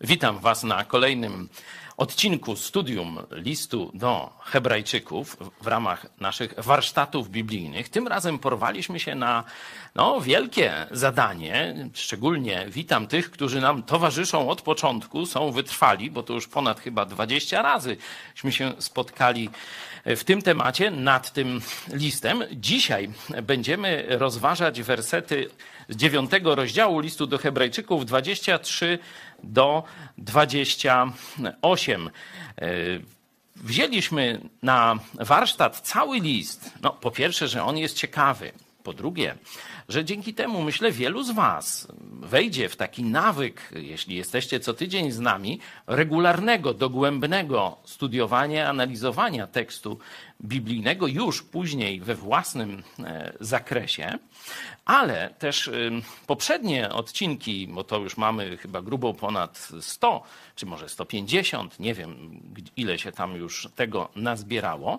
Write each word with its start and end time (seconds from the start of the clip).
Witam 0.00 0.38
Was 0.38 0.64
na 0.64 0.84
kolejnym 0.84 1.48
odcinku 1.96 2.56
studium 2.56 3.18
listu 3.30 3.90
do 3.94 4.32
Hebrajczyków 4.40 5.36
w 5.62 5.66
ramach 5.66 6.06
naszych 6.20 6.54
warsztatów 6.58 7.30
biblijnych. 7.30 7.88
Tym 7.88 8.08
razem 8.08 8.38
porwaliśmy 8.38 9.00
się 9.00 9.14
na 9.14 9.44
no, 9.94 10.20
wielkie 10.20 10.86
zadanie. 10.90 11.74
Szczególnie 11.94 12.66
witam 12.68 13.06
tych, 13.06 13.30
którzy 13.30 13.60
nam 13.60 13.82
towarzyszą 13.82 14.48
od 14.48 14.62
początku, 14.62 15.26
są 15.26 15.52
wytrwali, 15.52 16.10
bo 16.10 16.22
to 16.22 16.34
już 16.34 16.48
ponad 16.48 16.80
chyba 16.80 17.04
20 17.04 17.62
razyśmy 17.62 18.52
się 18.52 18.72
spotkali 18.78 19.50
w 20.06 20.24
tym 20.24 20.42
temacie, 20.42 20.90
nad 20.90 21.32
tym 21.32 21.60
listem. 21.92 22.44
Dzisiaj 22.52 23.10
będziemy 23.42 24.06
rozważać 24.08 24.82
wersety 24.82 25.50
z 25.88 25.96
dziewiątego 25.96 26.54
rozdziału 26.54 27.00
listu 27.00 27.26
do 27.26 27.38
Hebrajczyków 27.38 28.06
23 28.06 28.98
do 29.42 29.82
28. 30.18 32.10
E, 32.58 32.66
wzięliśmy 33.56 34.40
na 34.62 34.98
warsztat 35.14 35.80
cały 35.80 36.20
list. 36.20 36.72
No, 36.82 36.90
po 36.90 37.10
pierwsze, 37.10 37.48
że 37.48 37.64
on 37.64 37.78
jest 37.78 37.96
ciekawy. 37.96 38.52
Po 38.82 38.92
drugie, 38.92 39.34
że 39.88 40.04
dzięki 40.04 40.34
temu, 40.34 40.62
myślę, 40.62 40.92
wielu 40.92 41.22
z 41.22 41.30
Was 41.30 41.88
wejdzie 42.20 42.68
w 42.68 42.76
taki 42.76 43.04
nawyk, 43.04 43.72
jeśli 43.74 44.16
jesteście 44.16 44.60
co 44.60 44.74
tydzień 44.74 45.10
z 45.12 45.20
nami, 45.20 45.60
regularnego, 45.86 46.74
dogłębnego 46.74 47.76
studiowania, 47.84 48.68
analizowania 48.68 49.46
tekstu 49.46 49.98
biblijnego 50.44 51.06
już 51.06 51.42
później 51.42 52.00
we 52.00 52.14
własnym 52.14 52.82
e, 52.98 53.32
zakresie, 53.40 54.18
ale 54.84 55.34
też 55.38 55.70
poprzednie 56.26 56.90
odcinki, 56.90 57.68
bo 57.68 57.84
to 57.84 57.98
już 57.98 58.16
mamy 58.16 58.56
chyba 58.56 58.82
grubo 58.82 59.14
ponad 59.14 59.68
100, 59.80 60.22
czy 60.56 60.66
może 60.66 60.88
150, 60.88 61.80
nie 61.80 61.94
wiem 61.94 62.40
ile 62.76 62.98
się 62.98 63.12
tam 63.12 63.36
już 63.36 63.68
tego 63.74 64.08
nazbierało, 64.16 64.98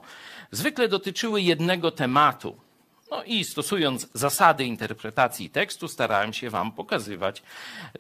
zwykle 0.51 0.87
dotyczyły 0.87 1.41
jednego 1.41 1.91
tematu. 1.91 2.66
No 3.11 3.23
i 3.23 3.43
stosując 3.43 4.07
zasady 4.13 4.65
interpretacji 4.65 5.49
tekstu, 5.49 5.87
starałem 5.87 6.33
się 6.33 6.49
Wam 6.49 6.71
pokazywać, 6.71 7.43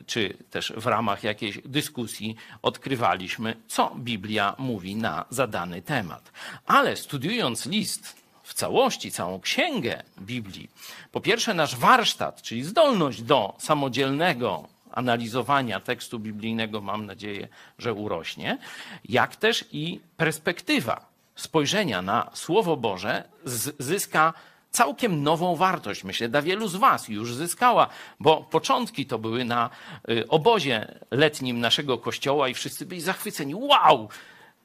czy 0.05 0.37
też 0.51 0.73
w 0.77 0.85
ramach 0.85 1.23
jakiejś 1.23 1.59
dyskusji 1.65 2.35
odkrywaliśmy, 2.61 3.55
co 3.67 3.95
Biblia 3.95 4.55
mówi 4.57 4.95
na 4.95 5.25
zadany 5.29 5.81
temat. 5.81 6.31
Ale 6.65 6.95
studiując 6.95 7.65
list 7.65 8.15
w 8.43 8.53
całości, 8.53 9.11
całą 9.11 9.39
księgę 9.39 10.03
Biblii, 10.21 10.69
po 11.11 11.21
pierwsze 11.21 11.53
nasz 11.53 11.75
warsztat, 11.75 12.41
czyli 12.41 12.63
zdolność 12.63 13.21
do 13.21 13.55
samodzielnego 13.59 14.67
analizowania 14.91 15.79
tekstu 15.79 16.19
biblijnego, 16.19 16.81
mam 16.81 17.05
nadzieję, 17.05 17.47
że 17.79 17.93
urośnie, 17.93 18.57
jak 19.05 19.35
też 19.35 19.65
i 19.71 19.99
perspektywa 20.17 21.05
spojrzenia 21.35 22.01
na 22.01 22.29
Słowo 22.33 22.77
Boże 22.77 23.23
zyska 23.79 24.33
całkiem 24.71 25.23
nową 25.23 25.55
wartość, 25.55 26.03
myślę, 26.03 26.29
dla 26.29 26.41
wielu 26.41 26.67
z 26.67 26.75
Was 26.75 27.07
już 27.07 27.33
zyskała, 27.33 27.87
bo 28.19 28.41
początki 28.41 29.05
to 29.05 29.19
były 29.19 29.45
na 29.45 29.69
y, 30.09 30.27
obozie 30.27 30.99
letnim 31.11 31.59
naszego 31.59 31.97
kościoła 31.97 32.49
i 32.49 32.53
wszyscy 32.53 32.85
byli 32.85 33.01
zachwyceni. 33.01 33.55
Wow! 33.55 34.09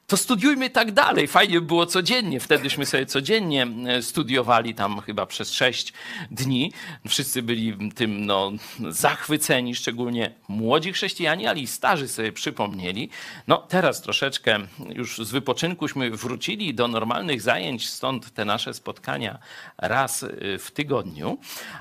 To 0.07 0.17
studiujmy 0.17 0.69
tak 0.69 0.91
dalej. 0.91 1.27
Fajnie 1.27 1.61
było 1.61 1.85
codziennie. 1.85 2.39
Wtedyśmy 2.39 2.85
sobie 2.85 3.05
codziennie 3.05 3.67
e, 3.87 4.01
studiowali 4.01 4.75
tam 4.75 5.01
chyba 5.01 5.25
przez 5.25 5.51
sześć 5.51 5.93
dni. 6.31 6.71
Wszyscy 7.07 7.41
byli 7.41 7.91
tym 7.91 8.25
no, 8.25 8.51
zachwyceni, 8.89 9.75
szczególnie 9.75 10.33
młodzi 10.47 10.93
chrześcijanie, 10.93 11.49
ale 11.49 11.59
i 11.59 11.67
starzy 11.67 12.07
sobie 12.07 12.31
przypomnieli. 12.31 13.09
No 13.47 13.57
teraz 13.57 14.01
troszeczkę 14.01 14.59
już 14.89 15.17
z 15.17 15.31
wypoczynkuśmy 15.31 16.09
wrócili 16.11 16.73
do 16.73 16.87
normalnych 16.87 17.41
zajęć, 17.41 17.89
stąd 17.89 18.33
te 18.33 18.45
nasze 18.45 18.73
spotkania 18.73 19.39
raz 19.77 20.23
e, 20.23 20.27
w 20.57 20.71
tygodniu. 20.71 21.37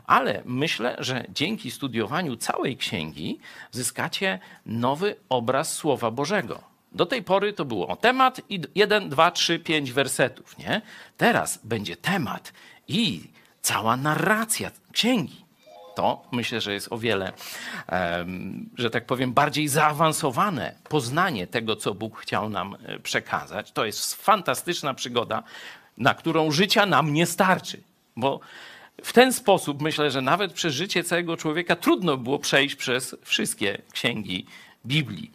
Ale 0.06 0.42
myślę, 0.44 0.96
że 0.98 1.25
dzięki 1.28 1.70
studiowaniu 1.70 2.36
całej 2.36 2.76
księgi 2.76 3.38
zyskacie 3.70 4.38
nowy 4.66 5.16
obraz 5.28 5.75
Słowa 5.75 6.10
Bożego 6.10 6.71
do 6.94 7.06
tej 7.06 7.22
pory 7.22 7.53
to 7.53 7.64
było 7.64 7.97
temat 7.97 8.41
i 8.48 8.60
jeden, 8.75 9.08
dwa, 9.08 9.30
trzy, 9.30 9.58
pięć 9.58 9.92
wersetów, 9.92 10.58
nie? 10.58 10.82
Teraz 11.16 11.58
będzie 11.64 11.97
temat 11.97 12.53
i 12.88 13.20
cała 13.60 13.97
narracja 13.97 14.70
księgi. 14.92 15.42
To 15.94 16.22
myślę, 16.32 16.60
że 16.60 16.72
jest 16.72 16.92
o 16.92 16.98
wiele, 16.98 17.32
że 18.75 18.91
tak 18.91 19.06
powiem, 19.06 19.32
bardziej 19.32 19.69
zaawansowane 19.69 20.75
poznanie 20.88 21.47
tego, 21.47 21.76
co 21.76 21.94
Bóg 21.94 22.19
chciał 22.19 22.50
nam 22.50 22.76
e, 22.86 22.98
przekazać. 22.98 23.72
To 23.72 23.84
jest 23.84 24.14
fantastyczna 24.14 24.94
przygoda, 24.94 25.42
na 25.98 26.14
którą 26.14 26.50
życia 26.50 26.86
nam 26.86 27.12
nie 27.12 27.26
starczy, 27.26 27.82
bo 28.16 28.41
w 29.04 29.12
ten 29.12 29.32
sposób 29.32 29.82
myślę, 29.82 30.10
że 30.10 30.20
nawet 30.20 30.52
przez 30.52 30.75
życie 30.75 31.04
całego 31.04 31.36
człowieka 31.36 31.76
trudno 31.76 32.16
było 32.16 32.38
przejść 32.38 32.76
przez 32.76 33.16
wszystkie 33.22 33.78
księgi 33.92 34.47
Biblii. 34.86 35.31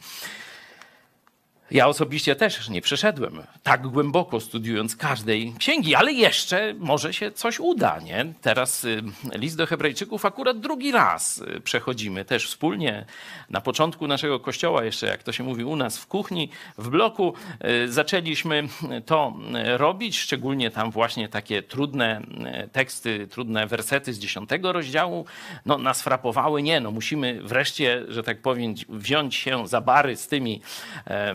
Ja 1.72 1.88
osobiście 1.88 2.35
też 2.35 2.69
nie 2.69 2.81
przeszedłem 2.81 3.44
tak 3.63 3.88
głęboko 3.88 4.39
studiując 4.39 4.95
każdej 4.95 5.53
księgi, 5.59 5.95
ale 5.95 6.11
jeszcze 6.13 6.73
może 6.78 7.13
się 7.13 7.31
coś 7.31 7.59
uda, 7.59 8.00
nie? 8.00 8.33
Teraz 8.41 8.83
y, 8.83 9.03
list 9.33 9.57
do 9.57 9.67
Hebrajczyków 9.67 10.25
akurat 10.25 10.59
drugi 10.59 10.91
raz 10.91 11.38
y, 11.38 11.61
przechodzimy 11.61 12.25
też 12.25 12.47
wspólnie. 12.47 13.05
Na 13.50 13.61
początku 13.61 14.07
naszego 14.07 14.39
kościoła, 14.39 14.83
jeszcze 14.83 15.07
jak 15.07 15.23
to 15.23 15.31
się 15.31 15.44
mówi 15.44 15.63
u 15.63 15.75
nas 15.75 15.97
w 15.97 16.07
kuchni, 16.07 16.50
w 16.78 16.89
bloku, 16.89 17.33
y, 17.84 17.91
zaczęliśmy 17.91 18.67
to 19.05 19.34
robić, 19.78 20.19
szczególnie 20.19 20.72
tam 20.72 20.91
właśnie 20.91 21.29
takie 21.29 21.63
trudne 21.63 22.22
teksty, 22.72 23.28
trudne 23.28 23.67
wersety 23.67 24.13
z 24.13 24.19
dziesiątego 24.19 24.73
rozdziału, 24.73 25.25
no 25.66 25.78
nas 25.78 26.01
frapowały. 26.01 26.63
Nie, 26.63 26.79
no 26.79 26.91
musimy 26.91 27.41
wreszcie, 27.44 28.03
że 28.07 28.23
tak 28.23 28.41
powiem, 28.41 28.75
wziąć 28.89 29.35
się 29.35 29.67
za 29.67 29.81
bary 29.81 30.16
z 30.16 30.28
tymi 30.28 30.61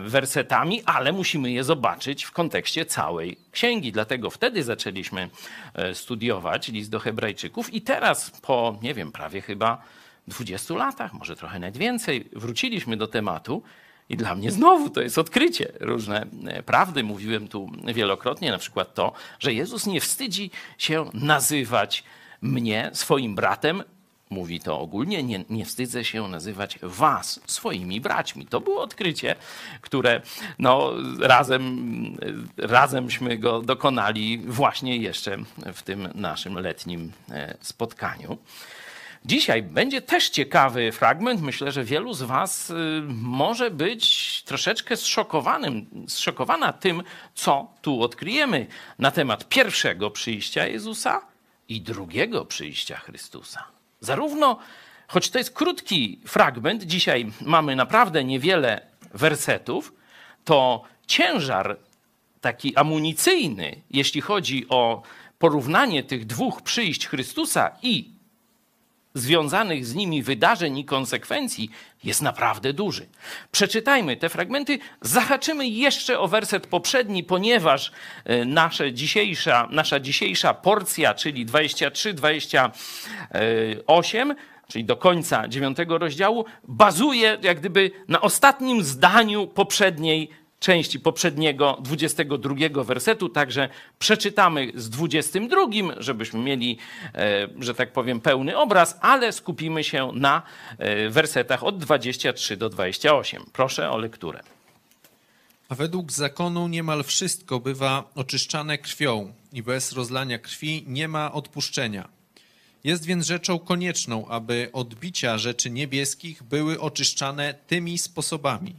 wersetami, 0.01 0.22
wersetami, 0.23 0.83
ale 0.85 1.11
musimy 1.11 1.51
je 1.51 1.63
zobaczyć 1.63 2.23
w 2.23 2.31
kontekście 2.31 2.85
całej 2.85 3.37
księgi. 3.51 3.91
Dlatego 3.91 4.29
wtedy 4.29 4.63
zaczęliśmy 4.63 5.29
e, 5.73 5.95
studiować 5.95 6.67
list 6.67 6.89
do 6.91 6.99
Hebrajczyków 6.99 7.73
i 7.73 7.81
teraz 7.81 8.31
po, 8.41 8.77
nie 8.81 8.93
wiem, 8.93 9.11
prawie 9.11 9.41
chyba 9.41 9.81
20 10.27 10.73
latach, 10.73 11.13
może 11.13 11.35
trochę 11.35 11.59
nawet 11.59 11.77
więcej, 11.77 12.29
wróciliśmy 12.33 12.97
do 12.97 13.07
tematu. 13.07 13.63
I 14.09 14.17
dla 14.17 14.35
mnie 14.35 14.51
znowu 14.51 14.89
to 14.89 15.01
jest 15.01 15.17
odkrycie. 15.17 15.71
Różne 15.79 16.25
e, 16.47 16.63
prawdy 16.63 17.03
mówiłem 17.03 17.47
tu 17.47 17.71
wielokrotnie, 17.83 18.51
na 18.51 18.57
przykład 18.57 18.93
to, 18.93 19.13
że 19.39 19.53
Jezus 19.53 19.85
nie 19.85 20.01
wstydzi 20.01 20.51
się 20.77 21.09
nazywać 21.13 22.03
mnie 22.41 22.89
swoim 22.93 23.35
bratem, 23.35 23.83
mówi 24.33 24.59
to 24.59 24.79
ogólnie, 24.79 25.23
nie, 25.23 25.45
nie 25.49 25.65
wstydzę 25.65 26.05
się 26.05 26.27
nazywać 26.27 26.79
was 26.81 27.39
swoimi 27.47 28.01
braćmi. 28.01 28.45
To 28.45 28.61
było 28.61 28.81
odkrycie, 28.81 29.35
które 29.81 30.21
no, 30.59 30.93
razem, 31.19 32.17
razemśmy 32.57 33.37
go 33.37 33.61
dokonali 33.61 34.37
właśnie 34.37 34.97
jeszcze 34.97 35.37
w 35.73 35.81
tym 35.81 36.09
naszym 36.15 36.59
letnim 36.59 37.11
e, 37.29 37.57
spotkaniu. 37.61 38.37
Dzisiaj 39.25 39.63
będzie 39.63 40.01
też 40.01 40.29
ciekawy 40.29 40.91
fragment. 40.91 41.41
Myślę, 41.41 41.71
że 41.71 41.83
wielu 41.83 42.13
z 42.13 42.21
Was 42.21 42.69
y, 42.69 42.73
może 43.07 43.71
być 43.71 44.43
troszeczkę 44.43 44.97
zszokowanym, 44.97 45.85
zszokowana 46.07 46.73
tym, 46.73 47.03
co 47.35 47.67
tu 47.81 48.01
odkryjemy 48.01 48.67
na 48.99 49.11
temat 49.11 49.49
pierwszego 49.49 50.11
przyjścia 50.11 50.67
Jezusa 50.67 51.21
i 51.69 51.81
drugiego 51.81 52.45
przyjścia 52.45 52.97
Chrystusa. 52.97 53.63
Zarówno, 54.03 54.57
choć 55.07 55.29
to 55.29 55.37
jest 55.37 55.53
krótki 55.53 56.19
fragment, 56.25 56.83
dzisiaj 56.83 57.31
mamy 57.41 57.75
naprawdę 57.75 58.23
niewiele 58.23 58.81
wersetów, 59.13 59.93
to 60.45 60.83
ciężar 61.07 61.77
taki 62.41 62.75
amunicyjny, 62.75 63.75
jeśli 63.91 64.21
chodzi 64.21 64.65
o 64.69 65.01
porównanie 65.39 66.03
tych 66.03 66.25
dwóch 66.25 66.61
przyjść 66.61 67.07
Chrystusa 67.07 67.71
i 67.81 68.12
związanych 69.13 69.85
z 69.85 69.95
nimi 69.95 70.23
wydarzeń 70.23 70.77
i 70.77 70.85
konsekwencji 70.85 71.69
jest 72.03 72.21
naprawdę 72.21 72.73
duży. 72.73 73.07
Przeczytajmy 73.51 74.17
te 74.17 74.29
fragmenty, 74.29 74.79
zahaczymy 75.01 75.67
jeszcze 75.67 76.19
o 76.19 76.27
werset 76.27 76.67
poprzedni, 76.67 77.23
ponieważ 77.23 77.91
e, 78.25 78.45
nasza 78.45 78.91
dzisiejsza, 78.91 79.67
nasza 79.71 79.99
dzisiejsza 79.99 80.53
porcja, 80.53 81.13
czyli 81.13 81.45
23-28, 81.45 84.35
czyli 84.67 84.85
do 84.85 84.97
końca 84.97 85.47
dziewiątego 85.47 85.97
rozdziału, 85.97 86.45
bazuje 86.67 87.37
jak 87.41 87.59
gdyby 87.59 87.91
na 88.07 88.21
ostatnim 88.21 88.83
zdaniu 88.83 89.47
poprzedniej 89.47 90.42
części 90.63 90.99
poprzedniego 90.99 91.77
22 91.81 92.83
wersetu, 92.83 93.29
także 93.29 93.69
przeczytamy 93.99 94.71
z 94.75 94.89
22, 94.89 95.61
żebyśmy 95.97 96.39
mieli, 96.39 96.77
e, 97.15 97.47
że 97.59 97.73
tak 97.73 97.93
powiem, 97.93 98.21
pełny 98.21 98.57
obraz, 98.57 98.97
ale 99.01 99.31
skupimy 99.31 99.83
się 99.83 100.11
na 100.13 100.41
e, 100.77 101.09
wersetach 101.09 101.63
od 101.63 101.77
23 101.77 102.57
do 102.57 102.69
28. 102.69 103.43
Proszę 103.53 103.91
o 103.91 103.97
lekturę. 103.97 104.39
A 105.69 105.75
według 105.75 106.11
zakonu 106.11 106.67
niemal 106.67 107.03
wszystko 107.03 107.59
bywa 107.59 108.03
oczyszczane 108.15 108.77
krwią 108.77 109.33
i 109.53 109.63
bez 109.63 109.91
rozlania 109.91 110.39
krwi 110.39 110.83
nie 110.87 111.07
ma 111.07 111.31
odpuszczenia. 111.31 112.09
Jest 112.83 113.05
więc 113.05 113.25
rzeczą 113.25 113.59
konieczną, 113.59 114.27
aby 114.27 114.69
odbicia 114.73 115.37
rzeczy 115.37 115.69
niebieskich 115.69 116.43
były 116.43 116.79
oczyszczane 116.79 117.53
tymi 117.67 117.97
sposobami. 117.97 118.75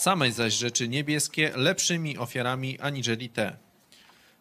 Same 0.00 0.32
zaś 0.32 0.54
rzeczy 0.54 0.88
niebieskie 0.88 1.52
lepszymi 1.56 2.18
ofiarami 2.18 2.78
aniżeli 2.80 3.28
te. 3.28 3.56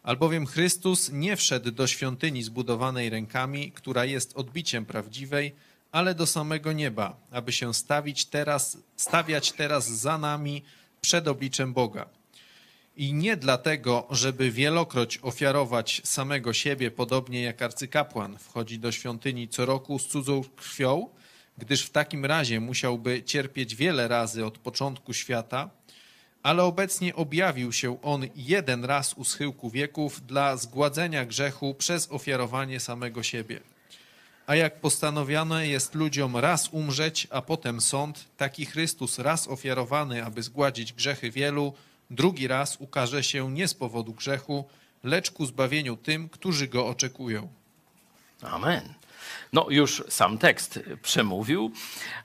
Albowiem 0.04 0.46
Chrystus 0.46 1.10
nie 1.12 1.36
wszedł 1.36 1.72
do 1.72 1.88
świątyni 1.88 2.44
zbudowanej 2.44 3.10
rękami, 3.10 3.72
która 3.72 4.06
jest 4.06 4.38
odbiciem 4.38 4.86
prawdziwej, 4.86 5.56
ale 5.92 6.16
do 6.16 6.26
samego 6.26 6.72
nieba, 6.72 7.18
aby 7.32 7.52
się 7.52 7.74
stawić 7.74 8.26
teraz, 8.26 8.78
stawiać 8.96 9.52
teraz 9.52 9.88
za 9.88 10.18
nami 10.18 10.64
przed 11.02 11.28
obliczem 11.28 11.74
Boga. 11.74 12.10
I 12.98 13.14
nie 13.14 13.38
dlatego, 13.38 14.08
żeby 14.12 14.52
wielokroć 14.52 15.20
ofiarować 15.22 16.02
samego 16.04 16.54
siebie, 16.54 16.92
podobnie 16.92 17.42
jak 17.42 17.62
arcykapłan 17.62 18.38
wchodzi 18.38 18.80
do 18.80 18.92
świątyni 18.92 19.48
co 19.48 19.66
roku 19.66 20.00
z 20.00 20.08
cudzą 20.08 20.42
krwią, 20.56 21.10
gdyż 21.60 21.86
w 21.86 21.90
takim 21.90 22.26
razie 22.26 22.60
musiałby 22.60 23.24
cierpieć 23.24 23.76
wiele 23.76 24.08
razy 24.08 24.46
od 24.46 24.58
początku 24.58 25.14
świata, 25.14 25.70
ale 26.44 26.64
obecnie 26.64 27.16
objawił 27.16 27.74
się 27.74 28.02
on 28.02 28.26
jeden 28.36 28.86
raz 28.86 29.14
u 29.14 29.24
schyłku 29.24 29.70
wieków 29.70 30.26
dla 30.26 30.58
zgładzenia 30.58 31.26
grzechu 31.26 31.74
przez 31.74 32.12
ofiarowanie 32.12 32.80
samego 32.80 33.24
siebie. 33.24 33.60
A 34.48 34.56
jak 34.56 34.82
postanowione 34.82 35.68
jest 35.68 35.96
ludziom 35.96 36.38
raz 36.38 36.70
umrzeć, 36.72 37.28
a 37.32 37.42
potem 37.42 37.82
sąd, 37.82 38.26
taki 38.38 38.66
Chrystus 38.66 39.20
raz 39.20 39.48
ofiarowany, 39.48 40.26
aby 40.26 40.44
zgładzić 40.44 40.94
grzechy 40.94 41.32
wielu, 41.32 41.74
drugi 42.10 42.48
raz 42.48 42.78
ukaże 42.80 43.24
się 43.24 43.52
nie 43.52 43.68
z 43.68 43.74
powodu 43.74 44.14
grzechu, 44.14 44.66
lecz 45.04 45.32
ku 45.32 45.46
zbawieniu 45.46 45.98
tym, 45.98 46.30
którzy 46.30 46.68
go 46.68 46.88
oczekują. 46.88 47.48
Amen. 48.42 48.94
No, 49.54 49.66
już 49.70 50.04
sam 50.10 50.38
tekst 50.38 50.80
przemówił, 51.02 51.72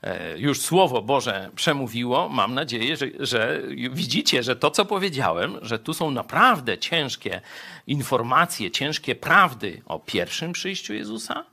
e, 0.03 0.39
już 0.39 0.61
Słowo 0.61 1.03
Boże 1.03 1.51
przemówiło. 1.57 2.29
Mam 2.29 2.55
nadzieję, 2.55 2.97
że, 2.97 3.07
że, 3.21 3.63
widzicie, 3.91 4.43
że 4.43 4.57
to, 4.57 4.71
co 4.71 4.85
powiedziałem, 4.85 5.59
że 5.63 5.79
tu 5.79 5.95
są 5.95 6.11
naprawdę 6.11 6.79
ciężkie 6.79 7.41
informacje, 7.87 8.71
ciężkie 8.71 9.15
prawdy 9.15 9.83
o 9.87 9.99
pierwszym 9.99 10.53
przyjściu 10.53 10.95
Jezusa. 10.95 11.45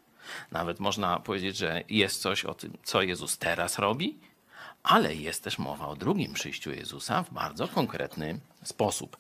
Nawet 0.52 0.80
można 0.80 1.20
powiedzieć, 1.20 1.58
że 1.58 1.84
jest 1.90 2.22
coś 2.22 2.46
o 2.46 2.54
tym, 2.54 2.78
co 2.84 3.02
Jezus 3.02 3.38
teraz 3.38 3.80
robi, 3.80 4.20
ale 4.84 5.16
jest 5.16 5.44
też 5.44 5.60
mowa 5.60 5.88
o 5.88 5.96
drugim 5.96 6.34
przyjściu 6.34 6.72
Jezusa 6.72 7.24
w 7.24 7.34
bardzo 7.34 7.68
konkretny 7.68 8.40
sposób. 8.64 9.18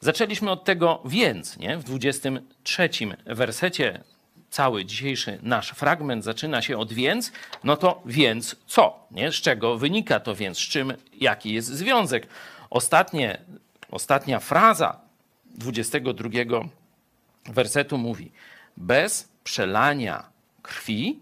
Zaczęliśmy 0.00 0.50
od 0.50 0.64
tego 0.64 1.02
więc, 1.04 1.56
nie? 1.56 1.78
W 1.78 1.84
23 1.84 2.88
wersecie 3.26 4.04
cały 4.50 4.84
dzisiejszy 4.84 5.38
nasz 5.42 5.70
fragment 5.70 6.24
zaczyna 6.24 6.62
się 6.62 6.78
od 6.78 6.92
więc, 6.92 7.32
no 7.64 7.76
to 7.76 8.02
więc 8.06 8.56
co? 8.66 9.06
Nie? 9.10 9.32
Z 9.32 9.34
czego 9.34 9.78
wynika 9.78 10.20
to 10.20 10.34
więc? 10.34 10.58
Z 10.58 10.60
czym, 10.60 10.92
jaki 11.20 11.52
jest 11.52 11.68
związek? 11.68 12.26
Ostatnie, 12.70 13.40
ostatnia 13.90 14.40
fraza 14.40 15.00
22 15.44 16.28
wersetu 17.46 17.98
mówi: 17.98 18.32
Bez 18.76 19.28
przelania 19.44 20.24
krwi 20.62 21.20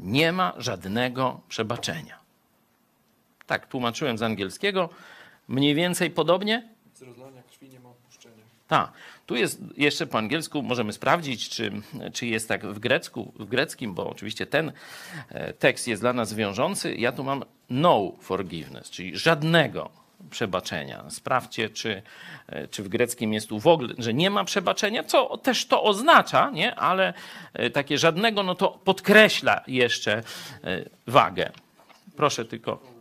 nie 0.00 0.32
ma 0.32 0.52
żadnego 0.56 1.40
przebaczenia. 1.48 2.18
Tak, 3.46 3.66
tłumaczyłem 3.66 4.18
z 4.18 4.22
angielskiego. 4.22 4.88
Mniej 5.48 5.74
więcej 5.74 6.10
podobnie? 6.10 6.68
Z 6.94 7.02
rozlania 7.02 7.42
krwi 7.42 7.68
nie 7.68 7.80
ma 7.80 7.88
odpuszczenia. 7.88 8.44
Tak. 8.68 8.92
Tu 9.26 9.36
jest 9.36 9.60
jeszcze 9.76 10.06
po 10.06 10.18
angielsku, 10.18 10.62
możemy 10.62 10.92
sprawdzić, 10.92 11.48
czy, 11.48 11.72
czy 12.12 12.26
jest 12.26 12.48
tak 12.48 12.66
w, 12.66 12.78
grecku, 12.78 13.32
w 13.36 13.44
greckim, 13.44 13.94
bo 13.94 14.10
oczywiście 14.10 14.46
ten 14.46 14.72
e, 15.28 15.52
tekst 15.52 15.88
jest 15.88 16.02
dla 16.02 16.12
nas 16.12 16.34
wiążący. 16.34 16.94
Ja 16.94 17.12
tu 17.12 17.24
mam 17.24 17.44
no 17.70 18.12
forgiveness, 18.20 18.90
czyli 18.90 19.18
żadnego 19.18 19.90
przebaczenia. 20.30 21.10
Sprawdźcie, 21.10 21.70
czy, 21.70 22.02
e, 22.46 22.68
czy 22.68 22.82
w 22.82 22.88
greckim 22.88 23.32
jest 23.32 23.48
tu 23.48 23.60
w 23.60 23.66
ogóle, 23.66 23.94
że 23.98 24.14
nie 24.14 24.30
ma 24.30 24.44
przebaczenia, 24.44 25.04
co 25.04 25.38
też 25.38 25.66
to 25.66 25.82
oznacza, 25.82 26.50
nie? 26.50 26.74
ale 26.74 27.14
e, 27.52 27.70
takie 27.70 27.98
żadnego, 27.98 28.42
no 28.42 28.54
to 28.54 28.68
podkreśla 28.84 29.62
jeszcze 29.66 30.22
wagę. 31.06 31.50
Proszę 32.16 32.44
tylko 32.44 32.93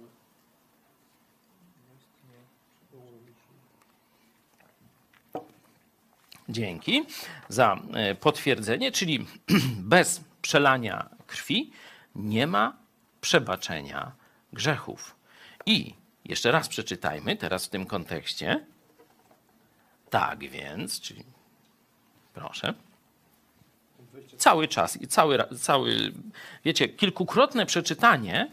Dzięki 6.54 7.06
za 7.50 7.80
e, 7.94 8.16
potwierdzenie, 8.16 8.92
czyli 8.92 9.26
bez 9.96 10.22
przelania 10.42 11.10
krwi 11.28 11.72
nie 12.16 12.48
ma 12.48 12.78
przebaczenia 13.22 14.12
grzechów. 14.54 15.16
I 15.66 15.94
jeszcze 16.26 16.52
raz 16.52 16.68
przeczytajmy, 16.68 17.36
teraz 17.36 17.66
w 17.66 17.70
tym 17.70 17.86
kontekście. 17.86 18.66
Tak 20.10 20.40
więc, 20.40 21.02
czyli 21.02 21.24
proszę. 22.34 22.74
Cały 24.38 24.68
czas 24.68 25.02
i 25.02 25.08
cały, 25.08 25.38
cały, 25.60 26.14
wiecie, 26.66 26.90
kilkukrotne 26.90 27.66
przeczytanie 27.66 28.52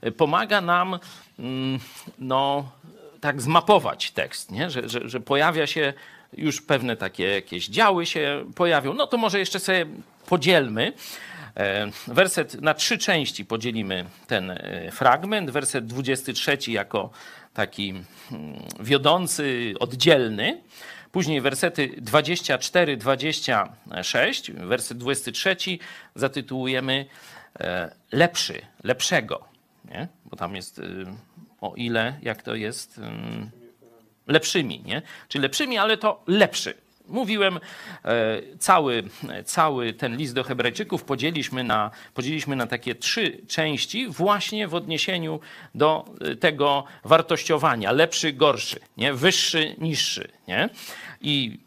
e, 0.00 0.12
pomaga 0.12 0.60
nam, 0.60 0.98
mm, 1.38 1.80
no, 2.18 2.72
tak 3.20 3.42
zmapować 3.42 4.10
tekst, 4.10 4.50
nie? 4.50 4.70
Że, 4.70 4.88
że, 4.88 5.08
że 5.08 5.20
pojawia 5.20 5.66
się 5.66 5.92
już 6.36 6.62
pewne 6.62 6.96
takie 6.96 7.24
jakieś 7.24 7.68
działy 7.68 8.06
się 8.06 8.44
pojawią. 8.54 8.94
No 8.94 9.06
to 9.06 9.16
może 9.16 9.38
jeszcze 9.38 9.60
sobie 9.60 9.86
podzielmy. 10.26 10.92
E, 11.56 11.90
werset 12.06 12.60
na 12.60 12.74
trzy 12.74 12.98
części 12.98 13.44
podzielimy 13.44 14.04
ten 14.26 14.50
e, 14.50 14.90
fragment. 14.90 15.50
Werset 15.50 15.86
23 15.86 16.58
jako 16.68 17.10
taki 17.54 17.90
mm, 17.90 18.04
wiodący, 18.80 19.74
oddzielny. 19.80 20.62
Później 21.12 21.40
wersety 21.40 21.88
24-26, 21.88 24.66
werset 24.66 24.98
23 24.98 25.56
zatytułujemy 26.14 27.06
e, 27.60 27.94
lepszy, 28.12 28.62
lepszego. 28.84 29.44
Nie? 29.84 30.08
Bo 30.24 30.36
tam 30.36 30.56
jest 30.56 30.80
o 31.60 31.74
ile, 31.76 32.18
jak 32.22 32.42
to 32.42 32.54
jest, 32.54 33.00
lepszymi, 34.30 34.82
nie? 34.84 35.02
Czy 35.28 35.38
lepszymi, 35.38 35.78
ale 35.78 35.96
to 35.96 36.22
lepszy. 36.26 36.74
Mówiłem, 37.08 37.60
e, 38.04 38.42
cały, 38.58 39.02
cały 39.44 39.92
ten 39.92 40.16
list 40.16 40.34
do 40.34 40.44
Hebrajczyków 40.44 41.04
podzieliliśmy 41.04 41.64
na, 41.64 41.90
podzieliliśmy 42.14 42.56
na 42.56 42.66
takie 42.66 42.94
trzy 42.94 43.40
części, 43.48 44.08
właśnie 44.08 44.68
w 44.68 44.74
odniesieniu 44.74 45.40
do 45.74 46.04
e, 46.20 46.36
tego 46.36 46.84
wartościowania: 47.04 47.92
lepszy, 47.92 48.32
gorszy, 48.32 48.80
nie? 48.96 49.14
wyższy, 49.14 49.74
niższy. 49.78 50.28
Nie? 50.48 50.68
I 51.20 51.58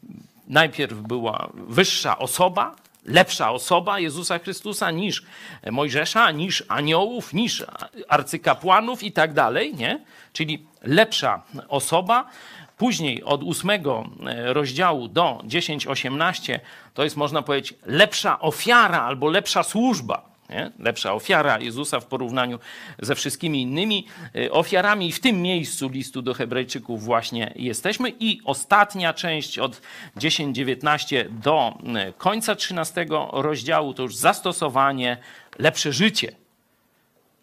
najpierw 0.47 0.93
była 0.93 1.49
wyższa 1.53 2.17
osoba, 2.17 2.75
lepsza 3.05 3.51
osoba 3.51 3.99
Jezusa 3.99 4.39
Chrystusa 4.39 4.91
niż 4.91 5.23
Mojżesza, 5.71 6.31
niż 6.31 6.63
aniołów, 6.67 7.33
niż 7.33 7.65
arcykapłanów 8.07 9.03
i 9.03 9.11
tak 9.11 9.33
dalej, 9.33 9.75
nie? 9.75 9.99
Czyli 10.33 10.65
lepsza 10.81 11.41
osoba. 11.67 12.29
Później 12.77 13.23
od 13.23 13.43
ósmego 13.43 14.09
e, 14.25 14.53
rozdziału 14.53 15.07
do 15.07 15.41
10-18 15.43 16.59
to 16.93 17.03
jest, 17.03 17.17
można 17.17 17.41
powiedzieć, 17.41 17.73
lepsza 17.85 18.39
ofiara 18.39 19.01
albo 19.01 19.29
lepsza 19.29 19.63
służba. 19.63 20.32
Nie? 20.49 20.71
Lepsza 20.79 21.13
ofiara 21.13 21.59
Jezusa 21.59 21.99
w 21.99 22.05
porównaniu 22.05 22.59
ze 23.01 23.15
wszystkimi 23.15 23.61
innymi 23.61 24.07
e, 24.35 24.51
ofiarami. 24.51 25.07
I 25.07 25.11
w 25.11 25.19
tym 25.19 25.41
miejscu 25.41 25.89
listu 25.89 26.21
do 26.21 26.33
Hebrajczyków 26.33 27.03
właśnie 27.03 27.53
jesteśmy. 27.55 28.09
I 28.19 28.41
ostatnia 28.45 29.13
część 29.13 29.59
od 29.59 29.81
10-19 30.17 31.29
do 31.29 31.77
e, 31.95 32.13
końca 32.13 32.55
13 32.55 33.05
rozdziału 33.31 33.93
to 33.93 34.03
już 34.03 34.15
zastosowanie, 34.15 35.17
lepsze 35.59 35.93
życie 35.93 36.43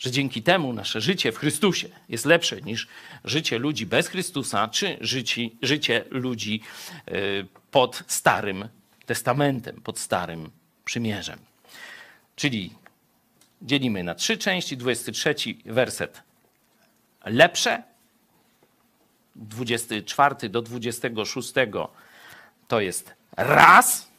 że 0.01 0.11
dzięki 0.11 0.43
temu 0.43 0.73
nasze 0.73 1.01
życie 1.01 1.33
w 1.33 1.39
Chrystusie 1.39 1.89
jest 2.09 2.25
lepsze 2.25 2.61
niż 2.61 2.89
życie 3.25 3.59
ludzi 3.59 3.87
bez 3.87 4.09
Chrystusa, 4.09 4.69
czy 4.69 4.97
życie, 5.01 5.43
życie 5.63 6.05
ludzi 6.11 6.61
e, 7.07 7.13
pod 7.71 8.03
Starym 8.07 8.69
Testamentem, 9.07 9.81
pod 9.81 9.99
Starym 9.99 10.51
Przymierzem. 10.85 11.39
Czyli 12.37 12.71
dzielimy 13.63 14.05
na 14.05 14.15
trzy 14.15 14.39
części. 14.39 14.77
23 14.77 15.35
werset 15.65 16.23
lepsze, 17.25 17.83
24 19.37 20.49
do 20.49 20.63
26 20.63 21.53
to 22.69 22.81
jest 22.81 23.15
raz. 23.37 24.11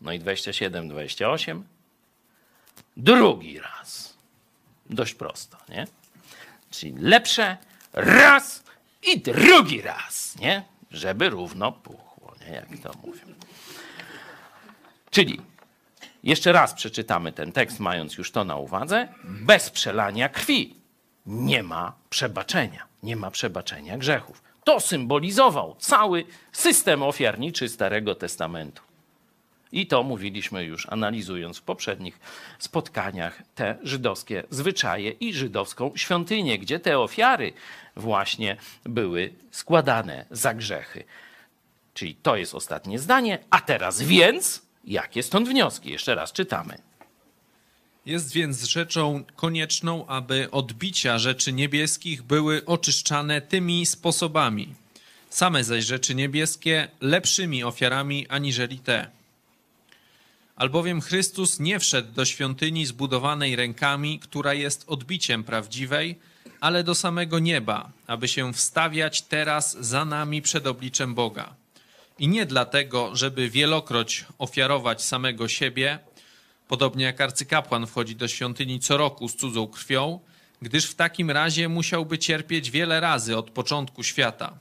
No 0.00 0.12
i 0.12 0.18
27, 0.18 0.88
28. 0.88 1.64
Drugi 2.96 3.60
raz. 3.60 4.14
Dość 4.90 5.14
prosto, 5.14 5.56
nie? 5.68 5.86
Czyli 6.70 6.94
lepsze 6.98 7.56
raz 7.92 8.62
i 9.02 9.20
drugi 9.20 9.82
raz, 9.82 10.36
nie? 10.38 10.64
Żeby 10.90 11.30
równo 11.30 11.72
puchło, 11.72 12.34
nie? 12.40 12.52
Jak 12.52 12.68
to 12.82 12.92
mówią. 13.06 13.34
Czyli 15.10 15.40
jeszcze 16.22 16.52
raz 16.52 16.74
przeczytamy 16.74 17.32
ten 17.32 17.52
tekst, 17.52 17.80
mając 17.80 18.18
już 18.18 18.32
to 18.32 18.44
na 18.44 18.56
uwadze. 18.56 19.08
Bez 19.24 19.70
przelania 19.70 20.28
krwi 20.28 20.74
nie 21.26 21.62
ma 21.62 21.92
przebaczenia. 22.10 22.86
Nie 23.02 23.16
ma 23.16 23.30
przebaczenia 23.30 23.98
grzechów. 23.98 24.42
To 24.64 24.80
symbolizował 24.80 25.76
cały 25.78 26.24
system 26.52 27.02
ofiarniczy 27.02 27.68
Starego 27.68 28.14
Testamentu. 28.14 28.82
I 29.72 29.86
to 29.86 30.02
mówiliśmy 30.02 30.64
już, 30.64 30.86
analizując 30.88 31.58
w 31.58 31.62
poprzednich 31.62 32.20
spotkaniach 32.58 33.42
te 33.54 33.78
żydowskie 33.82 34.42
zwyczaje 34.50 35.10
i 35.10 35.34
żydowską 35.34 35.92
świątynię, 35.96 36.58
gdzie 36.58 36.80
te 36.80 36.98
ofiary 36.98 37.52
właśnie 37.96 38.56
były 38.84 39.32
składane 39.50 40.24
za 40.30 40.54
grzechy. 40.54 41.04
Czyli 41.94 42.14
to 42.14 42.36
jest 42.36 42.54
ostatnie 42.54 42.98
zdanie. 42.98 43.38
A 43.50 43.60
teraz 43.60 44.02
więc, 44.02 44.62
jakie 44.84 45.22
stąd 45.22 45.48
wnioski? 45.48 45.90
Jeszcze 45.90 46.14
raz 46.14 46.32
czytamy. 46.32 46.78
Jest 48.06 48.32
więc 48.32 48.64
rzeczą 48.64 49.24
konieczną, 49.36 50.06
aby 50.06 50.50
odbicia 50.50 51.18
rzeczy 51.18 51.52
niebieskich 51.52 52.22
były 52.22 52.64
oczyszczane 52.64 53.40
tymi 53.40 53.86
sposobami. 53.86 54.74
Same 55.30 55.64
zaś 55.64 55.84
rzeczy 55.84 56.14
niebieskie 56.14 56.88
lepszymi 57.00 57.64
ofiarami 57.64 58.28
aniżeli 58.28 58.78
te. 58.78 59.10
Albowiem 60.56 61.00
Chrystus 61.00 61.60
nie 61.60 61.78
wszedł 61.78 62.12
do 62.12 62.24
świątyni 62.24 62.86
zbudowanej 62.86 63.56
rękami, 63.56 64.18
która 64.18 64.54
jest 64.54 64.84
odbiciem 64.86 65.44
prawdziwej, 65.44 66.18
ale 66.60 66.84
do 66.84 66.94
samego 66.94 67.38
nieba, 67.38 67.90
aby 68.06 68.28
się 68.28 68.52
wstawiać 68.52 69.22
teraz 69.22 69.76
za 69.80 70.04
nami 70.04 70.42
przed 70.42 70.66
obliczem 70.66 71.14
Boga. 71.14 71.54
I 72.20 72.28
nie 72.28 72.46
dlatego, 72.46 73.16
żeby 73.16 73.50
wielokroć 73.50 74.24
ofiarować 74.38 75.02
samego 75.02 75.48
siebie, 75.48 75.98
podobnie 76.68 77.04
jak 77.04 77.20
arcykapłan 77.20 77.86
wchodzi 77.86 78.16
do 78.16 78.28
świątyni 78.28 78.80
co 78.80 78.96
roku 78.96 79.28
z 79.28 79.36
cudzą 79.36 79.66
krwią, 79.66 80.20
gdyż 80.62 80.86
w 80.86 80.94
takim 80.94 81.30
razie 81.30 81.68
musiałby 81.68 82.18
cierpieć 82.18 82.70
wiele 82.70 83.00
razy 83.00 83.36
od 83.36 83.50
początku 83.50 84.02
świata. 84.02 84.58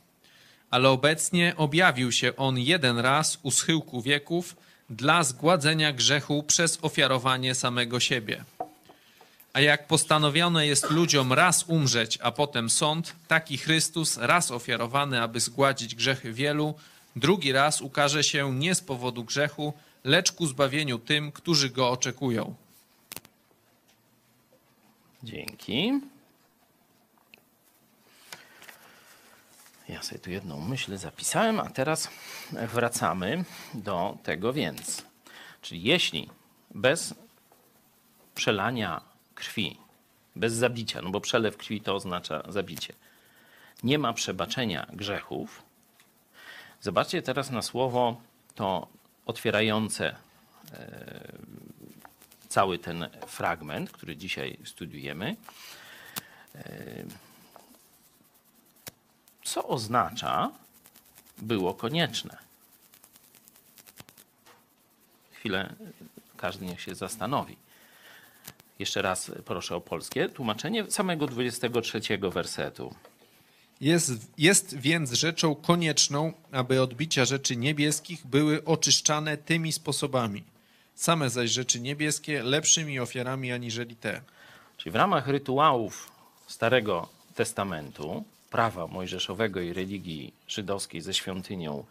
Ale 0.72 0.90
obecnie 0.90 1.54
objawił 1.58 2.12
się 2.12 2.36
on 2.36 2.58
jeden 2.60 3.00
raz 3.00 3.40
u 3.44 3.52
schyłku 3.52 4.02
wieków 4.02 4.56
dla 4.90 5.24
zgładzenia 5.24 5.94
grzechu 5.94 6.44
przez 6.44 6.80
ofiarowanie 6.82 7.56
samego 7.56 8.00
siebie. 8.00 8.44
A 9.54 9.62
jak 9.62 9.88
postanowione 9.88 10.68
jest 10.68 10.90
ludziom 10.90 11.34
raz 11.34 11.64
umrzeć, 11.68 12.20
a 12.22 12.32
potem 12.32 12.70
sąd, 12.70 13.16
taki 13.28 13.58
Chrystus, 13.58 14.18
raz 14.18 14.52
ofiarowany, 14.52 15.22
aby 15.22 15.40
zgładzić 15.40 15.96
grzechy 15.96 16.34
wielu, 16.34 16.76
drugi 17.20 17.52
raz 17.52 17.82
ukaże 17.82 18.24
się 18.24 18.54
nie 18.54 18.76
z 18.76 18.82
powodu 18.82 19.24
grzechu, 19.24 19.74
lecz 20.04 20.32
ku 20.32 20.48
zbawieniu 20.48 21.00
tym, 21.00 21.32
którzy 21.32 21.70
go 21.70 21.90
oczekują. 21.90 22.56
Dzięki. 25.24 26.02
Ja 29.90 30.04
sobie 30.04 30.20
tu 30.20 30.32
jedną 30.32 30.60
myśl 30.62 30.98
zapisałem, 30.98 31.60
a 31.60 31.70
teraz 31.70 32.10
wracamy 32.52 33.44
do 33.74 34.18
tego 34.24 34.54
więc. 34.54 35.06
Czyli 35.62 35.84
jeśli 35.84 36.30
bez 36.76 37.14
przelania 38.36 39.02
krwi, 39.36 39.78
bez 40.36 40.54
zabicia, 40.54 41.02
no 41.02 41.10
bo 41.10 41.22
przelew 41.22 41.58
krwi 41.58 41.82
to 41.82 41.96
oznacza 41.96 42.44
zabicie, 42.50 42.94
nie 43.84 44.00
ma 44.00 44.14
przebaczenia 44.14 44.88
grzechów, 44.94 45.69
zobaczcie 46.82 47.22
teraz 47.22 47.50
na 47.52 47.62
słowo 47.62 48.22
to 48.56 48.88
otwierające 49.26 50.16
e, 50.74 51.32
cały 52.50 52.80
ten 52.80 53.10
fragment, 53.28 53.92
który 53.92 54.16
dzisiaj 54.16 54.58
studiujemy. 54.66 55.36
E, 56.56 57.04
co 59.44 59.68
oznacza 59.68 60.52
było 61.38 61.74
konieczne? 61.74 62.38
Chwilę 65.32 65.74
każdy 66.38 66.66
niech 66.66 66.82
się 66.82 66.96
zastanowi. 66.96 67.58
Jeszcze 68.80 69.02
raz 69.02 69.32
proszę 69.46 69.76
o 69.76 69.82
polskie 69.82 70.30
tłumaczenie 70.30 70.92
samego 70.92 71.28
23 71.28 72.02
wersetu. 72.18 72.96
Jest, 73.82 74.12
jest 74.38 74.78
więc 74.78 75.12
rzeczą 75.12 75.56
konieczną, 75.56 76.34
aby 76.52 76.82
odbicia 76.82 77.26
rzeczy 77.26 77.56
niebieskich 77.56 78.28
były 78.28 78.66
oczyszczane 78.66 79.38
tymi 79.38 79.72
sposobami. 79.72 80.44
Same 80.96 81.30
zaś 81.30 81.50
rzeczy 81.50 81.80
niebieskie 81.80 82.44
lepszymi 82.44 83.00
ofiarami 83.00 83.52
aniżeli 83.52 83.96
te. 83.96 84.22
Czyli 84.78 84.92
w 84.92 84.96
ramach 84.96 85.28
rytuałów 85.28 86.12
Starego 86.48 87.10
Testamentu, 87.36 88.24
prawa 88.50 88.88
mojżeszowego 88.88 89.60
i 89.62 89.74
religii 89.74 90.34
żydowskiej 90.48 91.02
ze 91.02 91.14
świątynią 91.14 91.86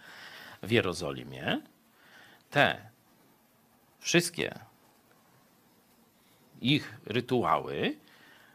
w 0.63 0.71
Jerozolimie, 0.71 1.61
te 2.51 2.91
wszystkie 4.01 4.59
ich 6.61 6.95
rytuały, 7.07 7.97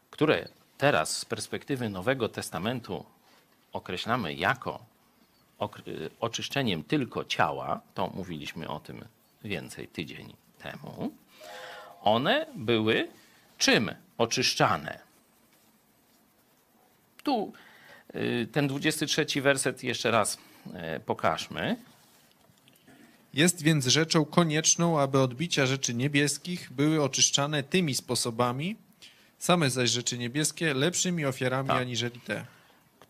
które 0.09 0.47
teraz 0.77 1.17
z 1.17 1.25
perspektywy 1.25 1.89
Nowego 1.89 2.29
Testamentu 2.29 3.05
określamy 3.74 4.34
jako 4.34 4.86
oczyszczeniem 6.20 6.84
tylko 6.84 7.25
ciała, 7.25 7.82
to 7.94 8.08
mówiliśmy 8.08 8.68
o 8.68 8.80
tym 8.80 9.06
więcej 9.44 9.88
tydzień 9.88 10.34
temu, 10.60 11.13
one 12.01 12.46
były 12.56 13.08
czym 13.58 13.92
oczyszczane? 14.18 15.00
Tu 17.24 17.53
y, 18.15 18.48
ten 18.51 18.68
23 18.68 19.42
werset 19.42 19.84
jeszcze 19.84 20.12
raz 20.12 20.38
y, 20.98 21.00
pokażmy. 21.00 21.75
Jest 23.34 23.62
więc 23.62 23.86
rzeczą 23.88 24.25
konieczną, 24.25 25.00
aby 25.00 25.20
odbicia 25.20 25.65
rzeczy 25.65 25.94
niebieskich 25.94 26.72
były 26.72 27.03
oczyszczane 27.03 27.63
tymi 27.63 27.96
sposobami, 27.96 28.75
same 29.39 29.70
zaś 29.70 29.89
rzeczy 29.89 30.18
niebieskie 30.18 30.74
lepszymi 30.74 31.25
ofiarami 31.25 31.70
Tak. 31.70 31.82
aniżeli 31.82 32.20
te. 32.20 32.46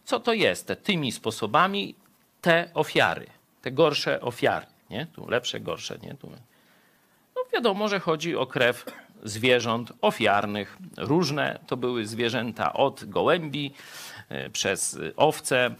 Co 0.05 0.19
to 0.19 0.33
jest 0.33 0.73
tymi 0.83 1.11
sposobami 1.11 1.95
te 2.41 2.69
ofiary, 2.73 3.27
te 3.61 3.71
gorsze 3.71 4.21
ofiary, 4.21 4.65
nie? 4.89 5.05
Tu 5.05 5.29
lepsze, 5.29 5.59
gorsze, 5.59 5.97
nie? 6.03 6.15
Tu. 6.15 6.29
No 7.35 7.41
wiadomo, 7.53 7.87
że 7.87 7.99
chodzi 7.99 8.35
o 8.35 8.45
krew 8.45 8.85
zwierząt 9.23 9.93
ofiarnych. 10.01 10.77
Różne 10.97 11.59
to 11.67 11.77
były 11.77 12.05
zwierzęta 12.05 12.73
od 12.73 13.05
gołębi 13.05 13.73
e, 14.29 14.49
przez 14.49 14.99
owce 15.15 15.75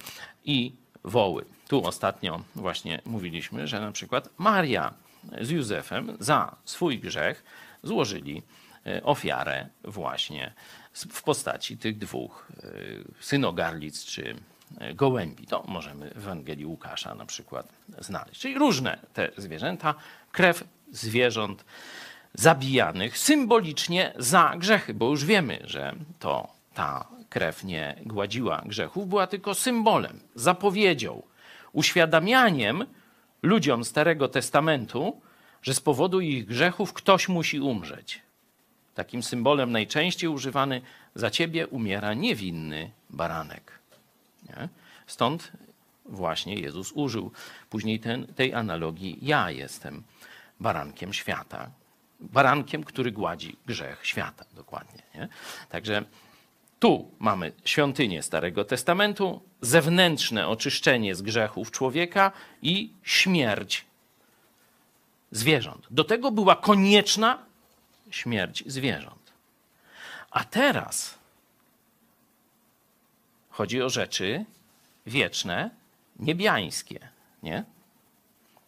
i 0.45 0.71
woły. 1.03 1.45
Tu 1.67 1.85
ostatnio 1.85 2.43
właśnie 2.55 3.01
mówiliśmy, 3.05 3.67
że 3.67 3.79
na 3.79 3.91
przykład 3.91 4.29
Maria 4.37 4.93
z 5.41 5.49
Józefem 5.49 6.17
za 6.19 6.55
swój 6.65 6.99
grzech 6.99 7.43
złożyli 7.83 8.43
e, 8.85 9.03
ofiarę 9.03 9.67
właśnie 9.83 10.53
w 10.93 11.23
postaci 11.23 11.77
tych 11.77 11.97
dwóch 11.97 12.47
e, 12.63 12.67
synogarlic 13.19 14.05
czy 14.05 14.35
e, 14.77 14.93
gołębi. 14.93 15.47
To 15.47 15.63
możemy 15.67 16.09
w 16.09 16.17
Ewangelii 16.17 16.65
Łukasza 16.65 17.15
na 17.15 17.25
przykład 17.25 17.67
znaleźć. 17.99 18.41
Czyli 18.41 18.57
różne 18.57 18.99
te 19.13 19.31
zwierzęta, 19.37 19.95
krew 20.31 20.63
zwierząt 20.91 21.65
zabijanych 22.33 23.17
symbolicznie 23.17 24.13
za 24.17 24.53
grzechy, 24.57 24.93
bo 24.93 25.09
już 25.09 25.25
wiemy, 25.25 25.59
że 25.63 25.95
to 26.19 26.47
ta 26.73 27.07
krew 27.29 27.63
nie 27.63 27.95
gładziła 28.05 28.61
grzechów, 28.65 29.07
była 29.07 29.27
tylko 29.27 29.53
symbolem, 29.53 30.19
zapowiedzią, 30.35 31.23
uświadamianiem 31.71 32.85
ludziom 33.43 33.83
Starego 33.83 34.27
Testamentu, 34.27 35.21
że 35.61 35.73
z 35.73 35.79
powodu 35.79 36.21
ich 36.21 36.45
grzechów 36.45 36.93
ktoś 36.93 37.29
musi 37.29 37.59
umrzeć. 37.59 38.21
Takim 38.95 39.23
symbolem 39.23 39.71
najczęściej 39.71 40.29
używany 40.29 40.81
za 41.15 41.29
ciebie 41.29 41.67
umiera 41.67 42.13
niewinny 42.13 42.91
baranek. 43.09 43.79
Nie? 44.49 44.69
Stąd 45.07 45.51
właśnie 46.05 46.55
Jezus 46.55 46.91
użył 46.91 47.31
później 47.69 47.99
ten, 47.99 48.27
tej 48.27 48.53
analogii: 48.53 49.17
Ja 49.21 49.51
jestem 49.51 50.03
barankiem 50.59 51.13
świata. 51.13 51.69
Barankiem, 52.19 52.83
który 52.83 53.11
gładzi 53.11 53.55
grzech 53.65 54.05
świata, 54.05 54.45
dokładnie. 54.55 55.01
Nie? 55.15 55.27
Także 55.69 56.03
Tu 56.79 57.11
mamy 57.19 57.51
świątynię 57.65 58.23
Starego 58.23 58.65
Testamentu, 58.65 59.41
zewnętrzne 59.61 60.47
oczyszczenie 60.47 61.15
z 61.15 61.21
grzechów 61.21 61.71
człowieka 61.71 62.31
i 62.61 62.89
śmierć 63.03 63.85
zwierząt. 65.31 65.87
Do 65.91 66.03
tego 66.03 66.31
była 66.31 66.55
konieczna 66.55 67.45
śmierć 68.13 68.63
zwierząt. 68.65 69.33
A 70.31 70.43
teraz 70.43 71.19
chodzi 73.49 73.81
o 73.81 73.89
rzeczy 73.89 74.45
wieczne, 75.05 75.69
niebiańskie, 76.19 77.09
nie? 77.43 77.63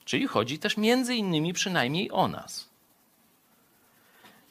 Czyli 0.06 0.28
chodzi 0.28 0.60
też 0.60 0.78
między 0.78 1.16
innymi 1.16 1.54
przynajmniej 1.54 2.12
o 2.12 2.28
nas. 2.28 2.70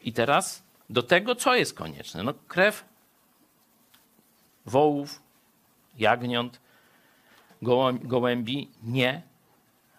I 0.02 0.12
teraz 0.12 0.62
do 0.90 1.02
tego, 1.02 1.34
co 1.34 1.54
jest 1.54 1.74
konieczne? 1.74 2.22
No, 2.22 2.34
krew 2.48 2.84
wołów, 4.66 5.22
jagniąt, 5.96 6.60
gołębi 8.02 8.70
nie 8.82 9.22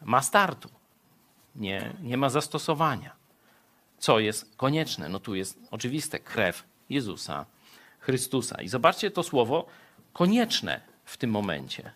ma 0.02 0.22
startu, 0.22 0.70
nie, 1.56 1.94
nie 2.02 2.18
ma 2.18 2.30
zastosowania. 2.30 3.16
Co 4.00 4.20
jest 4.20 4.56
konieczne? 4.56 5.10
No 5.10 5.20
tu 5.20 5.36
jest 5.36 5.60
oczywiste 5.72 6.20
krew 6.20 6.64
Jezusa 6.90 7.46
Chrystusa. 8.00 8.62
I 8.62 8.68
zobaczcie 8.68 9.12
to 9.12 9.24
słowo 9.24 9.66
konieczne 10.14 10.82
w 11.06 11.18
tym 11.18 11.30
momencie. 11.30 11.92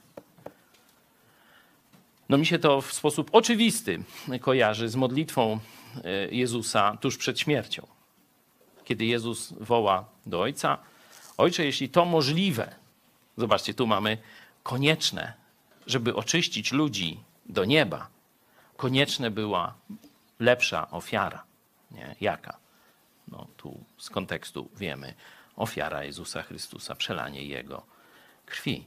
No 2.29 2.38
mi 2.38 2.46
się 2.46 2.60
to 2.60 2.82
w 2.82 2.94
sposób 2.94 3.29
oczywisty 3.32 4.03
kojarzy 4.41 4.89
z 4.89 4.96
modlitwą 4.96 5.60
e, 6.03 6.27
Jezusa 6.32 6.98
tuż 7.01 7.18
przed 7.18 7.39
śmiercią. 7.39 7.88
Kiedy 8.84 9.06
Jezus 9.06 9.53
woła 9.60 10.06
do 10.25 10.41
Ojca, 10.41 10.77
Ojcze, 11.38 11.65
jeśli 11.65 11.89
to 11.89 12.06
możliwe, 12.06 12.75
zobaczcie, 13.38 13.74
tu 13.74 13.88
mamy 13.88 14.18
konieczne, 14.63 15.34
żeby 15.88 16.15
oczyścić 16.15 16.72
ludzi 16.72 17.20
do 17.46 17.65
nieba, 17.65 18.08
konieczna 18.77 19.29
była 19.29 19.74
lepsza 20.39 20.91
ofiara. 20.91 21.49
Nie? 21.91 22.15
Jaka? 22.22 22.58
No 23.27 23.48
tu 23.58 23.84
z 23.98 24.10
kontekstu 24.10 24.69
wiemy. 24.77 25.13
Ofiara 25.55 26.03
Jezusa 26.03 26.41
Chrystusa, 26.41 26.96
przelanie 26.96 27.46
Jego 27.46 27.86
krwi. 28.46 28.86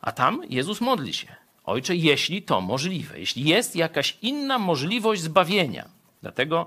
A 0.00 0.12
tam 0.12 0.42
Jezus 0.48 0.80
modli 0.80 1.14
się. 1.14 1.36
Ojcze, 1.64 1.96
jeśli 1.96 2.42
to 2.42 2.60
możliwe, 2.60 3.20
jeśli 3.20 3.44
jest 3.44 3.76
jakaś 3.76 4.18
inna 4.22 4.58
możliwość 4.58 5.22
zbawienia. 5.22 5.88
Dlatego 6.22 6.66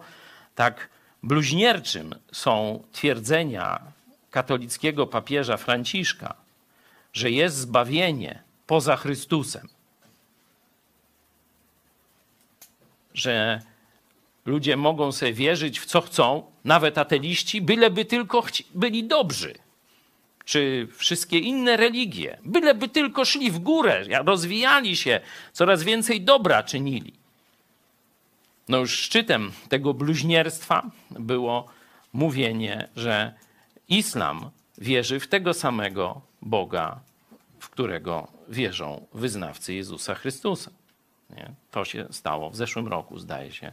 tak 0.56 0.90
bluźnierczym 1.24 2.16
są 2.32 2.84
twierdzenia 2.92 3.82
katolickiego 4.32 5.08
papieża 5.08 5.58
Franciszka, 5.58 6.36
że 7.14 7.32
jest 7.32 7.56
zbawienie 7.56 8.44
poza 8.68 8.96
Chrystusem. 8.96 9.68
Że 13.14 13.62
ludzie 14.50 14.78
mogą 14.78 15.12
sobie 15.12 15.34
wierzyć 15.34 15.80
w 15.80 15.86
co 15.86 16.02
chcą, 16.02 16.44
nawet 16.66 16.98
ateiści, 16.98 17.62
byleby 17.62 18.06
tylko 18.06 18.44
byli 18.76 19.04
dobrzy. 19.04 19.54
Czy 20.46 20.88
wszystkie 20.98 21.40
inne 21.40 21.78
religie, 21.78 22.38
byleby 22.44 22.88
tylko 22.88 23.26
szli 23.26 23.52
w 23.52 23.60
górę, 23.60 24.04
rozwijali 24.26 24.98
się, 24.98 25.20
coraz 25.54 25.84
więcej 25.84 26.22
dobra 26.22 26.64
czynili. 26.64 27.14
No 28.70 28.78
już 28.78 29.00
szczytem 29.00 29.52
tego 29.70 29.94
bluźnierstwa 29.94 30.92
było 31.12 31.66
mówienie, 32.14 32.90
że 32.96 33.34
islam 33.90 34.50
wierzy 34.78 35.20
w 35.20 35.28
tego 35.28 35.54
samego 35.54 36.22
Boga, 36.42 37.00
w 37.60 37.70
którego 37.70 38.28
wierzą 38.48 39.06
wyznawcy 39.14 39.74
Jezusa 39.74 40.16
Chrystusa. 40.16 40.72
Nie? 41.30 41.52
To 41.72 41.86
się 41.86 42.08
stało 42.12 42.50
w 42.50 42.56
zeszłym 42.56 42.88
roku, 42.88 43.20
zdaje 43.20 43.52
się, 43.52 43.72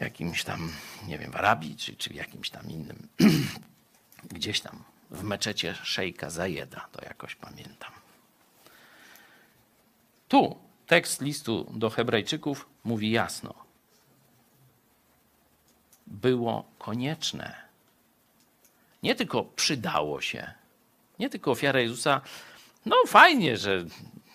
jakimś 0.00 0.44
tam, 0.44 0.72
nie 1.06 1.18
wiem, 1.18 1.32
w 1.32 1.36
Arabii 1.36 1.76
czy, 1.76 1.96
czy 1.96 2.10
w 2.10 2.14
jakimś 2.14 2.50
tam 2.50 2.70
innym, 2.70 3.08
gdzieś 4.34 4.60
tam 4.60 4.84
w 5.10 5.22
meczecie 5.22 5.74
szejka 5.74 6.30
Zajeda, 6.30 6.88
to 6.92 7.04
jakoś 7.04 7.34
pamiętam. 7.34 7.92
Tu 10.28 10.58
tekst 10.86 11.20
listu 11.22 11.72
do 11.76 11.90
Hebrajczyków 11.90 12.68
mówi 12.84 13.10
jasno. 13.10 13.54
Było 16.06 16.64
konieczne. 16.78 17.54
Nie 19.02 19.14
tylko 19.14 19.44
przydało 19.44 20.20
się, 20.20 20.52
nie 21.18 21.30
tylko 21.30 21.50
ofiara 21.50 21.80
Jezusa, 21.80 22.20
no 22.86 22.96
fajnie, 23.06 23.56
że 23.56 23.84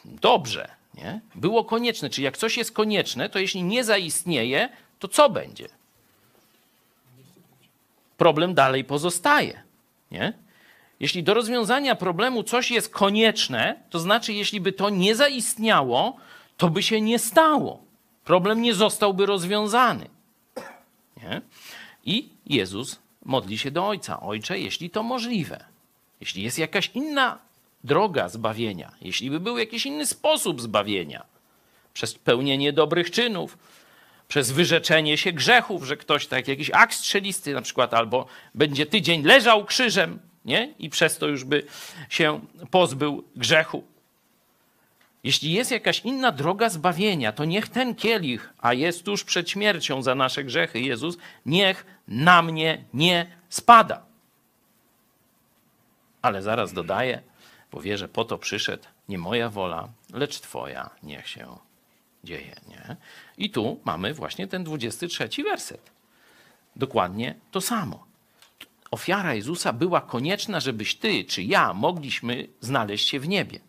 dobrze, 0.06 0.72
nie? 0.94 1.22
Było 1.36 1.66
konieczne. 1.66 2.10
Czyli 2.10 2.26
jak 2.26 2.38
coś 2.38 2.58
jest 2.58 2.72
konieczne, 2.72 3.30
to 3.30 3.40
jeśli 3.40 3.64
nie 3.64 3.84
zaistnieje, 3.84 4.70
to 5.04 5.08
co 5.08 5.30
będzie? 5.30 5.68
Problem 8.18 8.54
dalej 8.54 8.84
pozostaje, 8.84 9.64
nie? 10.12 10.34
Jeśli 11.00 11.24
do 11.24 11.34
rozwiązania 11.34 11.96
problemu 11.96 12.44
coś 12.44 12.72
jest 12.72 12.90
konieczne, 12.90 13.84
to 13.90 14.00
znaczy, 14.00 14.34
jeśli 14.34 14.62
by 14.62 14.72
to 14.72 14.90
nie 14.90 15.16
zaistniało, 15.16 16.18
to 16.58 16.70
by 16.70 16.84
się 16.84 17.02
nie 17.02 17.20
stało. 17.20 17.84
Problem 18.24 18.62
nie 18.62 18.74
zostałby 18.74 19.26
rozwiązany. 19.26 20.10
Nie? 21.24 21.42
I 22.06 22.30
Jezus 22.46 23.00
modli 23.26 23.58
się 23.58 23.72
do 23.72 23.88
Ojca: 23.88 24.20
Ojcze, 24.20 24.60
jeśli 24.60 24.90
to 24.90 25.04
możliwe, 25.04 25.66
jeśli 26.20 26.44
jest 26.44 26.60
jakaś 26.60 26.92
inna 26.94 27.40
droga 27.84 28.30
zbawienia, 28.30 28.92
jeśli 29.02 29.30
by 29.30 29.40
był 29.40 29.58
jakiś 29.58 29.86
inny 29.86 30.06
sposób 30.06 30.62
zbawienia, 30.62 31.26
przez 31.94 32.14
pełnienie 32.14 32.74
dobrych 32.74 33.12
czynów, 33.12 33.58
przez 34.34 34.52
wyrzeczenie 34.52 35.18
się 35.18 35.32
grzechów, 35.32 35.84
że 35.84 35.98
ktoś 35.98 36.28
tak 36.28 36.48
jakiś 36.48 36.72
akt 36.74 36.94
strzelisty 36.94 37.54
na 37.54 37.62
przykład, 37.62 37.94
albo 37.94 38.26
będzie 38.56 38.86
tydzień 38.86 39.24
leżał 39.24 39.66
krzyżem, 39.66 40.20
nie? 40.46 40.74
I 40.80 40.90
przez 40.90 41.18
to 41.18 41.28
już 41.28 41.44
by 41.44 41.64
się 42.10 42.40
pozbył 42.72 43.24
grzechu. 43.36 43.84
Jeśli 45.24 45.52
jest 45.52 45.72
jakaś 45.72 46.00
inna 46.00 46.32
droga 46.32 46.70
zbawienia, 46.70 47.32
to 47.32 47.46
niech 47.46 47.70
ten 47.70 47.96
kielich, 47.96 48.54
a 48.58 48.74
jest 48.74 49.04
tuż 49.04 49.24
przed 49.24 49.50
śmiercią 49.50 50.02
za 50.02 50.16
nasze 50.16 50.44
grzechy 50.44 50.80
Jezus, 50.80 51.18
niech 51.46 51.86
na 52.08 52.42
mnie 52.42 52.84
nie 52.94 53.28
spada. 53.50 54.06
Ale 56.22 56.42
zaraz 56.42 56.74
dodaje, 56.74 57.22
bo 57.72 57.82
wie, 57.82 57.98
że 57.98 58.08
po 58.08 58.26
to 58.26 58.38
przyszedł 58.38 58.84
nie 59.10 59.18
moja 59.18 59.50
wola, 59.50 59.90
lecz 60.14 60.40
Twoja 60.40 60.90
niech 61.04 61.28
się 61.28 61.73
dzieje. 62.24 62.56
Nie? 62.68 62.96
I 63.38 63.50
tu 63.50 63.80
mamy 63.86 64.14
właśnie 64.14 64.48
ten 64.48 64.64
23 64.64 65.30
werset. 65.44 65.92
Dokładnie 66.76 67.36
to 67.52 67.62
samo. 67.62 68.06
Ofiara 68.92 69.34
Jezusa 69.34 69.74
była 69.74 70.02
konieczna, 70.02 70.60
żebyś 70.60 70.96
ty 70.96 71.24
czy 71.24 71.44
ja 71.44 71.74
mogliśmy 71.74 72.48
znaleźć 72.62 73.10
się 73.10 73.20
w 73.20 73.28
niebie. 73.28 73.60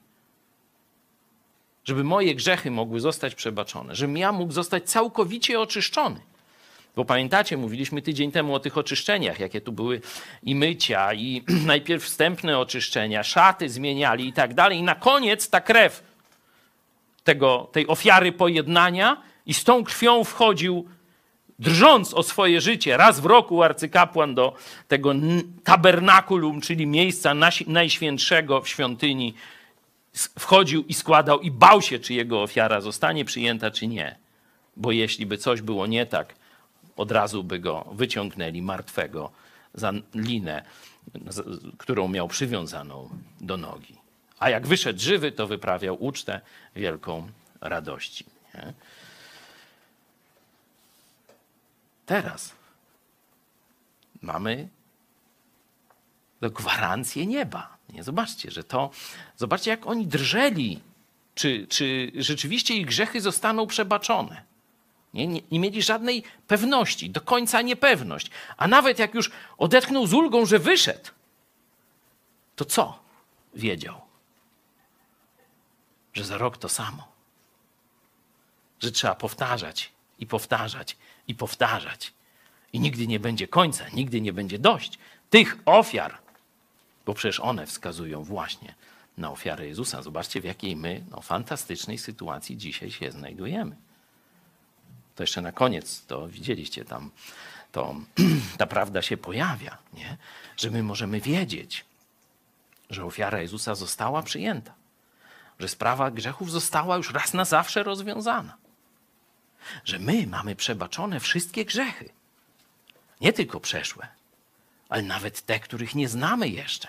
Żeby 1.84 2.04
moje 2.04 2.34
grzechy 2.34 2.70
mogły 2.70 3.00
zostać 3.00 3.34
przebaczone, 3.34 3.94
żebym 3.94 4.16
ja 4.16 4.32
mógł 4.32 4.52
zostać 4.52 4.90
całkowicie 4.90 5.60
oczyszczony. 5.60 6.20
Bo 6.96 7.04
pamiętacie, 7.04 7.56
mówiliśmy 7.56 8.02
tydzień 8.02 8.32
temu 8.32 8.54
o 8.54 8.60
tych 8.60 8.78
oczyszczeniach, 8.78 9.40
jakie 9.40 9.60
tu 9.60 9.72
były 9.72 10.00
i 10.42 10.54
mycia, 10.54 11.14
i 11.14 11.42
najpierw 11.66 12.04
wstępne 12.04 12.58
oczyszczenia, 12.58 13.22
szaty 13.22 13.68
zmieniali 13.68 14.28
i 14.28 14.32
tak 14.32 14.54
dalej. 14.54 14.78
I 14.78 14.82
na 14.82 14.94
koniec 14.94 15.50
ta 15.50 15.60
krew 15.60 16.13
tego, 17.24 17.68
tej 17.72 17.86
ofiary 17.86 18.32
pojednania 18.32 19.22
i 19.46 19.54
z 19.54 19.64
tą 19.64 19.84
krwią 19.84 20.24
wchodził, 20.24 20.88
drżąc 21.58 22.14
o 22.14 22.22
swoje 22.22 22.60
życie, 22.60 22.96
raz 22.96 23.20
w 23.20 23.24
roku 23.24 23.62
arcykapłan 23.62 24.34
do 24.34 24.54
tego 24.88 25.12
tabernakulum, 25.64 26.60
czyli 26.60 26.86
miejsca 26.86 27.34
najświętszego 27.66 28.60
w 28.60 28.68
świątyni, 28.68 29.34
wchodził 30.38 30.84
i 30.84 30.94
składał 30.94 31.40
i 31.40 31.50
bał 31.50 31.82
się, 31.82 31.98
czy 31.98 32.14
jego 32.14 32.42
ofiara 32.42 32.80
zostanie 32.80 33.24
przyjęta, 33.24 33.70
czy 33.70 33.86
nie. 33.86 34.16
Bo 34.76 34.92
jeśli 34.92 35.26
by 35.26 35.38
coś 35.38 35.62
było 35.62 35.86
nie 35.86 36.06
tak, 36.06 36.34
od 36.96 37.10
razu 37.10 37.44
by 37.44 37.58
go 37.58 37.84
wyciągnęli 37.92 38.62
martwego 38.62 39.30
za 39.74 39.92
linę, 40.14 40.64
którą 41.78 42.08
miał 42.08 42.28
przywiązaną 42.28 43.08
do 43.40 43.56
nogi. 43.56 44.03
A 44.38 44.50
jak 44.50 44.66
wyszedł 44.66 45.00
żywy, 45.00 45.32
to 45.32 45.46
wyprawiał 45.46 46.04
ucztę 46.04 46.40
wielką 46.76 47.28
radości. 47.60 48.24
Nie? 48.54 48.72
Teraz 52.06 52.52
mamy 54.22 54.68
gwarancję 56.40 57.26
nieba. 57.26 57.76
Nie? 57.88 58.04
Zobaczcie, 58.04 58.50
że 58.50 58.64
to. 58.64 58.90
Zobaczcie, 59.36 59.70
jak 59.70 59.86
oni 59.86 60.06
drżeli, 60.06 60.80
czy, 61.34 61.66
czy 61.66 62.12
rzeczywiście 62.14 62.74
ich 62.74 62.86
grzechy 62.86 63.20
zostaną 63.20 63.66
przebaczone. 63.66 64.42
Nie, 65.14 65.26
nie, 65.26 65.40
nie, 65.50 65.60
mieli 65.60 65.82
żadnej 65.82 66.22
pewności, 66.46 67.10
do 67.10 67.20
końca 67.20 67.62
niepewność. 67.62 68.30
A 68.56 68.68
nawet 68.68 68.98
jak 68.98 69.14
już 69.14 69.30
odetchnął 69.58 70.06
z 70.06 70.14
ulgą, 70.14 70.46
że 70.46 70.58
wyszedł, 70.58 71.10
to 72.56 72.64
co 72.64 72.98
wiedział? 73.54 74.03
Że 76.14 76.24
za 76.24 76.38
rok 76.38 76.58
to 76.58 76.68
samo. 76.68 77.08
Że 78.80 78.92
trzeba 78.92 79.14
powtarzać 79.14 79.92
i 80.18 80.26
powtarzać 80.26 80.96
i 81.28 81.34
powtarzać. 81.34 82.12
I 82.72 82.80
nigdy 82.80 83.06
nie 83.06 83.20
będzie 83.20 83.48
końca, 83.48 83.88
nigdy 83.88 84.20
nie 84.20 84.32
będzie 84.32 84.58
dość 84.58 84.98
tych 85.30 85.58
ofiar, 85.66 86.18
bo 87.06 87.14
przecież 87.14 87.40
one 87.40 87.66
wskazują 87.66 88.24
właśnie 88.24 88.74
na 89.18 89.30
ofiarę 89.30 89.66
Jezusa. 89.66 90.02
Zobaczcie, 90.02 90.40
w 90.40 90.44
jakiej 90.44 90.76
my 90.76 91.04
no, 91.10 91.20
fantastycznej 91.20 91.98
sytuacji 91.98 92.56
dzisiaj 92.56 92.90
się 92.90 93.10
znajdujemy. 93.10 93.76
To 95.14 95.22
jeszcze 95.22 95.42
na 95.42 95.52
koniec, 95.52 96.06
to 96.06 96.28
widzieliście 96.28 96.84
tam, 96.84 97.10
to 97.72 97.94
ta 98.58 98.66
prawda 98.66 99.02
się 99.02 99.16
pojawia, 99.16 99.78
nie? 99.94 100.16
że 100.56 100.70
my 100.70 100.82
możemy 100.82 101.20
wiedzieć, 101.20 101.84
że 102.90 103.04
ofiara 103.04 103.40
Jezusa 103.40 103.74
została 103.74 104.22
przyjęta, 104.22 104.74
że 105.58 105.68
sprawa 105.68 106.10
grzechów 106.10 106.50
została 106.50 106.96
już 106.96 107.12
raz 107.12 107.34
na 107.34 107.44
zawsze 107.44 107.82
rozwiązana, 107.82 108.56
że 109.84 109.98
my 109.98 110.26
mamy 110.26 110.56
przebaczone 110.56 111.20
wszystkie 111.20 111.64
grzechy, 111.64 112.08
nie 113.20 113.32
tylko 113.32 113.60
przeszłe, 113.60 114.08
ale 114.88 115.02
nawet 115.02 115.40
te, 115.40 115.60
których 115.60 115.94
nie 115.94 116.08
znamy 116.08 116.48
jeszcze. 116.48 116.88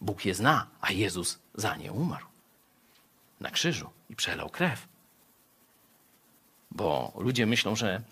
Bóg 0.00 0.24
je 0.24 0.34
zna, 0.34 0.66
a 0.80 0.92
Jezus 0.92 1.38
za 1.54 1.76
nie 1.76 1.92
umarł 1.92 2.26
na 3.40 3.50
krzyżu 3.50 3.90
i 4.10 4.16
przelał 4.16 4.50
krew. 4.50 4.88
Bo 6.70 7.12
ludzie 7.16 7.46
myślą, 7.46 7.76
że 7.76 8.02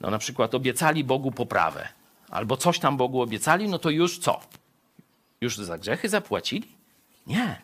no 0.00 0.10
na 0.10 0.18
przykład 0.18 0.54
obiecali 0.54 1.04
Bogu 1.04 1.32
poprawę, 1.32 1.88
albo 2.28 2.56
coś 2.56 2.78
tam 2.78 2.96
Bogu 2.96 3.20
obiecali, 3.20 3.68
no 3.68 3.78
to 3.78 3.90
już 3.90 4.18
co? 4.18 4.40
Już 5.40 5.56
za 5.56 5.78
grzechy 5.78 6.08
zapłacili? 6.08 6.76
Nie. 7.26 7.60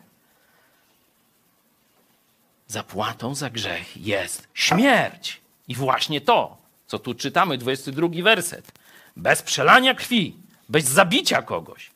Zapłatą 2.71 3.35
za 3.35 3.49
grzech 3.49 3.97
jest 3.97 4.47
śmierć. 4.53 5.41
I 5.67 5.75
właśnie 5.75 6.21
to, 6.21 6.57
co 6.87 6.99
tu 6.99 7.13
czytamy, 7.13 7.57
22 7.57 8.07
werset. 8.23 8.71
Bez 9.15 9.41
przelania 9.41 9.93
krwi, 9.93 10.35
bez 10.69 10.85
zabicia 10.85 11.41
kogoś, 11.41 11.91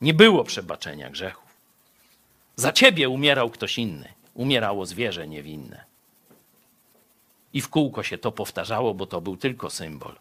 nie 0.00 0.14
było 0.14 0.44
przebaczenia 0.44 1.10
grzechów. 1.10 1.56
Za 2.56 2.72
ciebie 2.72 3.08
umierał 3.08 3.50
ktoś 3.50 3.78
inny. 3.78 4.12
Umierało 4.34 4.86
zwierzę 4.86 5.28
niewinne. 5.28 5.84
I 7.52 7.60
w 7.60 7.68
kółko 7.68 8.02
się 8.02 8.18
to 8.18 8.32
powtarzało, 8.32 8.94
bo 8.94 9.06
to 9.06 9.20
był 9.20 9.36
tylko 9.36 9.70
symbol 9.70 10.14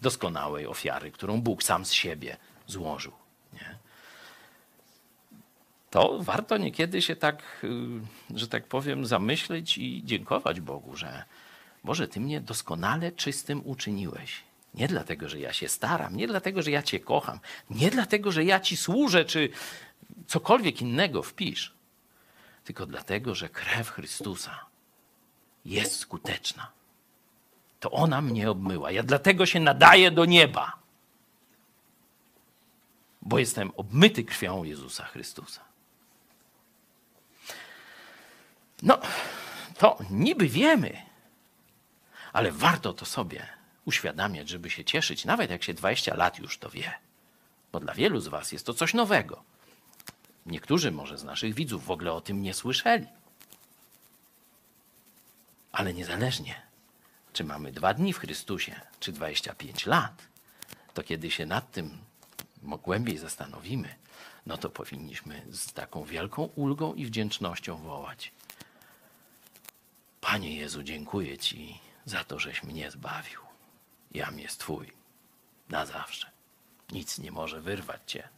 doskonałej 0.00 0.66
ofiary, 0.66 1.10
którą 1.10 1.40
Bóg 1.40 1.62
sam 1.62 1.84
z 1.84 1.92
siebie 1.92 2.36
złożył. 2.66 3.12
To 5.96 6.18
warto 6.20 6.56
niekiedy 6.56 7.02
się 7.02 7.16
tak, 7.16 7.42
y, 7.64 8.38
że 8.38 8.48
tak 8.48 8.64
powiem, 8.66 9.06
zamyśleć 9.06 9.78
i 9.78 10.02
dziękować 10.04 10.60
Bogu, 10.60 10.96
że 10.96 11.24
Boże, 11.84 12.08
Ty 12.08 12.20
mnie 12.20 12.40
doskonale 12.40 13.12
czystym 13.12 13.62
uczyniłeś. 13.64 14.42
Nie 14.74 14.88
dlatego, 14.88 15.28
że 15.28 15.40
ja 15.40 15.52
się 15.52 15.68
staram, 15.68 16.16
nie 16.16 16.26
dlatego, 16.26 16.62
że 16.62 16.70
ja 16.70 16.82
Cię 16.82 17.00
kocham, 17.00 17.40
nie 17.70 17.90
dlatego, 17.90 18.32
że 18.32 18.44
ja 18.44 18.60
Ci 18.60 18.76
służę, 18.76 19.24
czy 19.24 19.48
cokolwiek 20.26 20.82
innego 20.82 21.22
wpisz, 21.22 21.74
tylko 22.64 22.86
dlatego, 22.86 23.34
że 23.34 23.48
krew 23.48 23.88
Chrystusa 23.88 24.64
jest 25.64 25.96
skuteczna. 25.96 26.70
To 27.80 27.90
ona 27.90 28.22
mnie 28.22 28.50
obmyła. 28.50 28.90
Ja 28.90 29.02
dlatego 29.02 29.46
się 29.46 29.60
nadaję 29.60 30.10
do 30.10 30.24
nieba, 30.24 30.72
bo 33.22 33.38
jestem 33.38 33.72
obmyty 33.76 34.24
krwią 34.24 34.64
Jezusa 34.64 35.04
Chrystusa. 35.04 35.65
No, 38.82 38.98
to 39.78 39.98
niby 40.10 40.48
wiemy, 40.48 41.02
ale 42.32 42.52
warto 42.52 42.92
to 42.92 43.06
sobie 43.06 43.46
uświadamiać, 43.84 44.48
żeby 44.48 44.70
się 44.70 44.84
cieszyć, 44.84 45.24
nawet 45.24 45.50
jak 45.50 45.64
się 45.64 45.74
20 45.74 46.14
lat 46.14 46.38
już 46.38 46.58
to 46.58 46.70
wie. 46.70 46.92
Bo 47.72 47.80
dla 47.80 47.94
wielu 47.94 48.20
z 48.20 48.28
Was 48.28 48.52
jest 48.52 48.66
to 48.66 48.74
coś 48.74 48.94
nowego. 48.94 49.42
Niektórzy 50.46 50.90
może 50.90 51.18
z 51.18 51.24
naszych 51.24 51.54
widzów 51.54 51.84
w 51.84 51.90
ogóle 51.90 52.12
o 52.12 52.20
tym 52.20 52.42
nie 52.42 52.54
słyszeli. 52.54 53.06
Ale 55.72 55.94
niezależnie, 55.94 56.62
czy 57.32 57.44
mamy 57.44 57.72
dwa 57.72 57.94
dni 57.94 58.12
w 58.12 58.18
Chrystusie, 58.18 58.80
czy 59.00 59.12
25 59.12 59.86
lat, 59.86 60.22
to 60.94 61.02
kiedy 61.02 61.30
się 61.30 61.46
nad 61.46 61.72
tym 61.72 61.98
głębiej 62.62 63.18
zastanowimy, 63.18 63.94
no 64.46 64.56
to 64.56 64.70
powinniśmy 64.70 65.42
z 65.50 65.72
taką 65.72 66.04
wielką 66.04 66.42
ulgą 66.42 66.94
i 66.94 67.06
wdzięcznością 67.06 67.76
wołać: 67.76 68.32
Panie 70.20 70.56
Jezu, 70.56 70.82
dziękuję 70.82 71.38
Ci 71.38 71.80
za 72.04 72.24
to, 72.24 72.38
żeś 72.38 72.62
mnie 72.62 72.90
zbawił. 72.90 73.40
Jam 74.14 74.38
jest 74.38 74.60
Twój 74.60 74.92
na 75.68 75.86
zawsze. 75.86 76.30
Nic 76.92 77.18
nie 77.18 77.32
może 77.32 77.60
wyrwać 77.60 78.00
Cię 78.06 78.28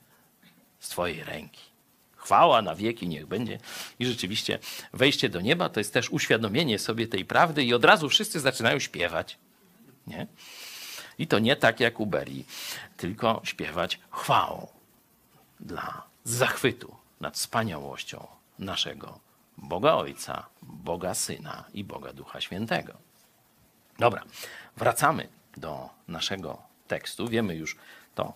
z 0.81 0.89
Twojej 0.89 1.25
ręki. 1.25 1.63
Chwała 2.17 2.63
na 2.63 2.75
wieki 2.75 3.09
niech 3.09 3.27
będzie. 3.27 3.59
I 3.99 4.07
rzeczywiście 4.07 4.59
wejście 4.93 5.29
do 5.29 5.41
nieba 5.41 5.69
to 5.69 5.81
jest 5.81 5.93
też 5.93 6.11
uświadomienie 6.11 6.79
sobie 6.79 7.07
tej 7.07 7.25
prawdy 7.25 7.65
i 7.65 7.75
od 7.75 7.85
razu 7.85 8.09
wszyscy 8.09 8.41
zaczynają 8.41 8.79
śpiewać. 8.79 9.39
Nie? 10.07 10.27
I 11.19 11.27
to 11.27 11.39
nie 11.39 11.57
tak 11.57 11.81
jak 11.81 12.01
u 12.01 12.07
Berii, 12.07 12.47
tylko 12.97 13.41
śpiewać 13.45 14.01
chwałą 14.11 14.67
dla 15.61 16.03
zachwytu 16.25 16.97
nad 17.21 17.35
wspaniałością 17.35 18.27
naszego 18.59 19.21
Boga 19.59 19.95
Ojca, 19.95 20.47
Boga 20.63 21.15
Syna 21.15 21.65
i 21.75 21.85
Boga 21.85 22.13
Ducha 22.13 22.41
Świętego. 22.41 22.95
Dobra, 23.99 24.25
wracamy 24.77 25.29
do 25.57 25.91
naszego 26.09 26.63
tekstu. 26.87 27.29
Wiemy 27.29 27.55
już 27.55 27.77
to 28.15 28.35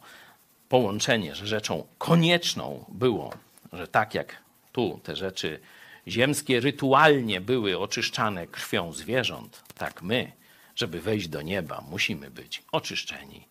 połączenie, 0.69 1.35
że 1.35 1.47
rzeczą 1.47 1.87
konieczną 1.99 2.85
było 2.89 3.33
że 3.73 3.89
tak 3.89 4.15
jak 4.15 4.43
tu 4.73 5.01
te 5.03 5.17
rzeczy 5.17 5.61
ziemskie 6.09 6.61
rytualnie 6.61 7.41
były 7.41 7.79
oczyszczane 7.79 8.47
krwią 8.47 8.93
zwierząt, 8.93 9.65
tak 9.75 10.03
my, 10.03 10.33
żeby 10.77 11.01
wejść 11.01 11.29
do 11.29 11.43
nieba, 11.43 11.85
musimy 11.91 12.31
być 12.31 12.63
oczyszczeni 12.73 13.49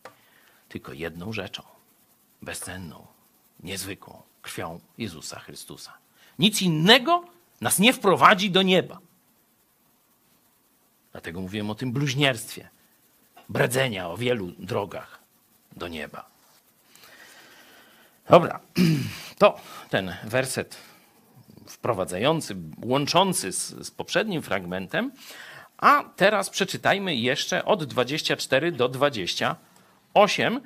tylko 0.68 0.92
jedną 0.92 1.32
rzeczą, 1.32 1.62
bezcenną, 2.42 3.06
niezwykłą 3.60 4.22
krwią 4.42 4.80
Jezusa 4.98 5.40
Chrystusa. 5.40 5.92
Nic 6.38 6.62
innego 6.62 7.24
nas 7.62 7.78
nie 7.78 7.92
wprowadzi 7.92 8.50
do 8.50 8.62
nieba. 8.62 8.98
Dlatego 11.12 11.40
mówiłem 11.40 11.70
o 11.70 11.74
tym 11.74 11.92
bluźnierstwie, 11.92 12.68
bredzenia 13.48 14.08
o 14.08 14.16
wielu 14.16 14.52
drogach 14.58 15.20
do 15.76 15.88
nieba. 15.88 16.30
Dobra, 18.28 18.60
to 19.38 19.60
ten 19.90 20.14
werset 20.24 20.76
wprowadzający, 21.66 22.56
łączący 22.84 23.52
z, 23.52 23.86
z 23.86 23.90
poprzednim 23.90 24.42
fragmentem. 24.42 25.12
A 25.78 26.04
teraz 26.16 26.50
przeczytajmy 26.50 27.16
jeszcze 27.16 27.64
od 27.64 27.84
24 27.84 28.72
do 28.72 28.88
28 28.88 30.60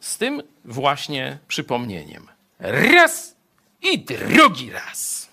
z 0.00 0.18
tym 0.18 0.42
właśnie 0.64 1.38
przypomnieniem. 1.48 2.28
Raz 2.58 3.36
i 3.82 3.98
drugi 3.98 4.70
raz. 4.70 5.28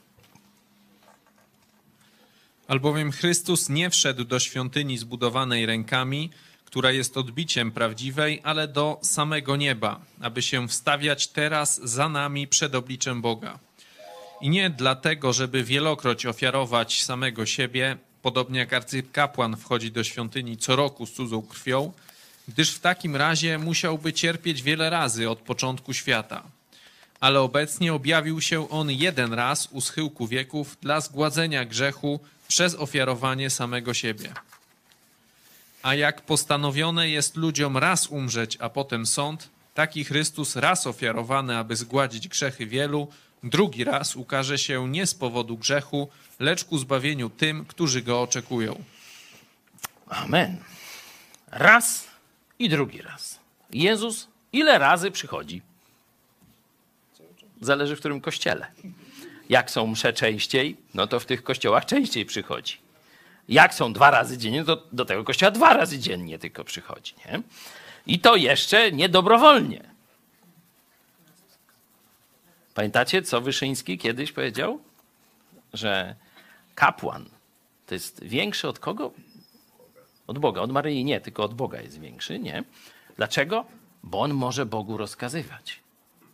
Albowiem 2.74 3.12
Chrystus 3.12 3.70
nie 3.70 3.90
wszedł 3.90 4.24
do 4.24 4.40
świątyni 4.40 4.98
zbudowanej 4.98 5.66
rękami, 5.66 6.30
która 6.66 6.92
jest 6.92 7.18
odbiciem 7.18 7.72
prawdziwej, 7.72 8.42
ale 8.44 8.68
do 8.68 9.00
samego 9.02 9.56
nieba, 9.56 10.00
aby 10.22 10.42
się 10.42 10.68
wstawiać 10.68 11.28
teraz 11.28 11.82
za 11.84 12.10
nami 12.10 12.48
przed 12.48 12.76
obliczem 12.76 13.22
Boga. 13.22 13.60
I 14.42 14.50
nie 14.50 14.70
dlatego, 14.70 15.34
żeby 15.34 15.64
wielokroć 15.64 16.26
ofiarować 16.26 17.04
samego 17.04 17.46
siebie, 17.46 17.98
podobnie 18.22 18.60
jak 18.60 18.74
arcykapłan 18.74 19.58
wchodzi 19.58 19.92
do 19.92 20.04
świątyni 20.04 20.58
co 20.58 20.76
roku 20.76 21.06
z 21.06 21.14
cudzą 21.14 21.42
krwią, 21.42 21.92
gdyż 22.48 22.72
w 22.72 22.80
takim 22.80 23.16
razie 23.16 23.58
musiałby 23.58 24.14
cierpieć 24.14 24.62
wiele 24.62 24.90
razy 24.90 25.30
od 25.30 25.40
początku 25.40 25.94
świata. 25.94 26.44
Ale 27.20 27.42
obecnie 27.42 27.94
objawił 27.94 28.42
się 28.42 28.70
on 28.70 28.92
jeden 28.92 29.34
raz 29.34 29.68
u 29.72 29.82
schyłku 29.82 30.28
wieków 30.28 30.78
dla 30.82 31.02
zgładzenia 31.02 31.66
grzechu 31.66 32.20
przez 32.48 32.76
ofiarowanie 32.76 33.50
samego 33.50 33.94
siebie. 33.94 34.34
A 35.84 35.96
jak 35.96 36.22
postanowione 36.22 37.10
jest 37.10 37.38
ludziom 37.38 37.78
raz 37.78 38.08
umrzeć, 38.08 38.58
a 38.60 38.70
potem 38.70 39.06
sąd, 39.06 39.50
taki 39.74 40.04
Chrystus 40.04 40.56
raz 40.56 40.88
ofiarowany, 40.88 41.58
aby 41.58 41.76
zgładzić 41.76 42.28
grzechy 42.28 42.66
wielu, 42.66 43.08
drugi 43.44 43.84
raz 43.84 44.16
ukaże 44.16 44.58
się 44.58 44.90
nie 44.90 45.08
z 45.08 45.16
powodu 45.16 45.58
grzechu, 45.58 46.10
lecz 46.40 46.64
ku 46.64 46.78
zbawieniu 46.78 47.30
tym, 47.30 47.66
którzy 47.66 48.02
go 48.02 48.22
oczekują. 48.22 48.84
Amen. 50.08 50.58
Raz 51.52 52.08
i 52.60 52.70
drugi 52.70 53.02
raz. 53.02 53.40
Jezus 53.74 54.28
ile 54.54 54.80
razy 54.80 55.12
przychodzi? 55.12 55.62
Zależy 57.62 57.96
w 57.96 58.00
którym 58.00 58.22
kościele. 58.22 58.72
Jak 59.54 59.72
są 59.72 59.88
msze 59.88 60.14
częściej, 60.14 60.78
no 60.94 61.08
to 61.08 61.20
w 61.20 61.26
tych 61.26 61.44
kościołach 61.44 61.86
częściej 61.86 62.26
przychodzi. 62.26 62.78
Jak 63.50 63.74
są 63.74 63.94
dwa 63.94 64.12
razy 64.12 64.38
dziennie, 64.38 64.64
to 64.66 64.84
do 64.92 65.06
tego 65.06 65.24
kościoła 65.24 65.52
dwa 65.52 65.74
razy 65.74 66.00
dziennie 66.00 66.40
tylko 66.40 66.64
przychodzi. 66.64 67.14
Nie? 67.26 67.42
I 68.08 68.20
to 68.20 68.36
jeszcze 68.36 68.92
niedobrowolnie. 68.92 69.84
Pamiętacie, 72.74 73.22
co 73.22 73.42
Wyszyński 73.42 73.98
kiedyś 73.98 74.32
powiedział? 74.32 74.80
Że 75.74 76.16
kapłan 76.76 77.26
to 77.88 77.96
jest 77.96 78.24
większy 78.24 78.68
od 78.68 78.80
kogo? 78.80 79.12
Od 80.28 80.40
Boga. 80.40 80.62
Od 80.62 80.72
Maryi 80.72 81.06
nie, 81.06 81.22
tylko 81.22 81.44
od 81.44 81.54
Boga 81.54 81.82
jest 81.82 82.00
większy, 82.00 82.40
nie? 82.40 82.64
Dlaczego? 83.18 83.66
Bo 84.04 84.20
on 84.22 84.34
może 84.34 84.66
Bogu 84.66 84.98
rozkazywać. 84.98 85.80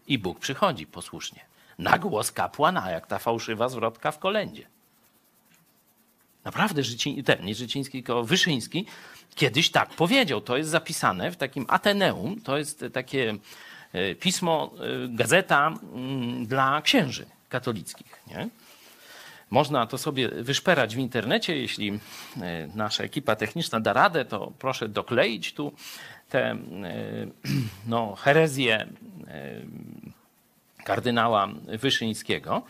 I 0.08 0.18
Bóg 0.18 0.40
przychodzi 0.40 0.88
posłusznie. 0.88 1.49
Na 1.80 1.98
głos 1.98 2.32
kapłana, 2.32 2.92
jak 2.92 3.08
ta 3.08 3.20
fałszywa 3.20 3.70
zwrotka 3.70 4.12
w 4.12 4.20
kolędzie. 4.20 4.68
Naprawdę 6.44 6.82
ten, 7.26 7.46
nie 7.46 7.56
Życiński, 7.56 8.04
tylko 8.04 8.24
Wyszyński 8.24 8.86
kiedyś 9.36 9.72
tak 9.72 9.90
powiedział. 9.90 10.42
To 10.42 10.58
jest 10.58 10.70
zapisane 10.70 11.32
w 11.32 11.38
takim 11.38 11.66
Ateneum. 11.68 12.42
To 12.42 12.58
jest 12.58 12.86
takie 12.94 13.36
e, 13.94 14.16
pismo, 14.16 14.72
e, 14.80 15.08
gazeta 15.08 15.68
mm, 15.94 16.46
dla 16.46 16.82
księży 16.82 17.26
katolickich. 17.50 18.22
Nie? 18.28 18.50
Można 19.50 19.88
to 19.88 19.98
sobie 19.98 20.30
wyszperać 20.30 20.96
w 20.96 21.00
internecie. 21.00 21.58
Jeśli 21.58 22.00
e, 22.42 22.68
nasza 22.76 23.04
ekipa 23.04 23.36
techniczna 23.36 23.80
da 23.80 23.94
radę, 23.94 24.26
to 24.26 24.52
proszę 24.60 24.90
dokleić 24.90 25.54
tu 25.54 25.74
te 26.30 26.58
no, 27.88 28.16
herezje 28.16 28.88
kardynała 30.84 31.48
Wyszyńskiego. 31.80 32.64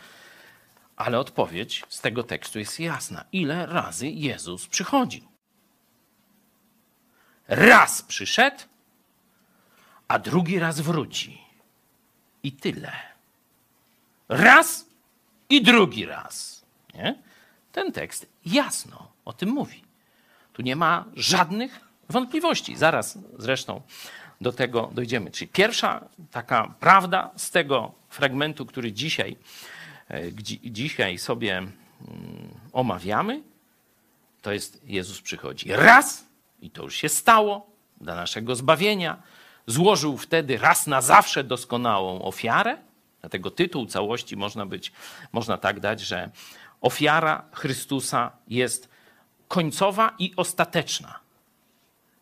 Ale 0.96 1.18
odpowiedź 1.18 1.84
z 1.88 2.00
tego 2.00 2.22
tekstu 2.22 2.58
jest 2.58 2.80
jasna. 2.80 3.24
Ile 3.32 3.66
razy 3.66 4.08
Jezus 4.08 4.66
przychodzi? 4.66 5.28
Raz 7.48 8.02
przyszedł, 8.02 8.58
a 10.08 10.18
drugi 10.18 10.58
raz 10.58 10.80
wróci. 10.80 11.40
I 12.42 12.52
tyle. 12.52 12.92
Raz 14.28 14.86
i 15.48 15.62
drugi 15.62 16.06
raz. 16.06 16.64
Nie? 16.94 17.22
Ten 17.72 17.92
tekst 17.92 18.26
jasno 18.46 19.12
o 19.24 19.32
tym 19.32 19.48
mówi. 19.48 19.84
Tu 20.52 20.62
nie 20.62 20.76
ma 20.76 21.04
żadnych 21.14 21.80
wątpliwości. 22.08 22.76
Zaraz 22.76 23.18
zresztą 23.38 23.82
do 24.40 24.52
tego 24.52 24.90
dojdziemy. 24.92 25.30
Czyli 25.30 25.48
pierwsza 25.48 26.04
taka 26.30 26.74
prawda 26.80 27.30
z 27.36 27.50
tego 27.50 27.92
fragmentu, 28.08 28.66
który 28.66 28.92
dzisiaj 28.92 29.36
E, 30.10 30.32
dzisiaj 30.64 31.18
sobie 31.18 31.56
mm, 31.58 31.70
omawiamy, 32.72 33.42
to 34.42 34.52
jest 34.52 34.80
Jezus 34.84 35.20
przychodzi 35.20 35.72
raz, 35.72 36.24
i 36.60 36.70
to 36.70 36.82
już 36.82 36.94
się 36.94 37.08
stało 37.08 37.66
dla 38.00 38.14
naszego 38.14 38.56
zbawienia. 38.56 39.22
Złożył 39.66 40.16
wtedy 40.16 40.58
raz 40.58 40.86
na 40.86 41.00
zawsze 41.00 41.44
doskonałą 41.44 42.22
ofiarę. 42.22 42.76
Dlatego 43.20 43.50
tytuł 43.50 43.86
całości 43.86 44.36
można 44.36 44.66
być, 44.66 44.92
można 45.32 45.58
tak 45.58 45.80
dać, 45.80 46.00
że 46.00 46.30
ofiara 46.80 47.44
Chrystusa 47.52 48.32
jest 48.48 48.88
końcowa 49.48 50.14
i 50.18 50.32
ostateczna. 50.36 51.20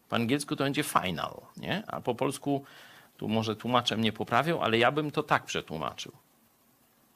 Po 0.09 0.16
angielsku 0.16 0.57
to 0.57 0.64
będzie 0.64 0.83
final, 0.83 1.40
nie? 1.57 1.83
a 1.87 2.01
po 2.01 2.14
polsku, 2.14 2.64
tu 3.16 3.29
może 3.29 3.57
tłumacze 3.57 3.97
mnie 3.97 4.12
poprawią, 4.12 4.61
ale 4.61 4.79
ja 4.79 4.92
bym 4.92 5.11
to 5.11 5.23
tak 5.23 5.44
przetłumaczył 5.44 6.12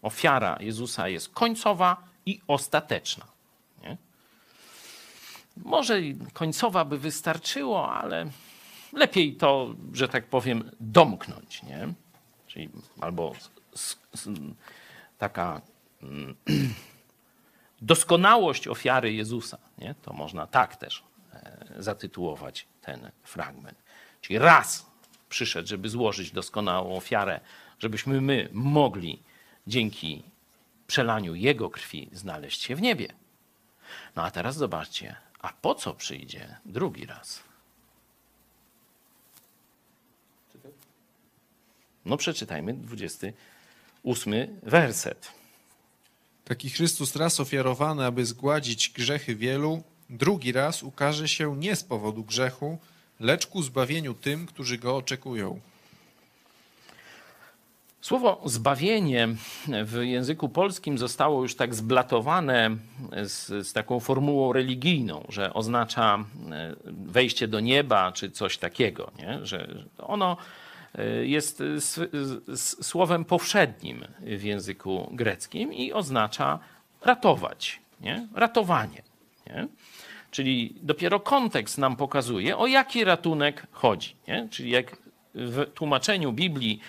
ofiara 0.02 0.56
Jezusa 0.60 1.08
jest 1.08 1.28
końcowa 1.28 1.96
i 2.26 2.40
ostateczna. 2.46 3.26
Nie? 3.82 3.96
Może 5.56 6.00
końcowa 6.32 6.84
by 6.84 6.98
wystarczyło, 6.98 7.92
ale 7.92 8.30
lepiej 8.92 9.36
to, 9.36 9.74
że 9.92 10.08
tak 10.08 10.26
powiem, 10.26 10.70
domknąć. 10.80 11.62
Nie? 11.62 11.88
Czyli 12.46 12.68
albo 13.00 13.32
taka 15.18 15.60
mm, 16.02 16.34
doskonałość 17.82 18.68
ofiary 18.68 19.12
Jezusa. 19.12 19.58
Nie? 19.78 19.94
To 20.02 20.12
można 20.12 20.46
tak 20.46 20.76
też 20.76 21.04
e, 21.32 21.66
zatytułować 21.78 22.66
ten 22.82 23.10
fragment. 23.22 23.78
Czyli 24.20 24.38
raz 24.38 24.86
przyszedł, 25.28 25.68
żeby 25.68 25.88
złożyć 25.88 26.30
doskonałą 26.30 26.96
ofiarę, 26.96 27.40
żebyśmy 27.78 28.20
my 28.20 28.48
mogli 28.52 29.22
dzięki 29.66 30.22
przelaniu 30.86 31.34
Jego 31.34 31.70
krwi 31.70 32.10
znaleźć 32.12 32.62
się 32.62 32.76
w 32.76 32.82
niebie. 32.82 33.08
No 34.16 34.22
a 34.22 34.30
teraz 34.30 34.56
zobaczcie, 34.56 35.16
a 35.40 35.52
po 35.52 35.74
co 35.74 35.94
przyjdzie 35.94 36.56
drugi 36.64 37.06
raz? 37.06 37.42
No 42.04 42.16
przeczytajmy 42.16 42.74
28 42.74 44.60
werset. 44.62 45.32
Taki 46.44 46.70
Chrystus 46.70 47.16
raz 47.16 47.40
ofiarowany, 47.40 48.04
aby 48.04 48.26
zgładzić 48.26 48.88
grzechy 48.88 49.36
wielu, 49.36 49.82
drugi 50.10 50.52
raz 50.52 50.82
ukaże 50.82 51.28
się 51.28 51.56
nie 51.56 51.76
z 51.76 51.84
powodu 51.84 52.24
grzechu, 52.24 52.78
lecz 53.20 53.46
ku 53.46 53.62
zbawieniu 53.62 54.14
tym, 54.14 54.46
którzy 54.46 54.78
go 54.78 54.96
oczekują. 54.96 55.60
Słowo 58.02 58.42
zbawienie 58.44 59.28
w 59.84 59.98
języku 60.02 60.48
polskim 60.48 60.98
zostało 60.98 61.42
już 61.42 61.54
tak 61.54 61.74
zblatowane 61.74 62.76
z, 63.24 63.66
z, 63.68 63.72
taką 63.72 64.00
formułą 64.00 64.52
religijną, 64.52 65.24
że 65.28 65.54
oznacza 65.54 66.24
e, 66.50 66.76
wejście 66.86 67.48
do 67.48 67.60
nieba 67.60 68.12
czy 68.12 68.30
coś 68.30 68.58
takiego, 68.58 69.10
nie? 69.18 69.46
że 69.46 69.68
ono 69.98 70.36
e, 70.94 71.26
jest 71.26 71.62
słowem 72.82 73.24
powszednim 73.24 74.04
w 74.20 74.42
języku 74.42 75.08
greckim 75.12 75.72
i 75.72 75.92
oznacza 75.92 76.58
ratować, 77.02 77.80
nie? 78.00 78.28
ratowanie. 78.34 79.02
Nie? 79.56 79.68
Czyli 80.30 80.74
dopiero 80.82 81.20
kontekst 81.20 81.78
nam 81.78 81.96
pokazuje, 81.96 82.58
o 82.58 82.66
jaki 82.66 83.04
ratunek 83.04 83.66
chodzi. 83.72 84.16
Nie? 84.28 84.48
Czyli 84.50 84.70
jak 84.70 84.96
w 85.34 85.66
tłumaczeniu 85.74 86.32
Biblii 86.32 86.80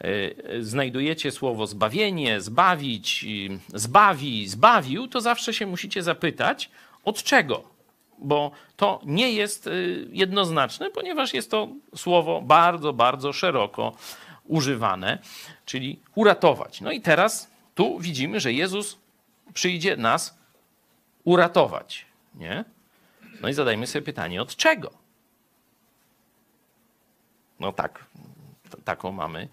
E, 0.00 0.62
znajdujecie 0.62 1.30
słowo 1.30 1.66
zbawienie, 1.66 2.40
zbawić, 2.40 3.26
zbawi, 3.74 4.48
zbawił, 4.48 5.08
to 5.08 5.20
zawsze 5.20 5.54
się 5.54 5.66
musicie 5.66 6.02
zapytać, 6.02 6.70
od 7.04 7.22
czego? 7.22 7.62
Bo 8.18 8.50
to 8.76 9.00
nie 9.04 9.32
jest 9.32 9.66
e, 9.66 9.70
jednoznaczne, 10.12 10.90
ponieważ 10.90 11.34
jest 11.34 11.50
to 11.50 11.68
słowo 11.96 12.42
bardzo, 12.42 12.92
bardzo 12.92 13.32
szeroko 13.32 13.92
używane, 14.44 15.18
czyli 15.64 16.00
uratować. 16.14 16.80
No 16.80 16.92
i 16.92 17.00
teraz 17.00 17.50
tu 17.74 17.98
widzimy, 17.98 18.40
że 18.40 18.52
Jezus 18.52 18.98
przyjdzie 19.54 19.96
nas 19.96 20.38
uratować. 21.24 22.06
Nie? 22.34 22.64
No 23.40 23.48
i 23.48 23.52
zadajmy 23.52 23.86
sobie 23.86 24.04
pytanie, 24.04 24.42
od 24.42 24.56
czego? 24.56 24.90
No 27.60 27.72
tak, 27.72 28.04
taką 28.84 29.12
mamy 29.12 29.48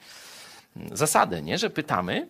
zasadę, 0.92 1.42
nie? 1.42 1.58
że 1.58 1.70
pytamy, 1.70 2.28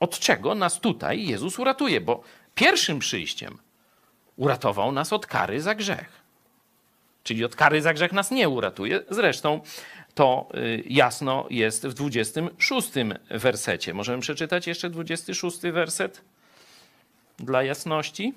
od 0.00 0.18
czego 0.18 0.54
nas 0.54 0.80
tutaj 0.80 1.26
Jezus 1.26 1.58
uratuje, 1.58 2.00
bo 2.00 2.22
pierwszym 2.54 2.98
przyjściem 2.98 3.58
uratował 4.36 4.92
nas 4.92 5.12
od 5.12 5.26
kary 5.26 5.60
za 5.60 5.74
grzech. 5.74 6.24
Czyli 7.22 7.44
od 7.44 7.56
kary 7.56 7.82
za 7.82 7.94
grzech 7.94 8.12
nas 8.12 8.30
nie 8.30 8.48
uratuje. 8.48 9.00
Zresztą 9.10 9.60
to 10.14 10.48
y, 10.54 10.82
jasno 10.86 11.46
jest 11.50 11.86
w 11.86 11.94
26 11.94 12.90
wersecie. 13.30 13.94
Możemy 13.94 14.22
przeczytać 14.22 14.66
jeszcze 14.66 14.90
26 14.90 15.60
werset 15.60 16.20
dla 17.38 17.62
jasności. 17.62 18.34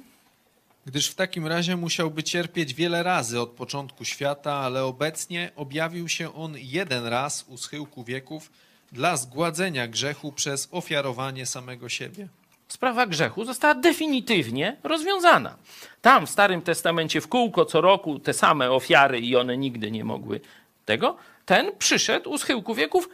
Gdyż 0.87 1.07
w 1.07 1.15
takim 1.15 1.47
razie 1.47 1.77
musiałby 1.77 2.23
cierpieć 2.23 2.73
wiele 2.73 3.03
razy 3.03 3.41
od 3.41 3.49
początku 3.49 4.05
świata, 4.05 4.53
ale 4.53 4.83
obecnie 4.83 5.51
objawił 5.55 6.09
się 6.09 6.35
on 6.35 6.53
jeden 6.57 7.05
raz 7.05 7.45
u 7.47 7.57
schyłku 7.57 8.03
wieków 8.03 8.51
dla 8.91 9.17
zgładzenia 9.17 9.87
grzechu 9.87 10.31
przez 10.31 10.67
ofiarowanie 10.71 11.45
samego 11.45 11.89
siebie. 11.89 12.27
Sprawa 12.67 13.07
grzechu 13.07 13.45
została 13.45 13.75
definitywnie 13.75 14.77
rozwiązana. 14.83 15.55
Tam 16.01 16.27
w 16.27 16.29
Starym 16.29 16.61
Testamencie 16.61 17.21
w 17.21 17.27
kółko 17.27 17.65
co 17.65 17.81
roku 17.81 18.19
te 18.19 18.33
same 18.33 18.71
ofiary 18.71 19.19
i 19.19 19.35
one 19.35 19.57
nigdy 19.57 19.91
nie 19.91 20.03
mogły 20.03 20.41
tego. 20.85 21.17
Ten 21.45 21.71
przyszedł 21.79 22.29
u 22.29 22.37
schyłku 22.37 22.75
wieków, 22.75 23.09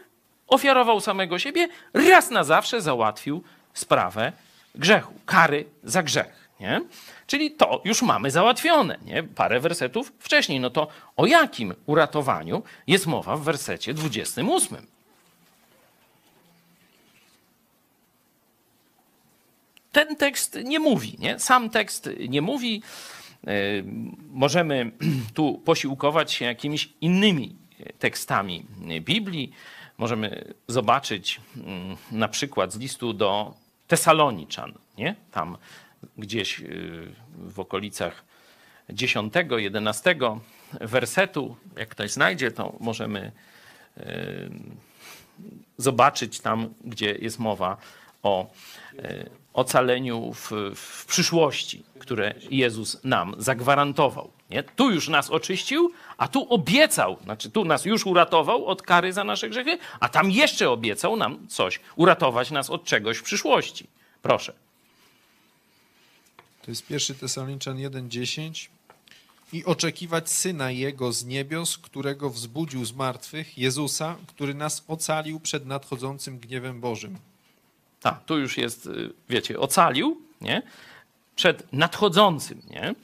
ofiarował 0.48 1.00
samego 1.00 1.40
siebie, 1.40 1.68
raz 1.94 2.30
na 2.32 2.44
zawsze 2.44 2.82
załatwił 2.82 3.44
sprawę 3.74 4.32
grzechu, 4.76 5.14
kary 5.26 5.66
za 5.84 6.04
grzech. 6.04 6.43
Nie? 6.64 6.82
Czyli 7.28 7.52
to 7.52 7.82
już 7.86 8.02
mamy 8.02 8.32
załatwione, 8.32 8.98
nie? 9.06 9.24
parę 9.24 9.60
wersetów 9.60 10.14
wcześniej. 10.20 10.60
No 10.60 10.70
to 10.70 10.88
o 11.16 11.26
jakim 11.26 11.74
uratowaniu 11.86 12.64
jest 12.88 13.08
mowa 13.08 13.38
w 13.38 13.44
wersecie 13.44 13.94
28? 13.94 14.78
ten 19.92 20.16
tekst 20.16 20.60
nie 20.64 20.80
mówi, 20.80 21.16
nie? 21.20 21.40
Sam 21.40 21.70
tekst 21.70 22.10
nie 22.30 22.42
mówi. 22.42 22.82
E, 23.48 23.52
możemy 24.32 24.92
tu 25.36 25.62
posiłkować 25.66 26.32
się 26.34 26.46
jakimiś 26.46 26.90
innymi 27.02 27.56
tekstami 28.00 28.66
Biblii. 29.02 29.52
Możemy 29.98 30.54
zobaczyć 30.68 31.42
mm, 31.58 31.98
na 32.12 32.28
przykład 32.28 32.74
z 32.74 32.78
listu 32.78 33.14
do 33.14 33.54
Tesaloniczan, 33.88 34.74
nie? 34.98 35.16
Tam 35.32 35.58
gdzieś 36.18 36.60
y, 36.60 37.08
w 37.38 37.60
okolicach 37.60 38.24
10-11 38.90 40.40
wersetu, 40.82 41.56
jak 41.78 41.90
ktoś 41.90 42.12
znajdzie, 42.12 42.52
to 42.52 42.76
możemy 42.80 43.32
y, 43.98 44.04
zobaczyć 45.78 46.40
tam, 46.40 46.74
gdzie 46.86 47.16
jest 47.22 47.40
mowa 47.40 47.78
o 48.24 48.52
y, 48.94 49.30
ocaleniu 49.54 50.34
w, 50.34 50.52
w 50.76 51.06
przyszłości, 51.06 51.84
które 52.00 52.34
Jezus 52.50 53.04
nam 53.04 53.36
zagwarantował. 53.38 54.32
Nie? 54.50 54.64
Tu 54.64 54.92
już 54.92 55.08
nas 55.08 55.30
oczyścił, 55.30 55.92
a 56.18 56.28
tu 56.28 56.54
obiecał, 56.54 57.18
znaczy 57.24 57.52
tu 57.52 57.66
nas 57.66 57.86
już 57.86 58.06
uratował 58.06 58.66
od 58.66 58.82
kary 58.82 59.14
za 59.14 59.24
nasze 59.24 59.50
grzechy, 59.50 59.78
a 60.00 60.10
tam 60.10 60.32
jeszcze 60.32 60.70
obiecał 60.70 61.16
nam 61.16 61.48
coś, 61.48 61.80
uratować 61.96 62.52
nas 62.52 62.70
od 62.70 62.84
czegoś 62.84 63.18
w 63.18 63.24
przyszłości. 63.24 63.88
Proszę. 64.22 64.63
To 66.66 66.72
jest 66.72 66.88
pierwszy 66.88 67.16
Tesaloniczan 67.16 67.78
1:10 67.78 68.70
i 69.54 69.66
oczekiwać 69.66 70.30
syna 70.30 70.72
jego 70.72 71.14
z 71.14 71.26
niebios, 71.26 71.78
którego 71.78 72.30
wzbudził 72.30 72.86
z 72.86 72.94
martwych, 72.94 73.58
Jezusa, 73.58 74.16
który 74.28 74.54
nas 74.54 74.84
ocalił 74.88 75.40
przed 75.40 75.66
nadchodzącym 75.66 76.40
gniewem 76.40 76.82
Bożym. 76.82 77.18
Tak, 78.02 78.26
tu 78.26 78.40
już 78.40 78.58
jest, 78.58 78.86
y, 78.86 79.14
wiecie, 79.30 79.60
ocalił, 79.60 80.22
nie? 80.42 80.62
Przed 81.36 81.74
nadchodzącym, 81.74 82.62
nie? 82.70 82.96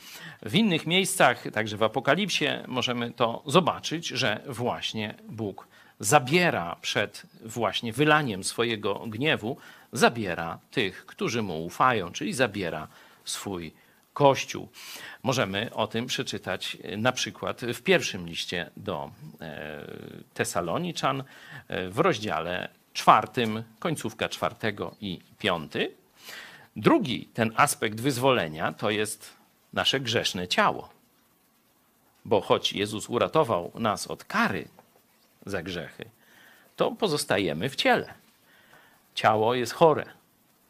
W 0.42 0.56
innych 0.56 0.88
miejscach, 0.88 1.44
także 1.54 1.78
w 1.78 1.84
Apokalipsie, 1.84 2.46
możemy 2.68 3.12
to 3.12 3.44
zobaczyć, 3.46 4.08
że 4.08 4.44
właśnie 4.48 5.16
Bóg 5.30 5.68
zabiera 6.00 6.76
przed 6.82 7.24
właśnie 7.46 7.94
wylaniem 7.94 8.44
swojego 8.44 8.96
gniewu, 9.08 9.58
zabiera 9.94 10.60
tych, 10.72 11.06
którzy 11.06 11.42
mu 11.42 11.66
ufają, 11.66 12.12
czyli 12.12 12.34
zabiera 12.34 12.88
swój 13.30 13.74
Kościół. 14.14 14.70
Możemy 15.24 15.74
o 15.74 15.88
tym 15.88 16.06
przeczytać 16.06 16.78
e, 16.84 16.98
na 16.98 17.12
przykład 17.12 17.62
w 17.62 17.82
pierwszym 17.82 18.28
liście 18.28 18.72
do 18.78 19.12
e, 19.42 19.86
Tesaloniczan 20.34 21.24
e, 21.68 21.90
w 21.90 22.00
rozdziale 22.00 22.70
czwartym, 22.94 23.64
końcówka 23.80 24.30
czwartego 24.30 24.96
i 25.02 25.20
piąty. 25.38 25.96
Drugi 26.76 27.30
ten 27.34 27.52
aspekt 27.56 28.02
wyzwolenia 28.02 28.74
to 28.74 28.90
jest 28.90 29.34
nasze 29.74 30.00
grzeszne 30.00 30.48
ciało. 30.48 30.90
Bo 32.26 32.42
choć 32.42 32.74
Jezus 32.74 33.10
uratował 33.10 33.72
nas 33.76 34.08
od 34.08 34.24
kary 34.24 34.68
za 35.46 35.64
grzechy, 35.64 36.10
to 36.76 36.92
pozostajemy 36.92 37.70
w 37.70 37.76
ciele. 37.76 38.14
Ciało 39.16 39.56
jest 39.56 39.74
chore, 39.74 40.06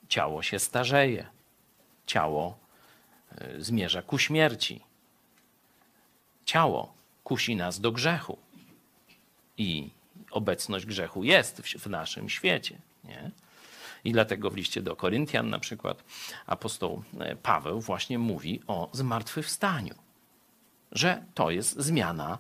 ciało 0.08 0.43
się 0.43 0.60
starzeje, 0.60 1.38
ciało 2.10 2.58
e, 3.38 3.62
zmierza 3.62 4.02
ku 4.02 4.17
śmierci. 4.17 4.82
Ciało 6.45 6.93
kusi 7.24 7.56
nas 7.56 7.80
do 7.80 7.91
grzechu. 7.91 8.38
I 9.58 9.89
obecność 10.32 10.86
grzechu 10.86 11.24
jest 11.24 11.62
w 11.62 11.88
naszym 11.88 12.30
świecie. 12.30 12.78
Nie? 13.04 13.32
I 14.04 14.12
dlatego 14.12 14.50
w 14.50 14.56
liście 14.56 14.82
do 14.82 14.95
Koryntian 14.95 15.50
na 15.50 15.60
przykład 15.60 16.04
apostoł 16.48 17.04
e, 17.19 17.36
Paweł 17.36 17.82
właśnie 17.82 18.19
mówi 18.19 18.62
o 18.67 18.89
zmartwychwstaniu, 18.91 19.95
że 20.91 21.24
to 21.34 21.52
jest 21.52 21.80
zmiana 21.80 22.38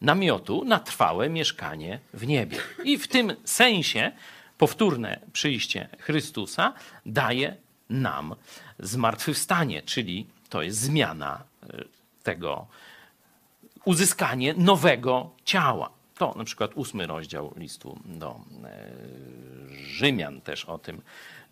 namiotu 0.00 0.64
na 0.64 0.78
trwałe 0.80 1.28
mieszkanie 1.28 2.00
w 2.14 2.26
niebie. 2.26 2.58
I 2.84 2.98
w 2.98 3.08
tym 3.08 3.36
sensie 3.44 4.12
powtórne 4.58 5.20
przyjście 5.32 5.88
Chrystusa 5.98 6.72
daje 7.06 7.56
nam 7.90 8.34
zmartwychwstanie, 8.78 9.82
czyli 9.82 10.26
to 10.48 10.62
jest 10.62 10.78
zmiana 10.78 11.42
e, 11.62 11.84
tego, 12.22 12.66
uzyskanie 13.84 14.54
nowego 14.54 15.30
ciała. 15.44 15.90
To 16.18 16.34
na 16.36 16.44
przykład 16.44 16.70
ósmy 16.74 17.06
rozdział 17.06 17.54
listu 17.56 17.98
do 18.04 18.40
e, 18.64 18.88
Rzymian 19.76 20.40
też 20.40 20.64
o 20.64 20.78
tym 20.78 21.02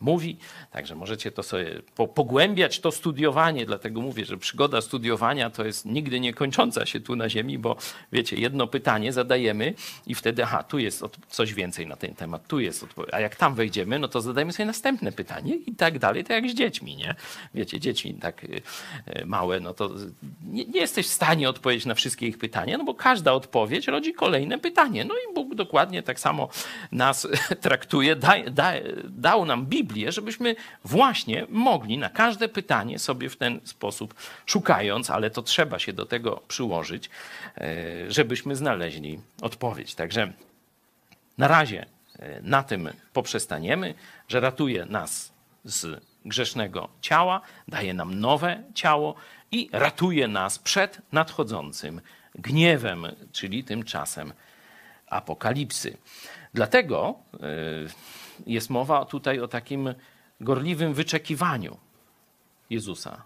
mówi. 0.02 0.36
Także 0.70 0.94
możecie 0.94 1.32
to 1.32 1.42
sobie 1.42 1.82
pogłębiać, 2.14 2.80
to 2.80 2.92
studiowanie. 2.92 3.66
Dlatego 3.66 4.00
mówię, 4.00 4.24
że 4.24 4.36
przygoda 4.36 4.80
studiowania 4.80 5.50
to 5.50 5.64
jest 5.64 5.86
nigdy 5.86 6.20
niekończąca 6.20 6.86
się 6.86 7.00
tu 7.00 7.16
na 7.16 7.28
Ziemi, 7.28 7.58
bo 7.58 7.76
wiecie, 8.12 8.36
jedno 8.36 8.66
pytanie 8.66 9.12
zadajemy 9.12 9.74
i 10.06 10.14
wtedy, 10.14 10.44
aha, 10.44 10.62
tu 10.62 10.78
jest 10.78 11.04
coś 11.28 11.54
więcej 11.54 11.86
na 11.86 11.96
ten 11.96 12.14
temat, 12.14 12.46
tu 12.46 12.60
jest 12.60 12.82
odpowiedź. 12.82 13.14
A 13.14 13.20
jak 13.20 13.36
tam 13.36 13.54
wejdziemy, 13.54 13.98
no 13.98 14.08
to 14.08 14.20
zadajemy 14.20 14.52
sobie 14.52 14.66
następne 14.66 15.12
pytanie 15.12 15.54
i 15.56 15.74
tak 15.74 15.98
dalej, 15.98 16.24
tak 16.24 16.42
jak 16.42 16.52
z 16.52 16.54
dziećmi, 16.54 16.96
nie? 16.96 17.14
Wiecie, 17.54 17.80
dzieci 17.80 18.14
tak 18.14 18.44
y, 18.44 18.62
y, 19.16 19.26
małe, 19.26 19.60
no 19.60 19.74
to 19.74 19.90
nie, 20.44 20.64
nie 20.64 20.80
jesteś 20.80 21.06
w 21.06 21.12
stanie 21.12 21.48
odpowiedzieć 21.48 21.86
na 21.86 21.94
wszystkie 21.94 22.26
ich 22.26 22.38
pytania, 22.38 22.78
no 22.78 22.84
bo 22.84 22.94
każda 22.94 23.32
odpowiedź 23.32 23.86
rodzi 23.88 24.14
kolejne 24.14 24.58
pytanie. 24.58 25.04
No 25.04 25.14
i 25.14 25.34
Bóg 25.34 25.54
dokładnie 25.54 26.02
tak 26.02 26.20
samo 26.20 26.48
nas 26.92 27.28
traktuje, 27.60 28.16
da, 28.16 28.34
da, 28.50 28.72
dał 29.04 29.44
nam 29.44 29.66
Biblię, 29.66 29.91
Biblię, 29.92 30.12
żebyśmy 30.12 30.57
właśnie 30.85 31.46
mogli 31.48 31.98
na 31.98 32.11
każde 32.11 32.48
pytanie 32.48 32.98
sobie 32.98 33.28
w 33.28 33.37
ten 33.37 33.61
sposób 33.64 34.14
szukając, 34.46 35.11
ale 35.11 35.31
to 35.31 35.42
trzeba 35.42 35.78
się 35.78 35.92
do 35.92 36.07
tego 36.07 36.42
przyłożyć, 36.48 37.11
e, 37.57 38.11
żebyśmy 38.11 38.57
znaleźli 38.57 39.20
odpowiedź. 39.42 39.94
Także 39.94 40.33
na 41.38 41.48
razie 41.48 41.87
e, 42.18 42.42
na 42.42 42.62
tym 42.62 42.88
poprzestaniemy, 43.12 43.94
że 44.28 44.40
ratuje 44.40 44.87
nas 44.87 45.33
z 45.64 46.05
grzesznego 46.24 46.88
ciała, 47.00 47.40
daje 47.68 47.94
nam 47.94 48.20
nowe 48.20 48.62
ciało 48.74 49.14
i 49.50 49.68
ratuje 49.72 50.28
nas 50.28 50.59
przed 50.59 50.98
nadchodzącym 51.12 52.00
gniewem, 52.35 53.07
czyli 53.33 53.64
tym 53.64 53.85
czasem 53.85 54.33
apokalipsy. 55.07 55.96
Dlatego 56.55 57.14
e, 57.35 57.38
jest 58.46 58.70
mowa 58.70 59.05
tutaj 59.05 59.40
o 59.40 59.48
takim 59.48 59.94
gorliwym 60.40 60.94
wyczekiwaniu 60.94 61.76
Jezusa. 62.70 63.22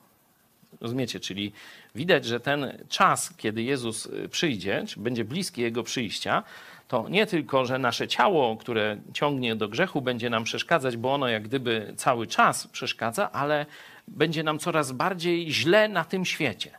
Rozumiecie? 0.81 1.21
Czyli 1.21 1.53
widać, 1.95 2.25
że 2.25 2.41
ten 2.41 2.85
czas, 2.89 3.35
kiedy 3.37 3.63
Jezus 3.63 4.07
y, 4.07 4.29
przyjdzie, 4.29 4.85
czy 4.89 5.01
będzie 5.01 5.25
bliski 5.25 5.63
Jego 5.63 5.83
przyjścia, 5.83 6.43
to 6.89 7.09
nie 7.09 7.27
tylko, 7.27 7.67
że 7.67 7.79
nasze 7.79 8.09
ciało, 8.09 8.57
które 8.57 8.97
ciągnie 9.13 9.57
do 9.57 9.69
grzechu, 9.69 10.03
będzie 10.03 10.31
nam 10.31 10.45
przeszkadzać, 10.45 10.97
bo 10.97 11.15
ono 11.15 11.29
jak 11.29 11.43
gdyby 11.43 11.93
cały 11.97 12.27
czas 12.27 12.67
przeszkadza, 12.67 13.33
ale 13.33 13.67
będzie 14.09 14.43
nam 14.43 14.59
coraz 14.59 14.93
bardziej 14.93 15.53
źle 15.53 15.89
na 15.89 16.05
tym 16.05 16.25
świecie. 16.25 16.79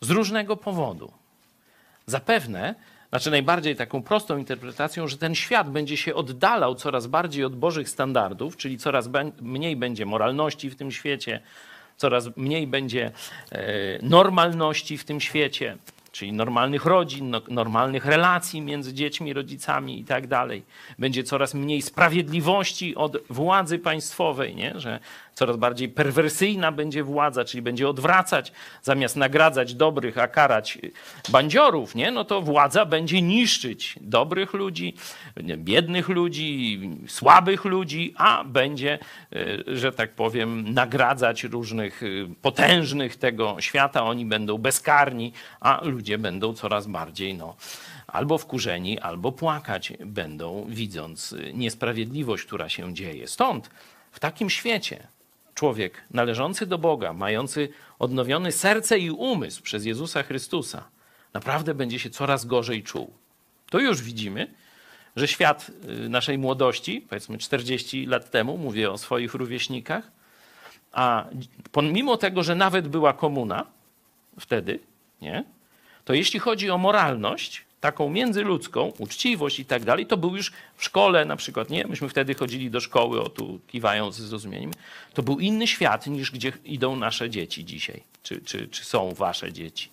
Z 0.00 0.10
różnego 0.10 0.56
powodu. 0.56 1.12
Zapewne 2.06 2.74
znaczy 3.14 3.30
najbardziej 3.30 3.76
taką 3.76 4.02
prostą 4.02 4.38
interpretacją, 4.38 5.08
że 5.08 5.18
ten 5.18 5.34
świat 5.34 5.70
będzie 5.70 5.96
się 5.96 6.14
oddalał 6.14 6.74
coraz 6.74 7.06
bardziej 7.06 7.44
od 7.44 7.56
Bożych 7.56 7.88
standardów, 7.88 8.56
czyli 8.56 8.78
coraz 8.78 9.08
mniej 9.40 9.76
będzie 9.76 10.06
moralności 10.06 10.70
w 10.70 10.76
tym 10.76 10.90
świecie, 10.90 11.40
coraz 11.96 12.36
mniej 12.36 12.66
będzie 12.66 13.10
e, 13.52 13.98
normalności 14.02 14.98
w 14.98 15.04
tym 15.04 15.20
świecie, 15.20 15.76
czyli 16.12 16.32
normalnych 16.32 16.84
rodzin, 16.84 17.30
no, 17.30 17.42
normalnych 17.48 18.04
relacji 18.04 18.60
między 18.60 18.94
dziećmi, 18.94 19.32
rodzicami 19.32 20.00
i 20.00 20.04
tak 20.04 20.26
dalej. 20.26 20.62
Będzie 20.98 21.24
coraz 21.24 21.54
mniej 21.54 21.82
sprawiedliwości 21.82 22.94
od 22.94 23.16
władzy 23.30 23.78
państwowej, 23.78 24.56
nie? 24.56 24.80
że 24.80 25.00
coraz 25.34 25.56
bardziej 25.56 25.88
perwersyjna 25.88 26.72
będzie 26.72 27.02
władza, 27.02 27.44
czyli 27.44 27.62
będzie 27.62 27.88
odwracać, 27.88 28.52
zamiast 28.82 29.16
nagradzać 29.16 29.74
dobrych, 29.74 30.18
a 30.18 30.28
karać 30.28 30.78
bandziorów, 31.28 31.94
nie? 31.94 32.10
no 32.10 32.24
to 32.24 32.42
władza 32.42 32.86
będzie 32.86 33.22
niszczyć 33.22 33.98
dobrych 34.00 34.52
ludzi, 34.52 34.94
biednych 35.56 36.08
ludzi, 36.08 36.80
słabych 37.06 37.64
ludzi, 37.64 38.14
a 38.16 38.44
będzie, 38.44 38.98
e, 39.32 39.76
że 39.76 39.92
tak 39.92 40.14
powiem, 40.14 40.74
nagradzać 40.74 41.44
różnych 41.44 42.02
e, 42.02 42.06
potężnych 42.42 43.16
tego 43.16 43.56
świata. 43.60 44.04
Oni 44.04 44.26
będą 44.26 44.58
bezkarni, 44.58 45.32
a 45.60 45.80
ludzie 45.84 46.18
będą 46.18 46.54
coraz 46.54 46.86
bardziej 46.86 47.34
no, 47.34 47.56
albo 48.06 48.38
wkurzeni, 48.38 48.98
albo 48.98 49.32
płakać 49.32 49.92
będą, 50.06 50.66
widząc 50.68 51.34
niesprawiedliwość, 51.54 52.44
która 52.44 52.68
się 52.68 52.94
dzieje. 52.94 53.28
Stąd 53.28 53.70
w 54.12 54.20
takim 54.20 54.50
świecie 54.50 55.13
człowiek 55.54 56.02
należący 56.10 56.66
do 56.66 56.78
Boga, 56.78 57.12
mający 57.12 57.68
odnowione 57.98 58.52
serce 58.52 58.98
i 58.98 59.10
umysł 59.10 59.62
przez 59.62 59.84
Jezusa 59.84 60.22
Chrystusa, 60.22 60.88
naprawdę 61.32 61.74
będzie 61.74 61.98
się 61.98 62.10
coraz 62.10 62.44
gorzej 62.44 62.82
czuł. 62.82 63.12
To 63.70 63.78
już 63.78 64.02
widzimy 64.02 64.54
że 65.16 65.28
świat 65.28 65.70
y, 66.04 66.08
naszej 66.08 66.38
młodości, 66.38 67.06
powiedzmy 67.08 67.38
40 67.38 68.06
lat 68.06 68.30
temu, 68.30 68.58
mówię 68.58 68.90
o 68.90 68.98
swoich 68.98 69.34
rówieśnikach, 69.34 70.10
a 70.92 71.24
pomimo 71.72 72.16
tego, 72.16 72.42
że 72.42 72.54
nawet 72.54 72.88
była 72.88 73.12
komuna 73.12 73.66
wtedy, 74.40 74.78
nie, 75.22 75.44
to 76.04 76.14
jeśli 76.14 76.40
chodzi 76.40 76.70
o 76.70 76.78
moralność, 76.78 77.64
taką 77.84 78.10
międzyludzką, 78.10 78.92
uczciwość 78.98 79.60
i 79.60 79.64
tak 79.64 79.84
dalej, 79.84 80.06
to 80.06 80.16
był 80.16 80.36
już 80.36 80.52
w 80.76 80.84
szkole 80.84 81.24
na 81.24 81.36
przykład, 81.36 81.70
nie? 81.70 81.86
Myśmy 81.86 82.08
wtedy 82.08 82.34
chodzili 82.34 82.70
do 82.70 82.80
szkoły, 82.80 83.22
o 83.22 83.28
tu 83.28 83.60
kiwając 83.66 84.14
ze 84.16 84.26
zrozumieniem. 84.26 84.70
To 85.14 85.22
był 85.22 85.40
inny 85.40 85.66
świat 85.66 86.06
niż 86.06 86.30
gdzie 86.30 86.52
idą 86.64 86.96
nasze 86.96 87.30
dzieci 87.30 87.64
dzisiaj, 87.64 88.02
czy, 88.22 88.40
czy, 88.40 88.68
czy 88.68 88.84
są 88.84 89.14
wasze 89.14 89.52
dzieci 89.52 89.88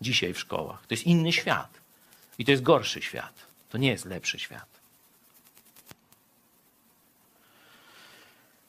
dzisiaj 0.00 0.32
w 0.32 0.38
szkołach. 0.38 0.86
To 0.86 0.94
jest 0.94 1.06
inny 1.06 1.32
świat. 1.32 1.80
I 2.38 2.44
to 2.44 2.50
jest 2.50 2.62
gorszy 2.62 3.02
świat. 3.02 3.46
To 3.70 3.78
nie 3.78 3.88
jest 3.88 4.04
lepszy 4.04 4.38
świat. 4.38 4.68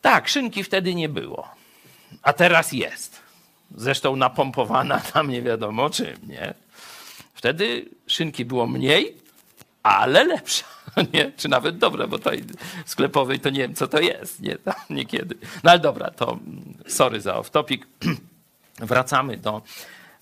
Tak, 0.01 0.27
szynki 0.29 0.63
wtedy 0.63 0.95
nie 0.95 1.09
było, 1.09 1.47
a 2.21 2.33
teraz 2.33 2.71
jest. 2.71 3.21
Zresztą 3.75 4.15
napompowana 4.15 4.99
tam 5.13 5.29
nie 5.29 5.41
wiadomo 5.41 5.89
czym, 5.89 6.17
nie? 6.27 6.66
Wtedy 7.37 7.85
szynki 8.07 8.45
było 8.45 8.67
mniej, 8.67 9.15
ale 9.83 10.23
lepsza, 10.23 10.65
nie? 11.13 11.31
Czy 11.37 11.49
nawet 11.49 11.77
dobra, 11.77 12.07
bo 12.07 12.19
tej 12.19 12.43
sklepowej 12.85 13.39
to 13.39 13.49
nie 13.49 13.59
wiem, 13.59 13.75
co 13.75 13.87
to 13.87 13.99
jest, 13.99 14.41
nie? 14.41 14.55
Tam 14.65 14.75
niekiedy. 14.89 15.35
No 15.63 15.71
ale 15.71 15.79
dobra, 15.79 16.11
to 16.11 16.39
sorry 16.87 17.21
za 17.21 17.33
off-topic. 17.33 17.81
Wracamy 18.79 19.37
do 19.37 19.61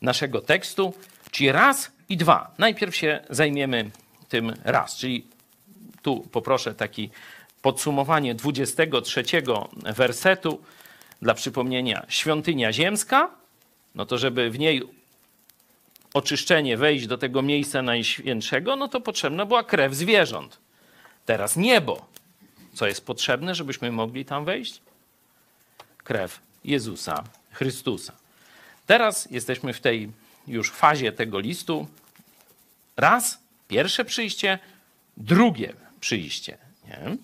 naszego 0.02 0.42
tekstu, 0.42 0.94
czyli 1.32 1.52
raz 1.52 1.92
i 2.10 2.18
dwa. 2.18 2.52
Najpierw 2.58 2.96
się 2.96 3.20
zajmiemy 3.30 3.92
tym 4.30 4.54
raz, 4.64 4.96
czyli 4.96 5.28
tu 6.02 6.28
poproszę 6.32 6.76
taki 6.76 7.10
podsumowanie 7.62 8.36
23 8.36 9.24
wersetu 9.96 10.62
dla 11.22 11.34
przypomnienia. 11.34 12.06
Świątynia 12.10 12.74
ziemska, 12.74 13.30
no 13.96 14.06
to 14.06 14.18
żeby 14.18 14.50
w 14.50 14.60
niej 14.60 14.84
oczyszczenie 16.16 16.78
wejść 16.78 17.08
do 17.08 17.18
tego 17.18 17.42
miejsca 17.42 17.82
najświętszego, 17.82 18.76
no 18.76 18.88
to 18.88 19.02
potrzebna 19.02 19.46
była 19.46 19.64
krew 19.64 19.94
zwierząt. 19.94 20.58
Teraz 21.26 21.58
niebo. 21.58 22.06
Co 22.74 22.88
jest 22.88 23.06
potrzebne, 23.06 23.56
żebyśmy 23.56 23.92
mogli 23.92 24.26
tam 24.26 24.46
wejść? 24.46 24.82
Krew 26.04 26.40
Jezusa 26.64 27.24
Chrystusa. 27.52 28.14
Teraz 28.86 29.28
jesteśmy 29.32 29.74
w 29.74 29.82
tej 29.82 30.12
już 30.48 30.72
fazie 30.72 31.12
tego 31.12 31.40
listu. 31.40 31.88
Raz, 32.98 33.40
pierwsze 33.68 34.06
przyjście, 34.06 34.60
drugie 35.18 35.74
przyjście. 36.00 36.58
Nie? 36.88 37.18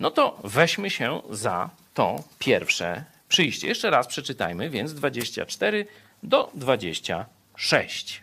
No 0.00 0.10
to 0.10 0.40
weźmy 0.44 0.90
się 0.90 1.22
za 1.30 1.70
to 1.94 2.24
pierwsze 2.38 3.04
przyjście. 3.28 3.68
Jeszcze 3.68 3.90
raz 3.90 4.06
przeczytajmy, 4.06 4.70
więc 4.70 4.94
24 4.94 5.86
do 6.22 6.50
26. 7.60 8.22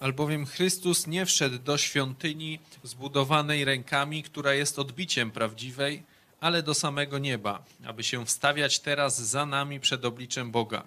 Albowiem 0.00 0.46
Chrystus 0.46 1.06
nie 1.06 1.26
wszedł 1.26 1.58
do 1.58 1.78
świątyni 1.78 2.58
zbudowanej 2.82 3.64
rękami, 3.64 4.22
która 4.22 4.54
jest 4.54 4.78
odbiciem 4.78 5.30
prawdziwej, 5.30 6.02
ale 6.40 6.62
do 6.62 6.74
samego 6.74 7.18
nieba, 7.18 7.64
aby 7.86 8.04
się 8.04 8.26
wstawiać 8.26 8.78
teraz 8.78 9.20
za 9.20 9.46
nami 9.46 9.80
przed 9.80 10.04
obliczem 10.04 10.50
Boga. 10.50 10.82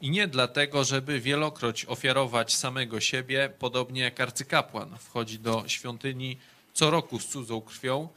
I 0.00 0.10
nie 0.10 0.28
dlatego, 0.28 0.84
żeby 0.84 1.20
wielokroć 1.20 1.84
ofiarować 1.84 2.56
samego 2.56 3.00
siebie, 3.00 3.52
podobnie 3.58 4.00
jak 4.00 4.20
arcykapłan 4.20 4.98
wchodzi 4.98 5.38
do 5.38 5.64
świątyni 5.66 6.36
co 6.74 6.90
roku 6.90 7.20
z 7.20 7.26
cudzą 7.26 7.60
krwią, 7.60 8.08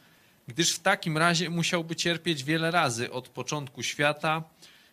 gdyż 0.48 0.72
w 0.72 0.80
takim 0.80 1.18
razie 1.18 1.50
musiałby 1.50 1.96
cierpieć 1.96 2.44
wiele 2.44 2.70
razy 2.70 3.12
od 3.12 3.28
początku 3.28 3.82
świata, 3.82 4.42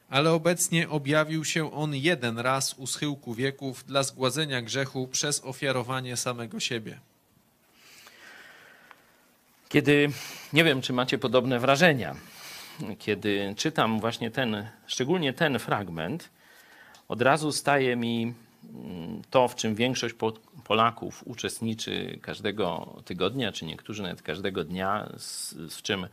ale 0.10 0.32
obecnie 0.34 0.90
objawił 0.90 1.46
się 1.46 1.74
on 1.74 1.96
jeden 1.96 2.40
raz 2.40 2.74
u 2.74 2.88
schyłku 2.88 3.34
wieków 3.34 3.84
dla 3.86 4.04
zgładzenia 4.04 4.62
grzechu 4.62 5.08
przez 5.08 5.46
ofiarowanie 5.46 6.18
samego 6.18 6.60
siebie. 6.60 7.00
Kiedy, 9.70 10.10
nie 10.54 10.64
wiem, 10.64 10.82
czy 10.82 10.94
macie 10.94 11.18
podobne 11.18 11.60
wrażenia, 11.60 12.16
kiedy 13.00 13.54
czytam 13.58 14.00
właśnie 14.00 14.32
ten, 14.32 14.68
szczególnie 14.88 15.34
ten 15.34 15.60
fragment, 15.60 16.30
od 17.08 17.22
razu 17.22 17.52
staje 17.52 17.96
mi 17.96 18.34
mm, 18.74 19.22
to, 19.30 19.48
w 19.48 19.56
czym 19.56 19.76
większość 19.76 20.16
Polaków 20.64 21.24
uczestniczy 21.26 22.20
każdego 22.22 22.96
tygodnia, 23.06 23.52
czy 23.52 23.66
niektórzy 23.66 24.04
nawet 24.04 24.22
każdego 24.22 24.64
dnia, 24.64 25.10
w 25.70 25.82
czym 25.82 26.08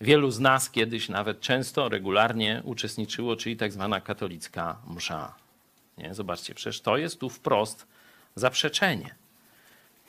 wielu 0.00 0.30
z 0.30 0.40
nas 0.40 0.70
kiedyś 0.70 1.08
nawet 1.08 1.40
często, 1.40 1.88
regularnie 1.88 2.62
uczestniczyło, 2.64 3.36
czyli 3.36 3.56
tak 3.56 3.72
zwana 3.72 4.00
katolicka 4.00 4.78
msza. 4.86 5.34
Nie? 5.98 6.14
Zobaczcie, 6.14 6.54
przecież 6.54 6.80
to 6.80 6.96
jest 6.96 7.20
tu 7.20 7.30
wprost 7.30 7.86
zaprzeczenie. 8.34 9.14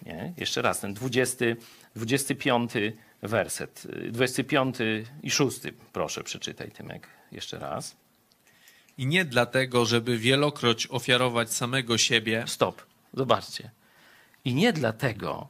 Nie? 0.06 0.34
Jeszcze 0.38 0.62
raz, 0.62 0.80
ten 0.80 0.94
20, 0.94 1.46
25 1.96 2.72
werset, 3.22 3.88
25 4.12 4.76
i 5.24 5.32
6, 5.32 5.60
proszę 5.94 6.24
przeczytaj 6.24 6.72
Tymek 6.72 7.08
jeszcze 7.32 7.60
raz. 7.60 7.96
I 8.98 9.06
nie 9.06 9.26
dlatego, 9.26 9.86
żeby 9.86 10.18
wielokroć 10.18 10.88
ofiarować 10.88 11.54
samego 11.54 11.98
siebie. 11.98 12.44
Stop, 12.48 12.82
zobaczcie. 13.14 13.70
I 14.46 14.54
nie 14.54 14.74
dlatego, 14.74 15.48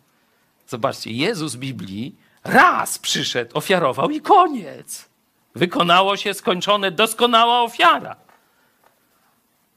zobaczcie, 0.68 1.12
Jezus 1.12 1.56
Biblii 1.56 2.16
Raz 2.48 3.00
przyszedł, 3.00 3.58
ofiarował 3.58 4.10
i 4.10 4.22
koniec. 4.22 5.10
Wykonało 5.56 6.18
się 6.18 6.34
skończone, 6.34 6.92
doskonała 6.92 7.62
ofiara. 7.62 8.16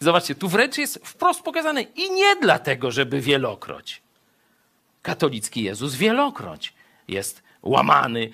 Zobaczcie, 0.01 0.35
tu 0.35 0.49
wręcz 0.49 0.79
jest 0.79 1.01
wprost 1.05 1.43
pokazane 1.43 1.83
i 1.83 2.11
nie 2.11 2.37
dlatego, 2.37 2.91
żeby 2.91 3.21
wielokroć. 3.21 4.03
Katolicki 5.03 5.63
Jezus 5.63 5.95
wielokroć 5.95 6.75
jest 7.09 7.43
łamany 7.63 8.31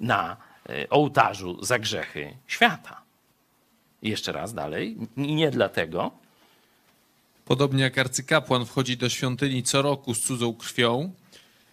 na 0.00 0.36
e, 0.68 0.90
ołtarzu 0.90 1.64
za 1.64 1.78
grzechy 1.78 2.36
świata. 2.46 3.00
I 4.02 4.10
jeszcze 4.10 4.32
raz 4.32 4.54
dalej, 4.54 4.96
i 5.16 5.34
nie 5.34 5.50
dlatego. 5.50 6.10
Podobnie 7.44 7.82
jak 7.82 7.98
arcykapłan 7.98 8.66
wchodzi 8.66 8.96
do 8.96 9.08
świątyni 9.08 9.62
co 9.62 9.82
roku 9.82 10.14
z 10.14 10.20
cudzą 10.20 10.54
krwią, 10.54 11.12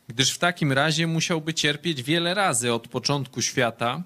gdyż 0.08 0.34
w 0.34 0.39
takim 0.39 0.72
razie 0.74 1.08
musiałby 1.08 1.53
cierpieć 1.53 2.03
wiele 2.03 2.34
razy 2.34 2.74
od 2.74 2.88
początku 2.88 3.41
świata. 3.41 4.01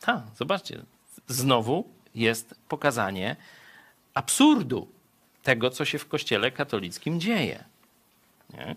Tak, 0.00 0.22
zobaczcie, 0.36 0.82
znowu 1.28 1.84
jest 2.14 2.54
pokazanie 2.68 3.36
absurdu 4.14 4.88
tego, 5.42 5.70
co 5.70 5.84
się 5.84 5.98
w 5.98 6.08
Kościele 6.08 6.50
katolickim 6.50 7.20
dzieje. 7.20 7.64
Nie? 8.54 8.76